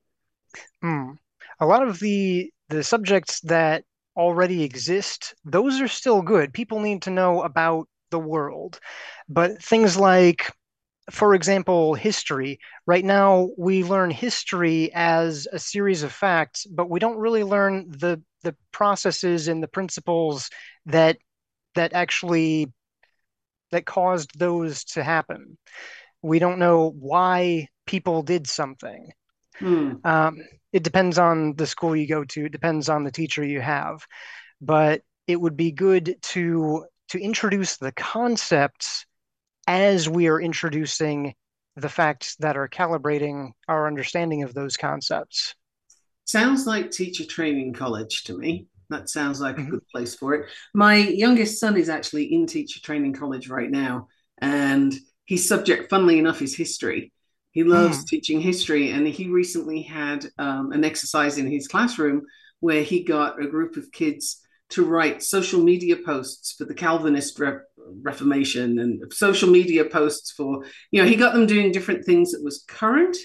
Hmm. 0.81 1.11
A 1.59 1.65
lot 1.65 1.85
of 1.85 1.99
the 1.99 2.51
the 2.69 2.83
subjects 2.83 3.41
that 3.41 3.83
already 4.15 4.63
exist, 4.63 5.35
those 5.45 5.81
are 5.81 5.87
still 5.87 6.21
good. 6.21 6.53
People 6.53 6.79
need 6.79 7.03
to 7.03 7.09
know 7.11 7.41
about 7.43 7.87
the 8.11 8.19
world. 8.19 8.79
But 9.27 9.61
things 9.61 9.97
like, 9.97 10.51
for 11.11 11.35
example, 11.35 11.95
history, 11.95 12.59
right 12.85 13.03
now 13.03 13.49
we 13.57 13.83
learn 13.83 14.11
history 14.11 14.91
as 14.93 15.47
a 15.51 15.59
series 15.59 16.03
of 16.03 16.13
facts, 16.13 16.65
but 16.65 16.89
we 16.89 16.99
don't 16.99 17.17
really 17.17 17.43
learn 17.43 17.89
the 17.89 18.21
the 18.43 18.55
processes 18.71 19.47
and 19.47 19.63
the 19.63 19.67
principles 19.69 20.49
that 20.85 21.17
that 21.75 21.93
actually 21.93 22.71
that 23.71 23.85
caused 23.85 24.37
those 24.37 24.83
to 24.83 25.03
happen. 25.03 25.57
We 26.21 26.39
don't 26.39 26.59
know 26.59 26.91
why 26.97 27.67
people 27.85 28.21
did 28.21 28.47
something. 28.47 29.11
Hmm. 29.59 29.93
Um, 30.03 30.39
it 30.71 30.83
depends 30.83 31.17
on 31.17 31.55
the 31.55 31.67
school 31.67 31.95
you 31.95 32.07
go 32.07 32.23
to. 32.23 32.45
It 32.45 32.51
depends 32.51 32.89
on 32.89 33.03
the 33.03 33.11
teacher 33.11 33.45
you 33.45 33.61
have, 33.61 34.05
but 34.59 35.01
it 35.27 35.39
would 35.39 35.55
be 35.55 35.71
good 35.71 36.15
to 36.21 36.85
to 37.09 37.19
introduce 37.19 37.77
the 37.77 37.91
concepts 37.91 39.05
as 39.67 40.09
we 40.09 40.27
are 40.27 40.41
introducing 40.41 41.33
the 41.75 41.89
facts 41.89 42.35
that 42.37 42.57
are 42.57 42.67
calibrating 42.67 43.51
our 43.67 43.87
understanding 43.87 44.43
of 44.43 44.53
those 44.53 44.77
concepts. 44.77 45.55
Sounds 46.25 46.65
like 46.65 46.91
teacher 46.91 47.25
training 47.25 47.73
college 47.73 48.23
to 48.25 48.37
me. 48.37 48.67
That 48.89 49.09
sounds 49.09 49.39
like 49.39 49.55
mm-hmm. 49.55 49.67
a 49.67 49.71
good 49.71 49.87
place 49.89 50.15
for 50.15 50.33
it. 50.33 50.49
My 50.73 50.97
youngest 50.97 51.59
son 51.59 51.77
is 51.77 51.89
actually 51.89 52.33
in 52.33 52.47
teacher 52.47 52.79
training 52.81 53.13
college 53.13 53.49
right 53.49 53.69
now, 53.69 54.07
and 54.39 54.93
his 55.25 55.47
subject, 55.47 55.89
funnily 55.89 56.19
enough, 56.19 56.41
is 56.41 56.55
history. 56.55 57.12
He 57.53 57.63
loves 57.63 57.99
mm. 57.99 58.07
teaching 58.07 58.41
history, 58.41 58.91
and 58.91 59.07
he 59.07 59.29
recently 59.29 59.81
had 59.83 60.25
um, 60.37 60.71
an 60.71 60.83
exercise 60.83 61.37
in 61.37 61.49
his 61.49 61.67
classroom 61.67 62.23
where 62.59 62.83
he 62.83 63.03
got 63.03 63.41
a 63.41 63.47
group 63.47 63.77
of 63.77 63.91
kids 63.91 64.41
to 64.69 64.83
write 64.83 65.21
social 65.21 65.61
media 65.61 65.95
posts 65.95 66.53
for 66.53 66.65
the 66.65 66.73
Calvinist 66.73 67.37
Re- 67.39 67.59
Reformation 68.01 68.79
and 68.79 69.13
social 69.13 69.49
media 69.49 69.85
posts 69.85 70.31
for, 70.31 70.65
you 70.89 71.01
know, 71.01 71.07
he 71.07 71.15
got 71.15 71.33
them 71.33 71.45
doing 71.45 71.71
different 71.71 72.05
things 72.05 72.31
that 72.31 72.43
was 72.43 72.63
current 72.67 73.15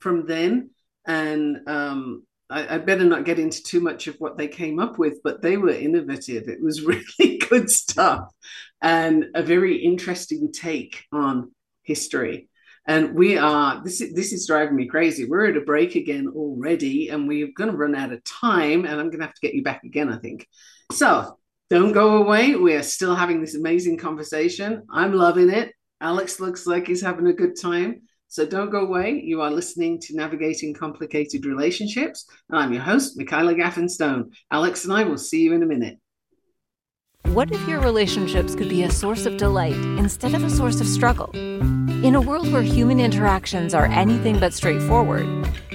from 0.00 0.26
then. 0.26 0.70
And 1.06 1.68
um, 1.68 2.24
I, 2.50 2.74
I, 2.74 2.78
better 2.78 3.04
not 3.04 3.24
get 3.24 3.38
into 3.38 3.62
too 3.62 3.80
much 3.80 4.08
of 4.08 4.16
what 4.16 4.36
they 4.36 4.48
came 4.48 4.80
up 4.80 4.98
with, 4.98 5.20
but 5.22 5.40
they 5.40 5.56
were 5.56 5.70
innovative. 5.70 6.48
It 6.48 6.62
was 6.62 6.82
really 7.18 7.38
good 7.48 7.70
stuff 7.70 8.32
and 8.80 9.26
a 9.34 9.42
very 9.42 9.76
interesting 9.76 10.52
take 10.52 11.04
on 11.12 11.52
history. 11.82 12.48
And 12.86 13.14
we 13.14 13.38
are 13.38 13.82
this 13.84 14.00
is 14.00 14.14
this 14.14 14.32
is 14.32 14.46
driving 14.46 14.76
me 14.76 14.86
crazy. 14.86 15.24
We're 15.24 15.46
at 15.46 15.56
a 15.56 15.60
break 15.60 15.94
again 15.94 16.28
already, 16.34 17.08
and 17.10 17.28
we're 17.28 17.52
going 17.56 17.70
to 17.70 17.76
run 17.76 17.94
out 17.94 18.12
of 18.12 18.24
time. 18.24 18.84
And 18.84 19.00
I'm 19.00 19.08
going 19.08 19.20
to 19.20 19.26
have 19.26 19.34
to 19.34 19.40
get 19.40 19.54
you 19.54 19.62
back 19.62 19.84
again, 19.84 20.12
I 20.12 20.18
think. 20.18 20.48
So 20.90 21.38
don't 21.70 21.92
go 21.92 22.16
away. 22.16 22.54
We 22.54 22.74
are 22.74 22.82
still 22.82 23.14
having 23.14 23.40
this 23.40 23.54
amazing 23.54 23.98
conversation. 23.98 24.82
I'm 24.90 25.14
loving 25.14 25.48
it. 25.48 25.72
Alex 26.00 26.40
looks 26.40 26.66
like 26.66 26.86
he's 26.86 27.00
having 27.00 27.28
a 27.28 27.32
good 27.32 27.58
time. 27.58 28.02
So 28.28 28.44
don't 28.44 28.70
go 28.70 28.80
away. 28.80 29.20
You 29.22 29.42
are 29.42 29.50
listening 29.50 30.00
to 30.00 30.16
Navigating 30.16 30.74
Complicated 30.74 31.44
Relationships. 31.46 32.26
And 32.48 32.58
I'm 32.58 32.72
your 32.72 32.82
host, 32.82 33.16
Michaela 33.16 33.54
Gaffen-Stone. 33.54 34.32
Alex 34.50 34.84
and 34.84 34.92
I 34.92 35.04
will 35.04 35.18
see 35.18 35.42
you 35.42 35.52
in 35.52 35.62
a 35.62 35.66
minute. 35.66 35.98
What 37.26 37.52
if 37.52 37.68
your 37.68 37.80
relationships 37.80 38.54
could 38.54 38.68
be 38.68 38.82
a 38.82 38.90
source 38.90 39.26
of 39.26 39.36
delight 39.36 39.76
instead 39.98 40.34
of 40.34 40.42
a 40.42 40.50
source 40.50 40.80
of 40.80 40.86
struggle? 40.88 41.30
In 42.02 42.16
a 42.16 42.20
world 42.20 42.52
where 42.52 42.62
human 42.62 42.98
interactions 42.98 43.74
are 43.74 43.86
anything 43.86 44.40
but 44.40 44.52
straightforward, 44.52 45.24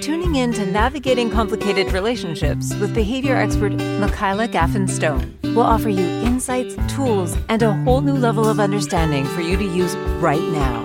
tuning 0.02 0.34
in 0.34 0.52
to 0.52 0.66
Navigating 0.66 1.30
Complicated 1.30 1.90
Relationships 1.90 2.74
with 2.74 2.94
behavior 2.94 3.34
expert 3.34 3.72
Michaela 3.72 4.46
Gaffen-Stone 4.46 5.38
will 5.54 5.62
offer 5.62 5.88
you 5.88 6.04
insights, 6.04 6.76
tools, 6.86 7.34
and 7.48 7.62
a 7.62 7.72
whole 7.84 8.02
new 8.02 8.12
level 8.12 8.46
of 8.46 8.60
understanding 8.60 9.24
for 9.24 9.40
you 9.40 9.56
to 9.56 9.64
use 9.64 9.96
right 10.20 10.42
now. 10.52 10.84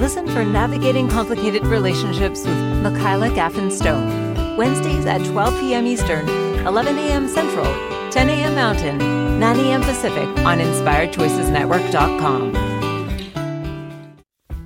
Listen 0.00 0.26
for 0.26 0.44
Navigating 0.44 1.08
Complicated 1.08 1.64
Relationships 1.64 2.44
with 2.44 2.58
Michaela 2.82 3.28
Gaffen-Stone, 3.28 4.56
Wednesdays 4.56 5.06
at 5.06 5.24
12 5.24 5.60
p.m. 5.60 5.86
Eastern, 5.86 6.28
11 6.66 6.98
a.m. 6.98 7.28
Central, 7.28 7.72
10 8.10 8.28
a.m. 8.28 8.56
Mountain, 8.56 9.38
9 9.38 9.60
a.m. 9.60 9.82
Pacific 9.82 10.26
on 10.44 10.58
InspiredChoicesNetwork.com. 10.58 12.67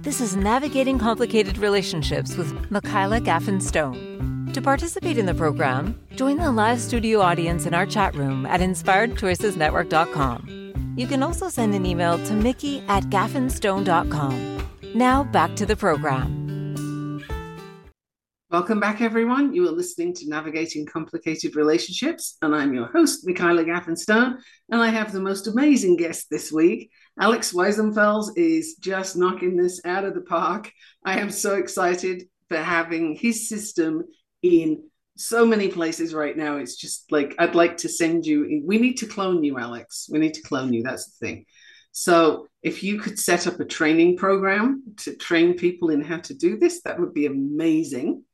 This 0.02 0.20
is 0.20 0.34
Navigating 0.34 0.98
Complicated 0.98 1.58
Relationships 1.58 2.36
with 2.36 2.68
Michaela 2.72 3.20
Gaffen-Stone. 3.20 4.50
To 4.52 4.60
participate 4.60 5.16
in 5.16 5.26
the 5.26 5.34
program, 5.34 5.96
join 6.16 6.38
the 6.38 6.50
live 6.50 6.80
studio 6.80 7.20
audience 7.20 7.66
in 7.66 7.74
our 7.74 7.86
chat 7.86 8.16
room 8.16 8.44
at 8.46 8.60
InspiredChoicesNetwork.com. 8.60 10.94
You 10.96 11.06
can 11.06 11.22
also 11.22 11.48
send 11.48 11.76
an 11.76 11.86
email 11.86 12.18
to 12.26 12.34
Mikki 12.34 12.82
at 12.88 13.04
Gaffenstone.com. 13.04 14.66
Now 14.96 15.22
back 15.22 15.54
to 15.54 15.64
the 15.64 15.76
program. 15.76 17.22
Welcome 18.50 18.80
back, 18.80 19.00
everyone. 19.00 19.54
You 19.54 19.68
are 19.68 19.72
listening 19.72 20.14
to 20.14 20.28
Navigating 20.28 20.84
Complicated 20.84 21.54
Relationships, 21.54 22.38
and 22.42 22.56
I'm 22.56 22.74
your 22.74 22.86
host, 22.86 23.24
Michaela 23.24 23.64
Gaffen-Stone, 23.64 24.38
and 24.68 24.82
I 24.82 24.88
have 24.88 25.12
the 25.12 25.20
most 25.20 25.46
amazing 25.46 25.96
guest 25.96 26.26
this 26.28 26.50
week. 26.50 26.90
Alex 27.20 27.52
Weissenfels 27.52 28.30
is 28.36 28.76
just 28.76 29.16
knocking 29.16 29.56
this 29.56 29.80
out 29.84 30.04
of 30.04 30.14
the 30.14 30.22
park. 30.22 30.72
I 31.04 31.20
am 31.20 31.30
so 31.30 31.56
excited 31.56 32.24
for 32.48 32.56
having 32.56 33.14
his 33.14 33.48
system 33.48 34.04
in 34.42 34.84
so 35.16 35.44
many 35.44 35.68
places 35.68 36.14
right 36.14 36.36
now. 36.36 36.56
It's 36.56 36.76
just 36.76 37.12
like 37.12 37.34
I'd 37.38 37.54
like 37.54 37.76
to 37.78 37.88
send 37.88 38.24
you. 38.24 38.62
We 38.64 38.78
need 38.78 38.98
to 38.98 39.06
clone 39.06 39.44
you, 39.44 39.58
Alex. 39.58 40.08
We 40.10 40.18
need 40.18 40.34
to 40.34 40.42
clone 40.42 40.72
you. 40.72 40.82
That's 40.82 41.06
the 41.06 41.26
thing. 41.26 41.46
So 41.92 42.48
if 42.62 42.82
you 42.82 42.98
could 42.98 43.18
set 43.18 43.46
up 43.46 43.60
a 43.60 43.66
training 43.66 44.16
program 44.16 44.82
to 44.98 45.14
train 45.14 45.54
people 45.54 45.90
in 45.90 46.02
how 46.02 46.18
to 46.18 46.34
do 46.34 46.56
this, 46.56 46.80
that 46.82 46.98
would 46.98 47.12
be 47.12 47.26
amazing 47.26 48.24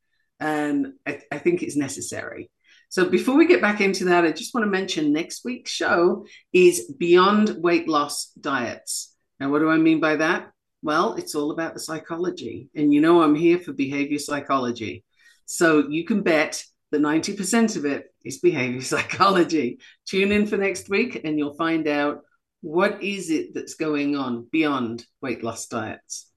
and 0.40 0.94
I, 1.06 1.20
I 1.30 1.38
think 1.38 1.62
it's 1.62 1.76
necessary. 1.76 2.50
So 2.90 3.08
before 3.08 3.36
we 3.36 3.46
get 3.46 3.60
back 3.60 3.80
into 3.80 4.06
that, 4.06 4.24
I 4.24 4.32
just 4.32 4.54
want 4.54 4.64
to 4.64 4.70
mention 4.70 5.12
next 5.12 5.44
week's 5.44 5.70
show 5.70 6.24
is 6.52 6.90
Beyond 6.98 7.56
Weight 7.58 7.86
Loss 7.86 8.32
Diets. 8.40 9.14
Now, 9.38 9.50
what 9.50 9.58
do 9.58 9.70
I 9.70 9.76
mean 9.76 10.00
by 10.00 10.16
that? 10.16 10.50
Well, 10.82 11.14
it's 11.14 11.34
all 11.34 11.50
about 11.50 11.74
the 11.74 11.80
psychology. 11.80 12.70
And 12.74 12.92
you 12.94 13.00
know, 13.00 13.22
I'm 13.22 13.34
here 13.34 13.58
for 13.58 13.72
behavior 13.72 14.18
psychology. 14.18 15.04
So 15.44 15.88
you 15.88 16.04
can 16.04 16.22
bet 16.22 16.64
that 16.90 17.02
90% 17.02 17.76
of 17.76 17.84
it 17.84 18.06
is 18.24 18.38
behavior 18.38 18.80
psychology. 18.82 19.80
Tune 20.06 20.32
in 20.32 20.46
for 20.46 20.56
next 20.56 20.88
week 20.88 21.20
and 21.24 21.38
you'll 21.38 21.54
find 21.54 21.86
out 21.88 22.20
what 22.62 23.02
is 23.02 23.30
it 23.30 23.54
that's 23.54 23.74
going 23.74 24.16
on 24.16 24.48
beyond 24.50 25.04
weight 25.20 25.44
loss 25.44 25.66
diets. 25.66 26.30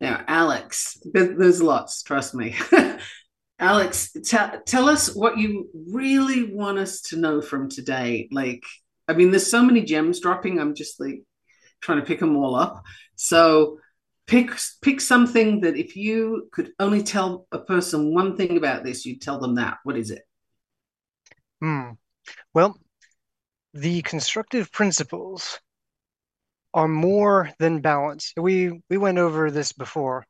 Now, 0.00 0.22
Alex, 0.28 0.98
there's 1.12 1.62
lots, 1.62 2.02
trust 2.02 2.34
me. 2.34 2.54
Alex, 3.58 4.12
t- 4.12 4.36
tell 4.66 4.88
us 4.88 5.14
what 5.14 5.38
you 5.38 5.70
really 5.90 6.52
want 6.52 6.78
us 6.78 7.00
to 7.02 7.16
know 7.16 7.40
from 7.40 7.68
today. 7.68 8.28
Like, 8.30 8.62
I 9.08 9.14
mean, 9.14 9.30
there's 9.30 9.50
so 9.50 9.62
many 9.62 9.82
gems 9.82 10.20
dropping. 10.20 10.60
I'm 10.60 10.74
just 10.74 11.00
like 11.00 11.22
trying 11.80 12.00
to 12.00 12.06
pick 12.06 12.20
them 12.20 12.36
all 12.36 12.54
up. 12.54 12.84
So 13.14 13.78
pick 14.26 14.50
pick 14.82 15.00
something 15.00 15.60
that 15.60 15.76
if 15.76 15.96
you 15.96 16.48
could 16.52 16.72
only 16.78 17.02
tell 17.02 17.46
a 17.50 17.58
person 17.58 18.14
one 18.14 18.36
thing 18.36 18.56
about 18.56 18.84
this, 18.84 19.06
you'd 19.06 19.22
tell 19.22 19.40
them 19.40 19.54
that. 19.54 19.78
What 19.84 19.96
is 19.96 20.10
it? 20.10 20.22
Hmm. 21.62 21.92
Well, 22.52 22.78
the 23.72 24.02
constructive 24.02 24.70
principles 24.70 25.60
are 26.74 26.88
more 26.88 27.50
than 27.58 27.80
balance. 27.80 28.32
We 28.36 28.82
we 28.90 28.98
went 28.98 29.18
over 29.18 29.50
this 29.50 29.72
before. 29.72 30.26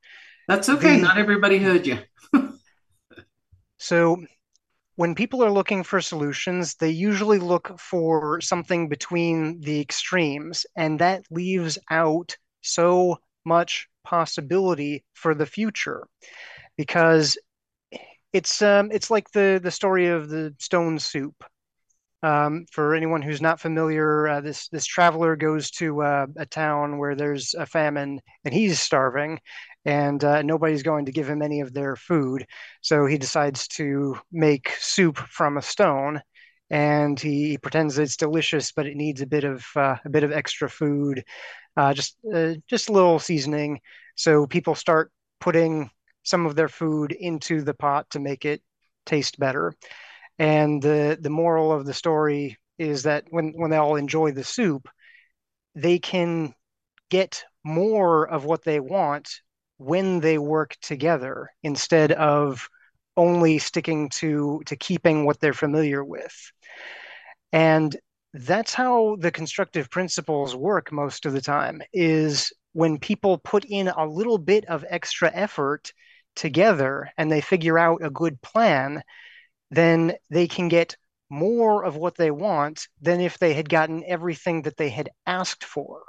That's 0.46 0.68
okay. 0.68 0.96
The, 0.96 1.02
Not 1.02 1.18
everybody 1.18 1.58
heard 1.58 1.86
you. 1.86 1.98
So 3.78 4.24
when 4.96 5.14
people 5.14 5.44
are 5.44 5.50
looking 5.50 5.82
for 5.84 6.00
solutions, 6.00 6.74
they 6.76 6.90
usually 6.90 7.38
look 7.38 7.78
for 7.78 8.40
something 8.40 8.88
between 8.88 9.60
the 9.60 9.80
extremes, 9.80 10.66
and 10.76 10.98
that 11.00 11.24
leaves 11.30 11.78
out 11.90 12.36
so 12.62 13.18
much 13.44 13.88
possibility 14.04 15.04
for 15.14 15.34
the 15.34 15.46
future 15.46 16.06
because 16.76 17.38
it's 18.32 18.62
um, 18.62 18.90
it's 18.92 19.10
like 19.10 19.30
the 19.32 19.60
the 19.62 19.70
story 19.70 20.08
of 20.08 20.28
the 20.28 20.54
stone 20.58 20.98
soup. 20.98 21.34
Um, 22.22 22.66
for 22.72 22.94
anyone 22.94 23.22
who's 23.22 23.42
not 23.42 23.60
familiar, 23.60 24.26
uh, 24.28 24.40
this 24.40 24.68
this 24.68 24.86
traveler 24.86 25.36
goes 25.36 25.70
to 25.72 26.02
uh, 26.02 26.26
a 26.36 26.46
town 26.46 26.98
where 26.98 27.14
there's 27.14 27.54
a 27.54 27.66
famine 27.66 28.20
and 28.44 28.54
he's 28.54 28.80
starving, 28.80 29.38
and 29.86 30.24
uh, 30.24 30.42
nobody's 30.42 30.82
going 30.82 31.06
to 31.06 31.12
give 31.12 31.30
him 31.30 31.40
any 31.40 31.60
of 31.60 31.72
their 31.72 31.94
food. 31.94 32.44
So 32.80 33.06
he 33.06 33.18
decides 33.18 33.68
to 33.68 34.18
make 34.32 34.72
soup 34.80 35.16
from 35.16 35.56
a 35.56 35.62
stone, 35.62 36.20
and 36.68 37.18
he, 37.18 37.56
pretends 37.56 37.96
it's 37.96 38.16
delicious, 38.16 38.72
but 38.72 38.86
it 38.86 38.96
needs 38.96 39.22
a 39.22 39.26
bit 39.26 39.44
of 39.44 39.64
uh, 39.76 39.96
a 40.04 40.10
bit 40.10 40.24
of 40.24 40.32
extra 40.32 40.68
food, 40.68 41.24
uh, 41.76 41.94
just 41.94 42.16
uh, 42.34 42.54
just 42.68 42.88
a 42.88 42.92
little 42.92 43.20
seasoning. 43.20 43.80
So 44.16 44.46
people 44.46 44.74
start 44.74 45.12
putting 45.40 45.90
some 46.24 46.46
of 46.46 46.56
their 46.56 46.68
food 46.68 47.12
into 47.12 47.62
the 47.62 47.74
pot 47.74 48.10
to 48.10 48.18
make 48.18 48.44
it 48.44 48.62
taste 49.06 49.38
better. 49.38 49.72
And 50.38 50.82
the 50.82 51.16
the 51.20 51.30
moral 51.30 51.72
of 51.72 51.86
the 51.86 51.94
story 51.94 52.58
is 52.76 53.04
that 53.04 53.24
when 53.30 53.52
when 53.54 53.70
they 53.70 53.76
all 53.76 53.94
enjoy 53.94 54.32
the 54.32 54.44
soup, 54.44 54.88
they 55.76 56.00
can 56.00 56.54
get 57.08 57.44
more 57.64 58.28
of 58.28 58.44
what 58.44 58.64
they 58.64 58.80
want 58.80 59.40
when 59.78 60.20
they 60.20 60.38
work 60.38 60.76
together 60.80 61.50
instead 61.62 62.12
of 62.12 62.68
only 63.16 63.58
sticking 63.58 64.08
to 64.10 64.62
to 64.66 64.76
keeping 64.76 65.24
what 65.24 65.40
they're 65.40 65.52
familiar 65.52 66.04
with. 66.04 66.52
And 67.52 67.96
that's 68.34 68.74
how 68.74 69.16
the 69.18 69.30
constructive 69.30 69.90
principles 69.90 70.54
work 70.54 70.92
most 70.92 71.24
of 71.24 71.32
the 71.32 71.40
time 71.40 71.82
is 71.92 72.52
when 72.72 72.98
people 72.98 73.38
put 73.38 73.64
in 73.64 73.88
a 73.88 74.06
little 74.06 74.36
bit 74.36 74.66
of 74.66 74.84
extra 74.88 75.30
effort 75.32 75.92
together 76.34 77.10
and 77.16 77.32
they 77.32 77.40
figure 77.40 77.78
out 77.78 78.04
a 78.04 78.10
good 78.10 78.40
plan 78.42 79.02
then 79.70 80.14
they 80.30 80.46
can 80.46 80.68
get 80.68 80.96
more 81.30 81.84
of 81.84 81.96
what 81.96 82.16
they 82.16 82.30
want 82.30 82.86
than 83.00 83.20
if 83.20 83.38
they 83.38 83.54
had 83.54 83.68
gotten 83.68 84.04
everything 84.06 84.62
that 84.62 84.76
they 84.76 84.90
had 84.90 85.08
asked 85.26 85.64
for 85.64 86.02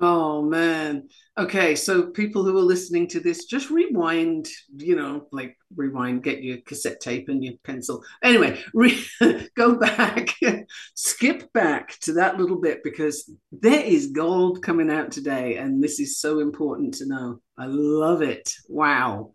Oh 0.00 0.42
man. 0.42 1.08
Okay, 1.36 1.74
so 1.74 2.10
people 2.10 2.44
who 2.44 2.56
are 2.56 2.62
listening 2.62 3.08
to 3.08 3.20
this, 3.20 3.46
just 3.46 3.70
rewind, 3.70 4.48
you 4.76 4.94
know, 4.94 5.26
like 5.32 5.56
rewind, 5.74 6.22
get 6.22 6.42
your 6.42 6.58
cassette 6.58 7.00
tape 7.00 7.28
and 7.28 7.42
your 7.42 7.54
pencil. 7.64 8.04
Anyway, 8.22 8.62
re- 8.74 9.04
go 9.56 9.74
back, 9.74 10.34
skip 10.94 11.52
back 11.52 11.98
to 12.00 12.12
that 12.14 12.38
little 12.38 12.60
bit 12.60 12.82
because 12.84 13.30
there 13.50 13.82
is 13.82 14.12
gold 14.12 14.62
coming 14.62 14.90
out 14.90 15.10
today, 15.10 15.56
and 15.56 15.82
this 15.82 15.98
is 15.98 16.20
so 16.20 16.38
important 16.38 16.94
to 16.94 17.08
know. 17.08 17.40
I 17.56 17.66
love 17.66 18.22
it. 18.22 18.52
Wow. 18.68 19.32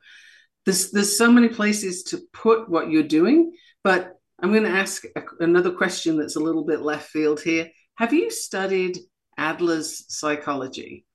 There's 0.65 0.91
there's 0.91 1.17
so 1.17 1.29
many 1.29 1.49
places 1.49 2.03
to 2.03 2.21
put 2.31 2.69
what 2.69 2.89
you're 2.89 3.03
doing, 3.03 3.53
but 3.83 4.13
I'm 4.41 4.51
going 4.51 4.63
to 4.63 4.69
ask 4.69 5.03
a, 5.15 5.23
another 5.41 5.71
question 5.71 6.17
that's 6.17 6.37
a 6.37 6.41
little 6.41 6.63
bit 6.63 6.81
left 6.81 7.09
field 7.09 7.41
here. 7.41 7.69
Have 7.95 8.13
you 8.13 8.31
studied 8.31 8.97
Adler's 9.37 10.05
psychology? 10.13 11.05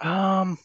Um, 0.00 0.58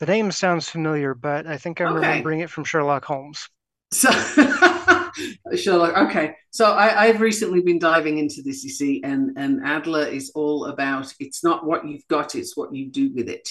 the 0.00 0.06
name 0.06 0.30
sounds 0.30 0.68
familiar, 0.68 1.14
but 1.14 1.46
I 1.46 1.56
think 1.56 1.80
I'm 1.80 1.88
okay. 1.88 1.94
remembering 1.96 2.40
it 2.40 2.50
from 2.50 2.64
Sherlock 2.64 3.04
Holmes. 3.04 3.48
So, 3.92 4.10
Sherlock. 5.56 5.96
Okay, 6.08 6.34
so 6.50 6.72
I, 6.72 7.06
have 7.06 7.20
recently 7.20 7.60
been 7.62 7.78
diving 7.78 8.18
into 8.18 8.42
this, 8.42 8.62
you 8.64 8.70
see, 8.70 9.02
and 9.04 9.36
and 9.36 9.64
Adler 9.64 10.04
is 10.04 10.32
all 10.34 10.66
about 10.66 11.14
it's 11.18 11.42
not 11.42 11.64
what 11.64 11.86
you've 11.86 12.06
got, 12.08 12.34
it's 12.34 12.56
what 12.56 12.74
you 12.74 12.90
do 12.90 13.12
with 13.14 13.28
it. 13.28 13.48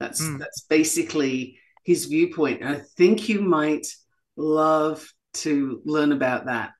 That's 0.00 0.22
mm. 0.22 0.38
that's 0.38 0.62
basically 0.62 1.58
his 1.84 2.06
viewpoint. 2.06 2.62
I 2.62 2.80
think 2.96 3.28
you 3.28 3.40
might 3.40 3.86
love 4.36 5.06
to 5.34 5.82
learn 5.84 6.12
about 6.12 6.46
that 6.46 6.72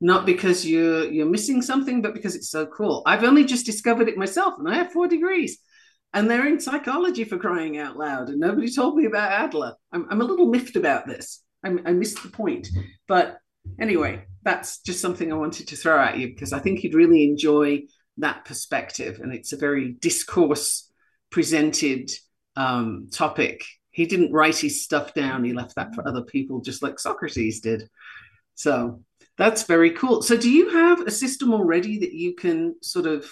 not 0.00 0.26
because 0.26 0.66
you're 0.66 1.04
you're 1.10 1.28
missing 1.28 1.62
something, 1.62 2.02
but 2.02 2.14
because 2.14 2.34
it's 2.36 2.50
so 2.50 2.66
cool. 2.66 3.02
I've 3.06 3.24
only 3.24 3.44
just 3.44 3.66
discovered 3.66 4.08
it 4.08 4.16
myself, 4.18 4.54
and 4.58 4.68
I 4.68 4.74
have 4.76 4.92
four 4.92 5.08
degrees. 5.08 5.58
and 6.14 6.30
they're 6.30 6.46
in 6.46 6.60
psychology 6.60 7.24
for 7.24 7.36
crying 7.38 7.76
out 7.76 7.96
loud. 7.96 8.28
And 8.28 8.38
nobody 8.38 8.72
told 8.72 8.96
me 8.96 9.04
about 9.04 9.32
Adler. 9.32 9.74
I'm, 9.92 10.06
I'm 10.10 10.20
a 10.20 10.24
little 10.24 10.46
miffed 10.46 10.76
about 10.76 11.06
this. 11.06 11.42
I, 11.64 11.70
I 11.84 11.92
missed 11.92 12.22
the 12.22 12.28
point. 12.28 12.68
But 13.08 13.38
anyway, 13.80 14.24
that's 14.44 14.80
just 14.80 15.00
something 15.00 15.32
I 15.32 15.36
wanted 15.36 15.68
to 15.68 15.76
throw 15.76 16.00
at 16.00 16.18
you 16.18 16.28
because 16.28 16.52
I 16.52 16.60
think 16.60 16.82
you'd 16.84 16.94
really 16.94 17.24
enjoy 17.24 17.82
that 18.18 18.44
perspective. 18.44 19.18
And 19.20 19.34
it's 19.34 19.52
a 19.52 19.56
very 19.56 19.92
discourse 19.94 20.88
presented 21.30 22.12
um, 22.54 23.08
topic. 23.10 23.64
He 23.90 24.06
didn't 24.06 24.32
write 24.32 24.56
his 24.58 24.84
stuff 24.84 25.14
down, 25.14 25.44
he 25.44 25.52
left 25.52 25.74
that 25.74 25.94
for 25.94 26.06
other 26.06 26.22
people, 26.22 26.60
just 26.60 26.82
like 26.82 27.00
Socrates 27.00 27.60
did. 27.60 27.88
So 28.54 29.02
that's 29.36 29.64
very 29.64 29.90
cool. 29.90 30.22
So, 30.22 30.36
do 30.36 30.50
you 30.50 30.70
have 30.70 31.00
a 31.00 31.10
system 31.10 31.52
already 31.52 31.98
that 31.98 32.12
you 32.12 32.34
can 32.34 32.76
sort 32.82 33.06
of 33.06 33.26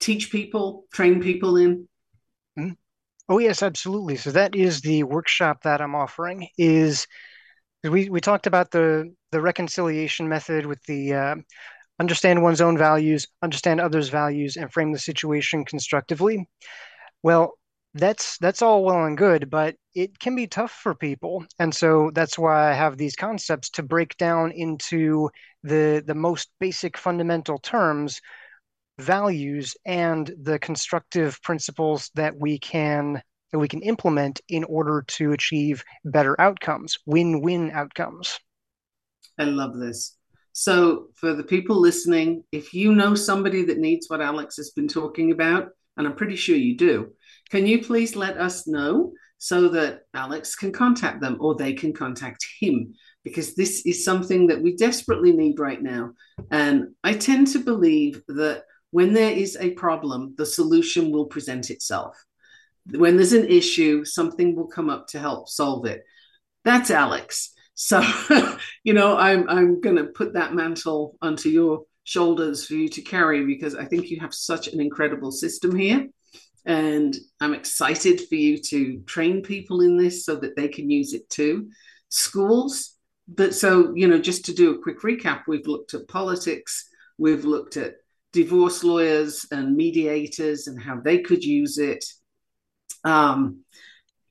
teach 0.00 0.30
people, 0.30 0.84
train 0.92 1.22
people 1.22 1.56
in? 1.56 1.88
Mm-hmm. 2.58 2.72
Oh 3.28 3.38
yes, 3.38 3.62
absolutely. 3.62 4.16
So 4.16 4.30
that 4.32 4.54
is 4.54 4.80
the 4.80 5.02
workshop 5.04 5.62
that 5.62 5.80
I'm 5.80 5.94
offering. 5.94 6.48
Is 6.58 7.06
we 7.82 8.08
we 8.10 8.20
talked 8.20 8.46
about 8.46 8.70
the 8.70 9.14
the 9.32 9.40
reconciliation 9.40 10.28
method 10.28 10.66
with 10.66 10.82
the 10.84 11.14
uh, 11.14 11.34
understand 12.00 12.42
one's 12.42 12.60
own 12.60 12.78
values, 12.78 13.26
understand 13.42 13.80
others' 13.80 14.08
values, 14.10 14.56
and 14.56 14.72
frame 14.72 14.92
the 14.92 14.98
situation 14.98 15.64
constructively. 15.64 16.48
Well, 17.22 17.54
that's 17.94 18.38
that's 18.38 18.62
all 18.62 18.84
well 18.84 19.04
and 19.04 19.16
good, 19.16 19.50
but 19.50 19.76
it 19.94 20.18
can 20.18 20.34
be 20.34 20.46
tough 20.46 20.72
for 20.72 20.94
people, 20.94 21.44
and 21.58 21.74
so 21.74 22.10
that's 22.12 22.38
why 22.38 22.70
I 22.70 22.74
have 22.74 22.96
these 22.96 23.14
concepts 23.16 23.70
to 23.70 23.82
break 23.82 24.16
down 24.16 24.50
into 24.50 25.30
the 25.62 26.02
the 26.04 26.14
most 26.14 26.50
basic 26.58 26.98
fundamental 26.98 27.58
terms 27.58 28.20
values 28.98 29.76
and 29.84 30.32
the 30.42 30.58
constructive 30.58 31.40
principles 31.42 32.10
that 32.14 32.36
we 32.36 32.58
can 32.58 33.22
that 33.52 33.58
we 33.58 33.68
can 33.68 33.82
implement 33.82 34.40
in 34.48 34.64
order 34.64 35.04
to 35.06 35.30
achieve 35.30 35.84
better 36.04 36.40
outcomes, 36.40 36.98
win-win 37.06 37.70
outcomes. 37.70 38.40
I 39.38 39.44
love 39.44 39.78
this. 39.78 40.16
So, 40.52 41.08
for 41.14 41.34
the 41.34 41.44
people 41.44 41.80
listening, 41.80 42.42
if 42.50 42.74
you 42.74 42.94
know 42.94 43.14
somebody 43.14 43.64
that 43.66 43.78
needs 43.78 44.08
what 44.08 44.20
Alex 44.20 44.56
has 44.56 44.70
been 44.70 44.88
talking 44.88 45.30
about, 45.30 45.68
and 45.96 46.06
I'm 46.06 46.16
pretty 46.16 46.36
sure 46.36 46.56
you 46.56 46.76
do, 46.76 47.12
can 47.50 47.66
you 47.66 47.82
please 47.82 48.16
let 48.16 48.38
us 48.38 48.66
know 48.66 49.12
so 49.38 49.68
that 49.68 50.02
Alex 50.14 50.54
can 50.56 50.72
contact 50.72 51.20
them 51.20 51.36
or 51.40 51.54
they 51.54 51.72
can 51.72 51.92
contact 51.92 52.46
him? 52.60 52.94
Because 53.22 53.54
this 53.54 53.84
is 53.86 54.04
something 54.04 54.48
that 54.48 54.62
we 54.62 54.76
desperately 54.76 55.32
need 55.32 55.58
right 55.58 55.82
now. 55.82 56.12
And 56.50 56.94
I 57.02 57.14
tend 57.14 57.48
to 57.48 57.58
believe 57.58 58.22
that 58.28 58.64
when 58.90 59.12
there 59.12 59.32
is 59.32 59.56
a 59.60 59.70
problem, 59.72 60.34
the 60.36 60.46
solution 60.46 61.10
will 61.10 61.26
present 61.26 61.70
itself. 61.70 62.16
When 62.90 63.16
there's 63.16 63.32
an 63.32 63.48
issue, 63.48 64.04
something 64.04 64.54
will 64.54 64.68
come 64.68 64.90
up 64.90 65.08
to 65.08 65.18
help 65.18 65.48
solve 65.48 65.86
it. 65.86 66.04
That's 66.64 66.90
Alex. 66.90 67.52
So, 67.74 68.02
you 68.84 68.94
know, 68.94 69.16
I'm 69.16 69.48
I'm 69.48 69.80
going 69.80 69.96
to 69.96 70.04
put 70.04 70.34
that 70.34 70.54
mantle 70.54 71.16
onto 71.20 71.48
your 71.48 71.82
shoulders 72.04 72.66
for 72.66 72.74
you 72.74 72.88
to 72.90 73.02
carry 73.02 73.44
because 73.44 73.74
I 73.74 73.84
think 73.84 74.10
you 74.10 74.20
have 74.20 74.34
such 74.34 74.68
an 74.68 74.80
incredible 74.80 75.32
system 75.32 75.74
here. 75.74 76.08
And 76.66 77.14
I'm 77.40 77.54
excited 77.54 78.22
for 78.28 78.36
you 78.36 78.58
to 78.58 79.00
train 79.06 79.42
people 79.42 79.80
in 79.80 79.96
this 79.96 80.24
so 80.24 80.36
that 80.36 80.56
they 80.56 80.68
can 80.68 80.90
use 80.90 81.12
it 81.12 81.28
too. 81.28 81.70
Schools, 82.08 82.96
but 83.28 83.54
so, 83.54 83.94
you 83.94 84.08
know, 84.08 84.18
just 84.18 84.46
to 84.46 84.54
do 84.54 84.74
a 84.74 84.82
quick 84.82 85.00
recap, 85.00 85.42
we've 85.46 85.66
looked 85.66 85.94
at 85.94 86.08
politics, 86.08 86.88
we've 87.18 87.44
looked 87.44 87.76
at 87.76 87.96
divorce 88.32 88.82
lawyers 88.82 89.46
and 89.50 89.76
mediators 89.76 90.66
and 90.66 90.80
how 90.80 91.00
they 91.00 91.18
could 91.18 91.44
use 91.44 91.78
it. 91.78 92.04
Um, 93.04 93.64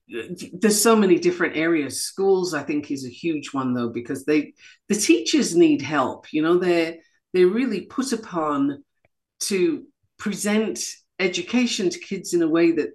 there's 0.08 0.82
so 0.82 0.96
many 0.96 1.18
different 1.18 1.56
areas. 1.56 2.04
Schools, 2.04 2.54
I 2.54 2.64
think, 2.64 2.92
is 2.92 3.06
a 3.06 3.10
huge 3.10 3.54
one 3.54 3.74
though 3.74 3.90
because 3.90 4.26
they 4.26 4.54
the 4.90 4.96
teachers 4.96 5.56
need 5.56 5.82
help. 5.82 6.32
You 6.34 6.42
know, 6.42 6.58
they're 6.58 6.98
they're 7.34 7.48
really 7.48 7.82
put 7.82 8.12
upon 8.12 8.84
to 9.42 9.86
present 10.18 10.80
education 11.24 11.90
to 11.90 12.00
kids 12.00 12.34
in 12.34 12.42
a 12.42 12.48
way 12.48 12.72
that 12.72 12.92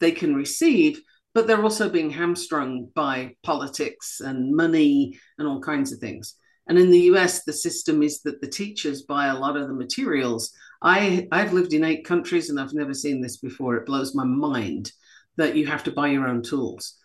they 0.00 0.12
can 0.12 0.34
receive, 0.34 1.00
but 1.34 1.46
they're 1.46 1.62
also 1.62 1.88
being 1.88 2.10
hamstrung 2.10 2.88
by 2.94 3.34
politics 3.42 4.20
and 4.20 4.54
money 4.54 5.18
and 5.38 5.46
all 5.46 5.60
kinds 5.60 5.92
of 5.92 5.98
things. 5.98 6.34
And 6.66 6.78
in 6.78 6.90
the 6.90 7.00
US, 7.12 7.44
the 7.44 7.52
system 7.52 8.02
is 8.02 8.22
that 8.22 8.40
the 8.40 8.48
teachers 8.48 9.02
buy 9.02 9.26
a 9.26 9.38
lot 9.38 9.56
of 9.56 9.68
the 9.68 9.74
materials. 9.74 10.52
I, 10.80 11.28
I've 11.30 11.52
lived 11.52 11.74
in 11.74 11.84
eight 11.84 12.04
countries 12.04 12.48
and 12.48 12.58
I've 12.58 12.72
never 12.72 12.94
seen 12.94 13.20
this 13.20 13.36
before. 13.38 13.76
It 13.76 13.86
blows 13.86 14.14
my 14.14 14.24
mind 14.24 14.92
that 15.36 15.56
you 15.56 15.66
have 15.66 15.84
to 15.84 15.92
buy 15.92 16.08
your 16.08 16.26
own 16.26 16.42
tools 16.42 16.96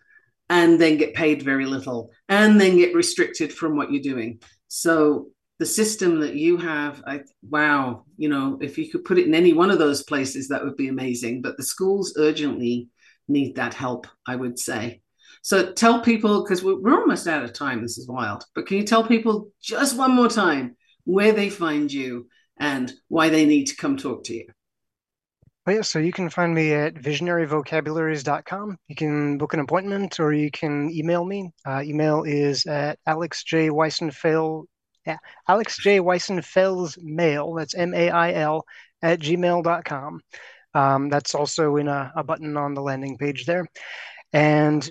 and 0.49 0.79
then 0.79 0.97
get 0.97 1.13
paid 1.13 1.41
very 1.41 1.65
little 1.65 2.11
and 2.27 2.59
then 2.59 2.77
get 2.77 2.95
restricted 2.95 3.53
from 3.53 3.75
what 3.75 3.91
you're 3.91 4.01
doing. 4.01 4.41
So 4.67 5.29
the 5.59 5.65
system 5.65 6.21
that 6.21 6.35
you 6.35 6.57
have, 6.57 7.03
I 7.05 7.21
wow, 7.47 8.05
you 8.17 8.29
know, 8.29 8.57
if 8.61 8.77
you 8.77 8.89
could 8.89 9.03
put 9.03 9.19
it 9.19 9.27
in 9.27 9.35
any 9.35 9.53
one 9.53 9.69
of 9.69 9.77
those 9.77 10.03
places, 10.03 10.47
that 10.47 10.63
would 10.63 10.77
be 10.77 10.87
amazing. 10.87 11.41
But 11.41 11.57
the 11.57 11.63
schools 11.63 12.13
urgently 12.17 12.87
need 13.27 13.55
that 13.55 13.73
help, 13.73 14.07
I 14.25 14.35
would 14.35 14.57
say. 14.57 15.01
So 15.41 15.71
tell 15.71 16.01
people, 16.01 16.43
because 16.43 16.63
we're, 16.63 16.79
we're 16.79 16.99
almost 16.99 17.27
out 17.27 17.43
of 17.43 17.53
time, 17.53 17.81
this 17.81 17.97
is 17.97 18.07
wild, 18.07 18.45
but 18.55 18.67
can 18.67 18.77
you 18.77 18.83
tell 18.83 19.03
people 19.05 19.49
just 19.61 19.97
one 19.97 20.15
more 20.15 20.29
time 20.29 20.75
where 21.03 21.31
they 21.33 21.49
find 21.49 21.91
you 21.91 22.27
and 22.57 22.91
why 23.07 23.29
they 23.29 23.45
need 23.45 23.65
to 23.65 23.75
come 23.75 23.97
talk 23.97 24.23
to 24.25 24.35
you? 24.35 24.47
Oh, 25.67 25.71
yeah, 25.71 25.81
so 25.81 25.99
you 25.99 26.11
can 26.11 26.29
find 26.29 26.53
me 26.53 26.73
at 26.73 26.95
visionaryvocabularies.com. 26.95 28.77
You 28.87 28.95
can 28.95 29.37
book 29.37 29.53
an 29.53 29.59
appointment 29.59 30.19
or 30.19 30.33
you 30.33 30.49
can 30.49 30.89
email 30.89 31.23
me. 31.23 31.51
Uh, 31.65 31.81
email 31.83 32.23
is 32.23 32.65
at 32.65 32.97
alexjweisenfeld, 33.07 34.65
yeah, 35.09 35.17
Alex 35.47 35.77
J. 35.77 35.99
Weissenfels 35.99 37.01
mail, 37.01 37.53
that's 37.53 37.73
M 37.73 37.93
A 37.95 38.11
I 38.11 38.33
L, 38.33 38.65
at 39.01 39.19
gmail.com. 39.19 40.21
Um, 40.75 41.09
that's 41.09 41.33
also 41.33 41.77
in 41.77 41.87
a, 41.87 42.11
a, 42.15 42.23
button 42.23 42.55
on 42.55 42.75
the 42.75 42.81
landing 42.81 43.17
page 43.17 43.45
there. 43.45 43.65
And 44.33 44.87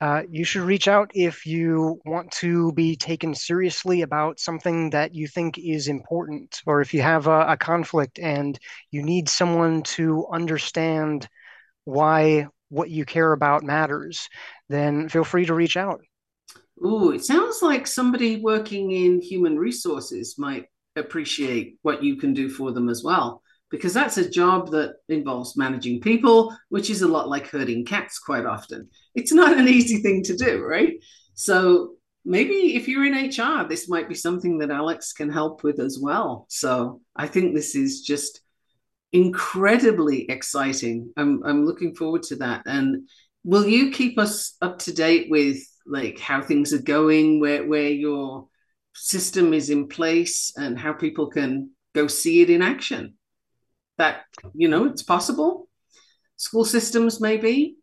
uh, 0.00 0.22
you 0.28 0.44
should 0.44 0.62
reach 0.62 0.88
out 0.88 1.12
if 1.14 1.46
you 1.46 2.00
want 2.04 2.32
to 2.32 2.72
be 2.72 2.96
taken 2.96 3.36
seriously 3.36 4.02
about 4.02 4.40
something 4.40 4.90
that 4.90 5.14
you 5.14 5.28
think 5.28 5.58
is 5.58 5.86
important, 5.86 6.60
or 6.66 6.80
if 6.80 6.92
you 6.92 7.02
have 7.02 7.28
a, 7.28 7.52
a 7.52 7.56
conflict 7.56 8.18
and 8.18 8.58
you 8.90 9.02
need 9.04 9.28
someone 9.28 9.82
to 9.84 10.26
understand 10.32 11.28
why 11.84 12.48
what 12.68 12.90
you 12.90 13.04
care 13.04 13.32
about 13.32 13.62
matters, 13.62 14.28
then 14.68 15.08
feel 15.08 15.22
free 15.22 15.46
to 15.46 15.54
reach 15.54 15.76
out. 15.76 16.00
Ooh, 16.84 17.10
it 17.10 17.24
sounds 17.24 17.62
like 17.62 17.86
somebody 17.86 18.40
working 18.40 18.92
in 18.92 19.20
human 19.20 19.58
resources 19.58 20.36
might 20.38 20.66
appreciate 20.94 21.78
what 21.82 22.02
you 22.02 22.16
can 22.16 22.34
do 22.34 22.48
for 22.48 22.72
them 22.72 22.88
as 22.88 23.02
well 23.02 23.42
because 23.70 23.92
that's 23.92 24.16
a 24.16 24.28
job 24.28 24.70
that 24.70 24.94
involves 25.08 25.56
managing 25.56 26.00
people, 26.00 26.56
which 26.68 26.90
is 26.90 27.02
a 27.02 27.08
lot 27.08 27.28
like 27.28 27.48
herding 27.48 27.84
cats 27.84 28.18
quite 28.18 28.46
often. 28.46 28.88
It's 29.14 29.32
not 29.32 29.56
an 29.56 29.68
easy 29.68 29.98
thing 29.98 30.22
to 30.24 30.36
do, 30.36 30.62
right? 30.62 30.94
So 31.34 31.94
maybe 32.24 32.76
if 32.76 32.86
you're 32.88 33.04
in 33.04 33.28
HR, 33.28 33.66
this 33.68 33.88
might 33.88 34.08
be 34.08 34.14
something 34.14 34.58
that 34.58 34.70
Alex 34.70 35.12
can 35.12 35.30
help 35.30 35.64
with 35.64 35.80
as 35.80 35.98
well. 36.00 36.46
So 36.48 37.00
I 37.16 37.26
think 37.26 37.54
this 37.54 37.74
is 37.74 38.02
just 38.02 38.40
incredibly 39.12 40.30
exciting. 40.30 41.12
I'm 41.16 41.42
I'm 41.44 41.64
looking 41.64 41.94
forward 41.94 42.22
to 42.24 42.36
that. 42.36 42.62
And 42.66 43.08
will 43.44 43.66
you 43.66 43.90
keep 43.90 44.18
us 44.18 44.56
up 44.62 44.78
to 44.80 44.92
date 44.92 45.28
with 45.30 45.58
like 45.86 46.18
how 46.18 46.42
things 46.42 46.72
are 46.72 46.82
going, 46.82 47.40
where 47.40 47.66
where 47.66 47.90
your 47.90 48.48
system 48.94 49.52
is 49.54 49.70
in 49.70 49.88
place 49.88 50.52
and 50.56 50.78
how 50.78 50.92
people 50.92 51.28
can 51.28 51.70
go 51.94 52.06
see 52.06 52.42
it 52.42 52.50
in 52.50 52.62
action? 52.62 53.14
that 53.98 54.24
you 54.54 54.68
know 54.68 54.84
it's 54.84 55.02
possible. 55.02 55.68
School 56.36 56.64
systems 56.64 57.20
maybe. 57.20 57.76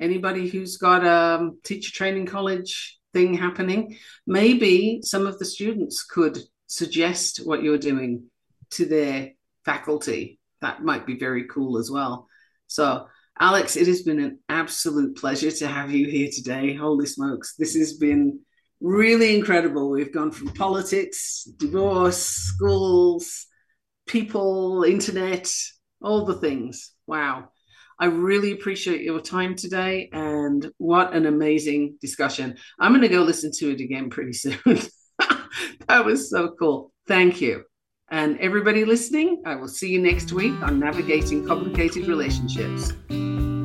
Anybody 0.00 0.48
who's 0.48 0.76
got 0.76 1.04
a 1.04 1.40
um, 1.40 1.58
teacher 1.62 1.92
training 1.92 2.26
college 2.26 2.98
thing 3.12 3.32
happening 3.34 3.96
maybe 4.26 4.98
some 5.04 5.24
of 5.28 5.38
the 5.38 5.44
students 5.44 6.02
could 6.02 6.36
suggest 6.66 7.40
what 7.44 7.62
you're 7.62 7.78
doing 7.78 8.24
to 8.70 8.86
their 8.86 9.30
faculty. 9.64 10.40
That 10.60 10.82
might 10.82 11.06
be 11.06 11.16
very 11.16 11.44
cool 11.46 11.78
as 11.78 11.92
well. 11.92 12.26
So 12.66 13.06
alex 13.40 13.76
it 13.76 13.86
has 13.86 14.02
been 14.02 14.20
an 14.20 14.38
absolute 14.48 15.16
pleasure 15.16 15.50
to 15.50 15.66
have 15.66 15.90
you 15.90 16.08
here 16.08 16.30
today 16.32 16.74
holy 16.74 17.06
smokes 17.06 17.54
this 17.56 17.74
has 17.74 17.94
been 17.94 18.38
really 18.80 19.34
incredible 19.34 19.90
we've 19.90 20.12
gone 20.12 20.30
from 20.30 20.48
politics 20.48 21.44
divorce 21.58 22.18
schools 22.18 23.46
people, 24.06 24.84
internet, 24.84 25.52
all 26.00 26.24
the 26.24 26.34
things. 26.34 26.92
Wow. 27.06 27.48
I 27.98 28.06
really 28.06 28.52
appreciate 28.52 29.02
your 29.02 29.20
time 29.20 29.54
today 29.54 30.10
and 30.12 30.68
what 30.78 31.14
an 31.14 31.26
amazing 31.26 31.96
discussion. 32.00 32.56
I'm 32.80 32.92
going 32.92 33.02
to 33.02 33.08
go 33.08 33.22
listen 33.22 33.52
to 33.58 33.70
it 33.70 33.80
again 33.80 34.10
pretty 34.10 34.32
soon. 34.32 34.58
that 35.88 36.04
was 36.04 36.28
so 36.28 36.54
cool. 36.58 36.92
Thank 37.06 37.40
you. 37.40 37.64
And 38.14 38.38
everybody 38.38 38.84
listening, 38.84 39.42
I 39.44 39.56
will 39.56 39.66
see 39.66 39.90
you 39.90 40.00
next 40.00 40.30
week 40.30 40.52
on 40.62 40.78
Navigating 40.78 41.44
Complicated 41.44 42.06
Relationships. 42.06 42.92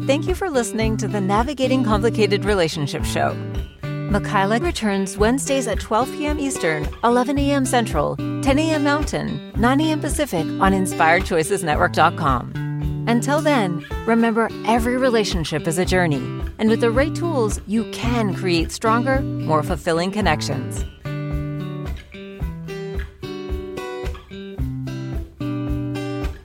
Thank 0.07 0.27
you 0.27 0.33
for 0.33 0.49
listening 0.49 0.97
to 0.97 1.07
the 1.07 1.21
Navigating 1.21 1.83
Complicated 1.83 2.45
Relationships 2.45 3.07
show. 3.07 3.35
Michaela 3.83 4.57
returns 4.57 5.19
Wednesdays 5.19 5.67
at 5.67 5.79
12 5.79 6.11
p.m. 6.13 6.39
Eastern, 6.39 6.89
11 7.03 7.37
a.m. 7.37 7.63
Central, 7.63 8.15
10 8.15 8.57
a.m. 8.57 8.83
Mountain, 8.83 9.51
9 9.55 9.81
a.m. 9.81 9.99
Pacific 9.99 10.47
on 10.59 10.73
InspiredChoicesNetwork.com. 10.73 13.05
Until 13.07 13.41
then, 13.41 13.85
remember 14.07 14.49
every 14.65 14.97
relationship 14.97 15.67
is 15.67 15.77
a 15.77 15.85
journey, 15.85 16.41
and 16.57 16.71
with 16.71 16.81
the 16.81 16.89
right 16.89 17.13
tools, 17.13 17.61
you 17.67 17.83
can 17.91 18.33
create 18.33 18.71
stronger, 18.71 19.21
more 19.21 19.61
fulfilling 19.61 20.11
connections. 20.11 20.83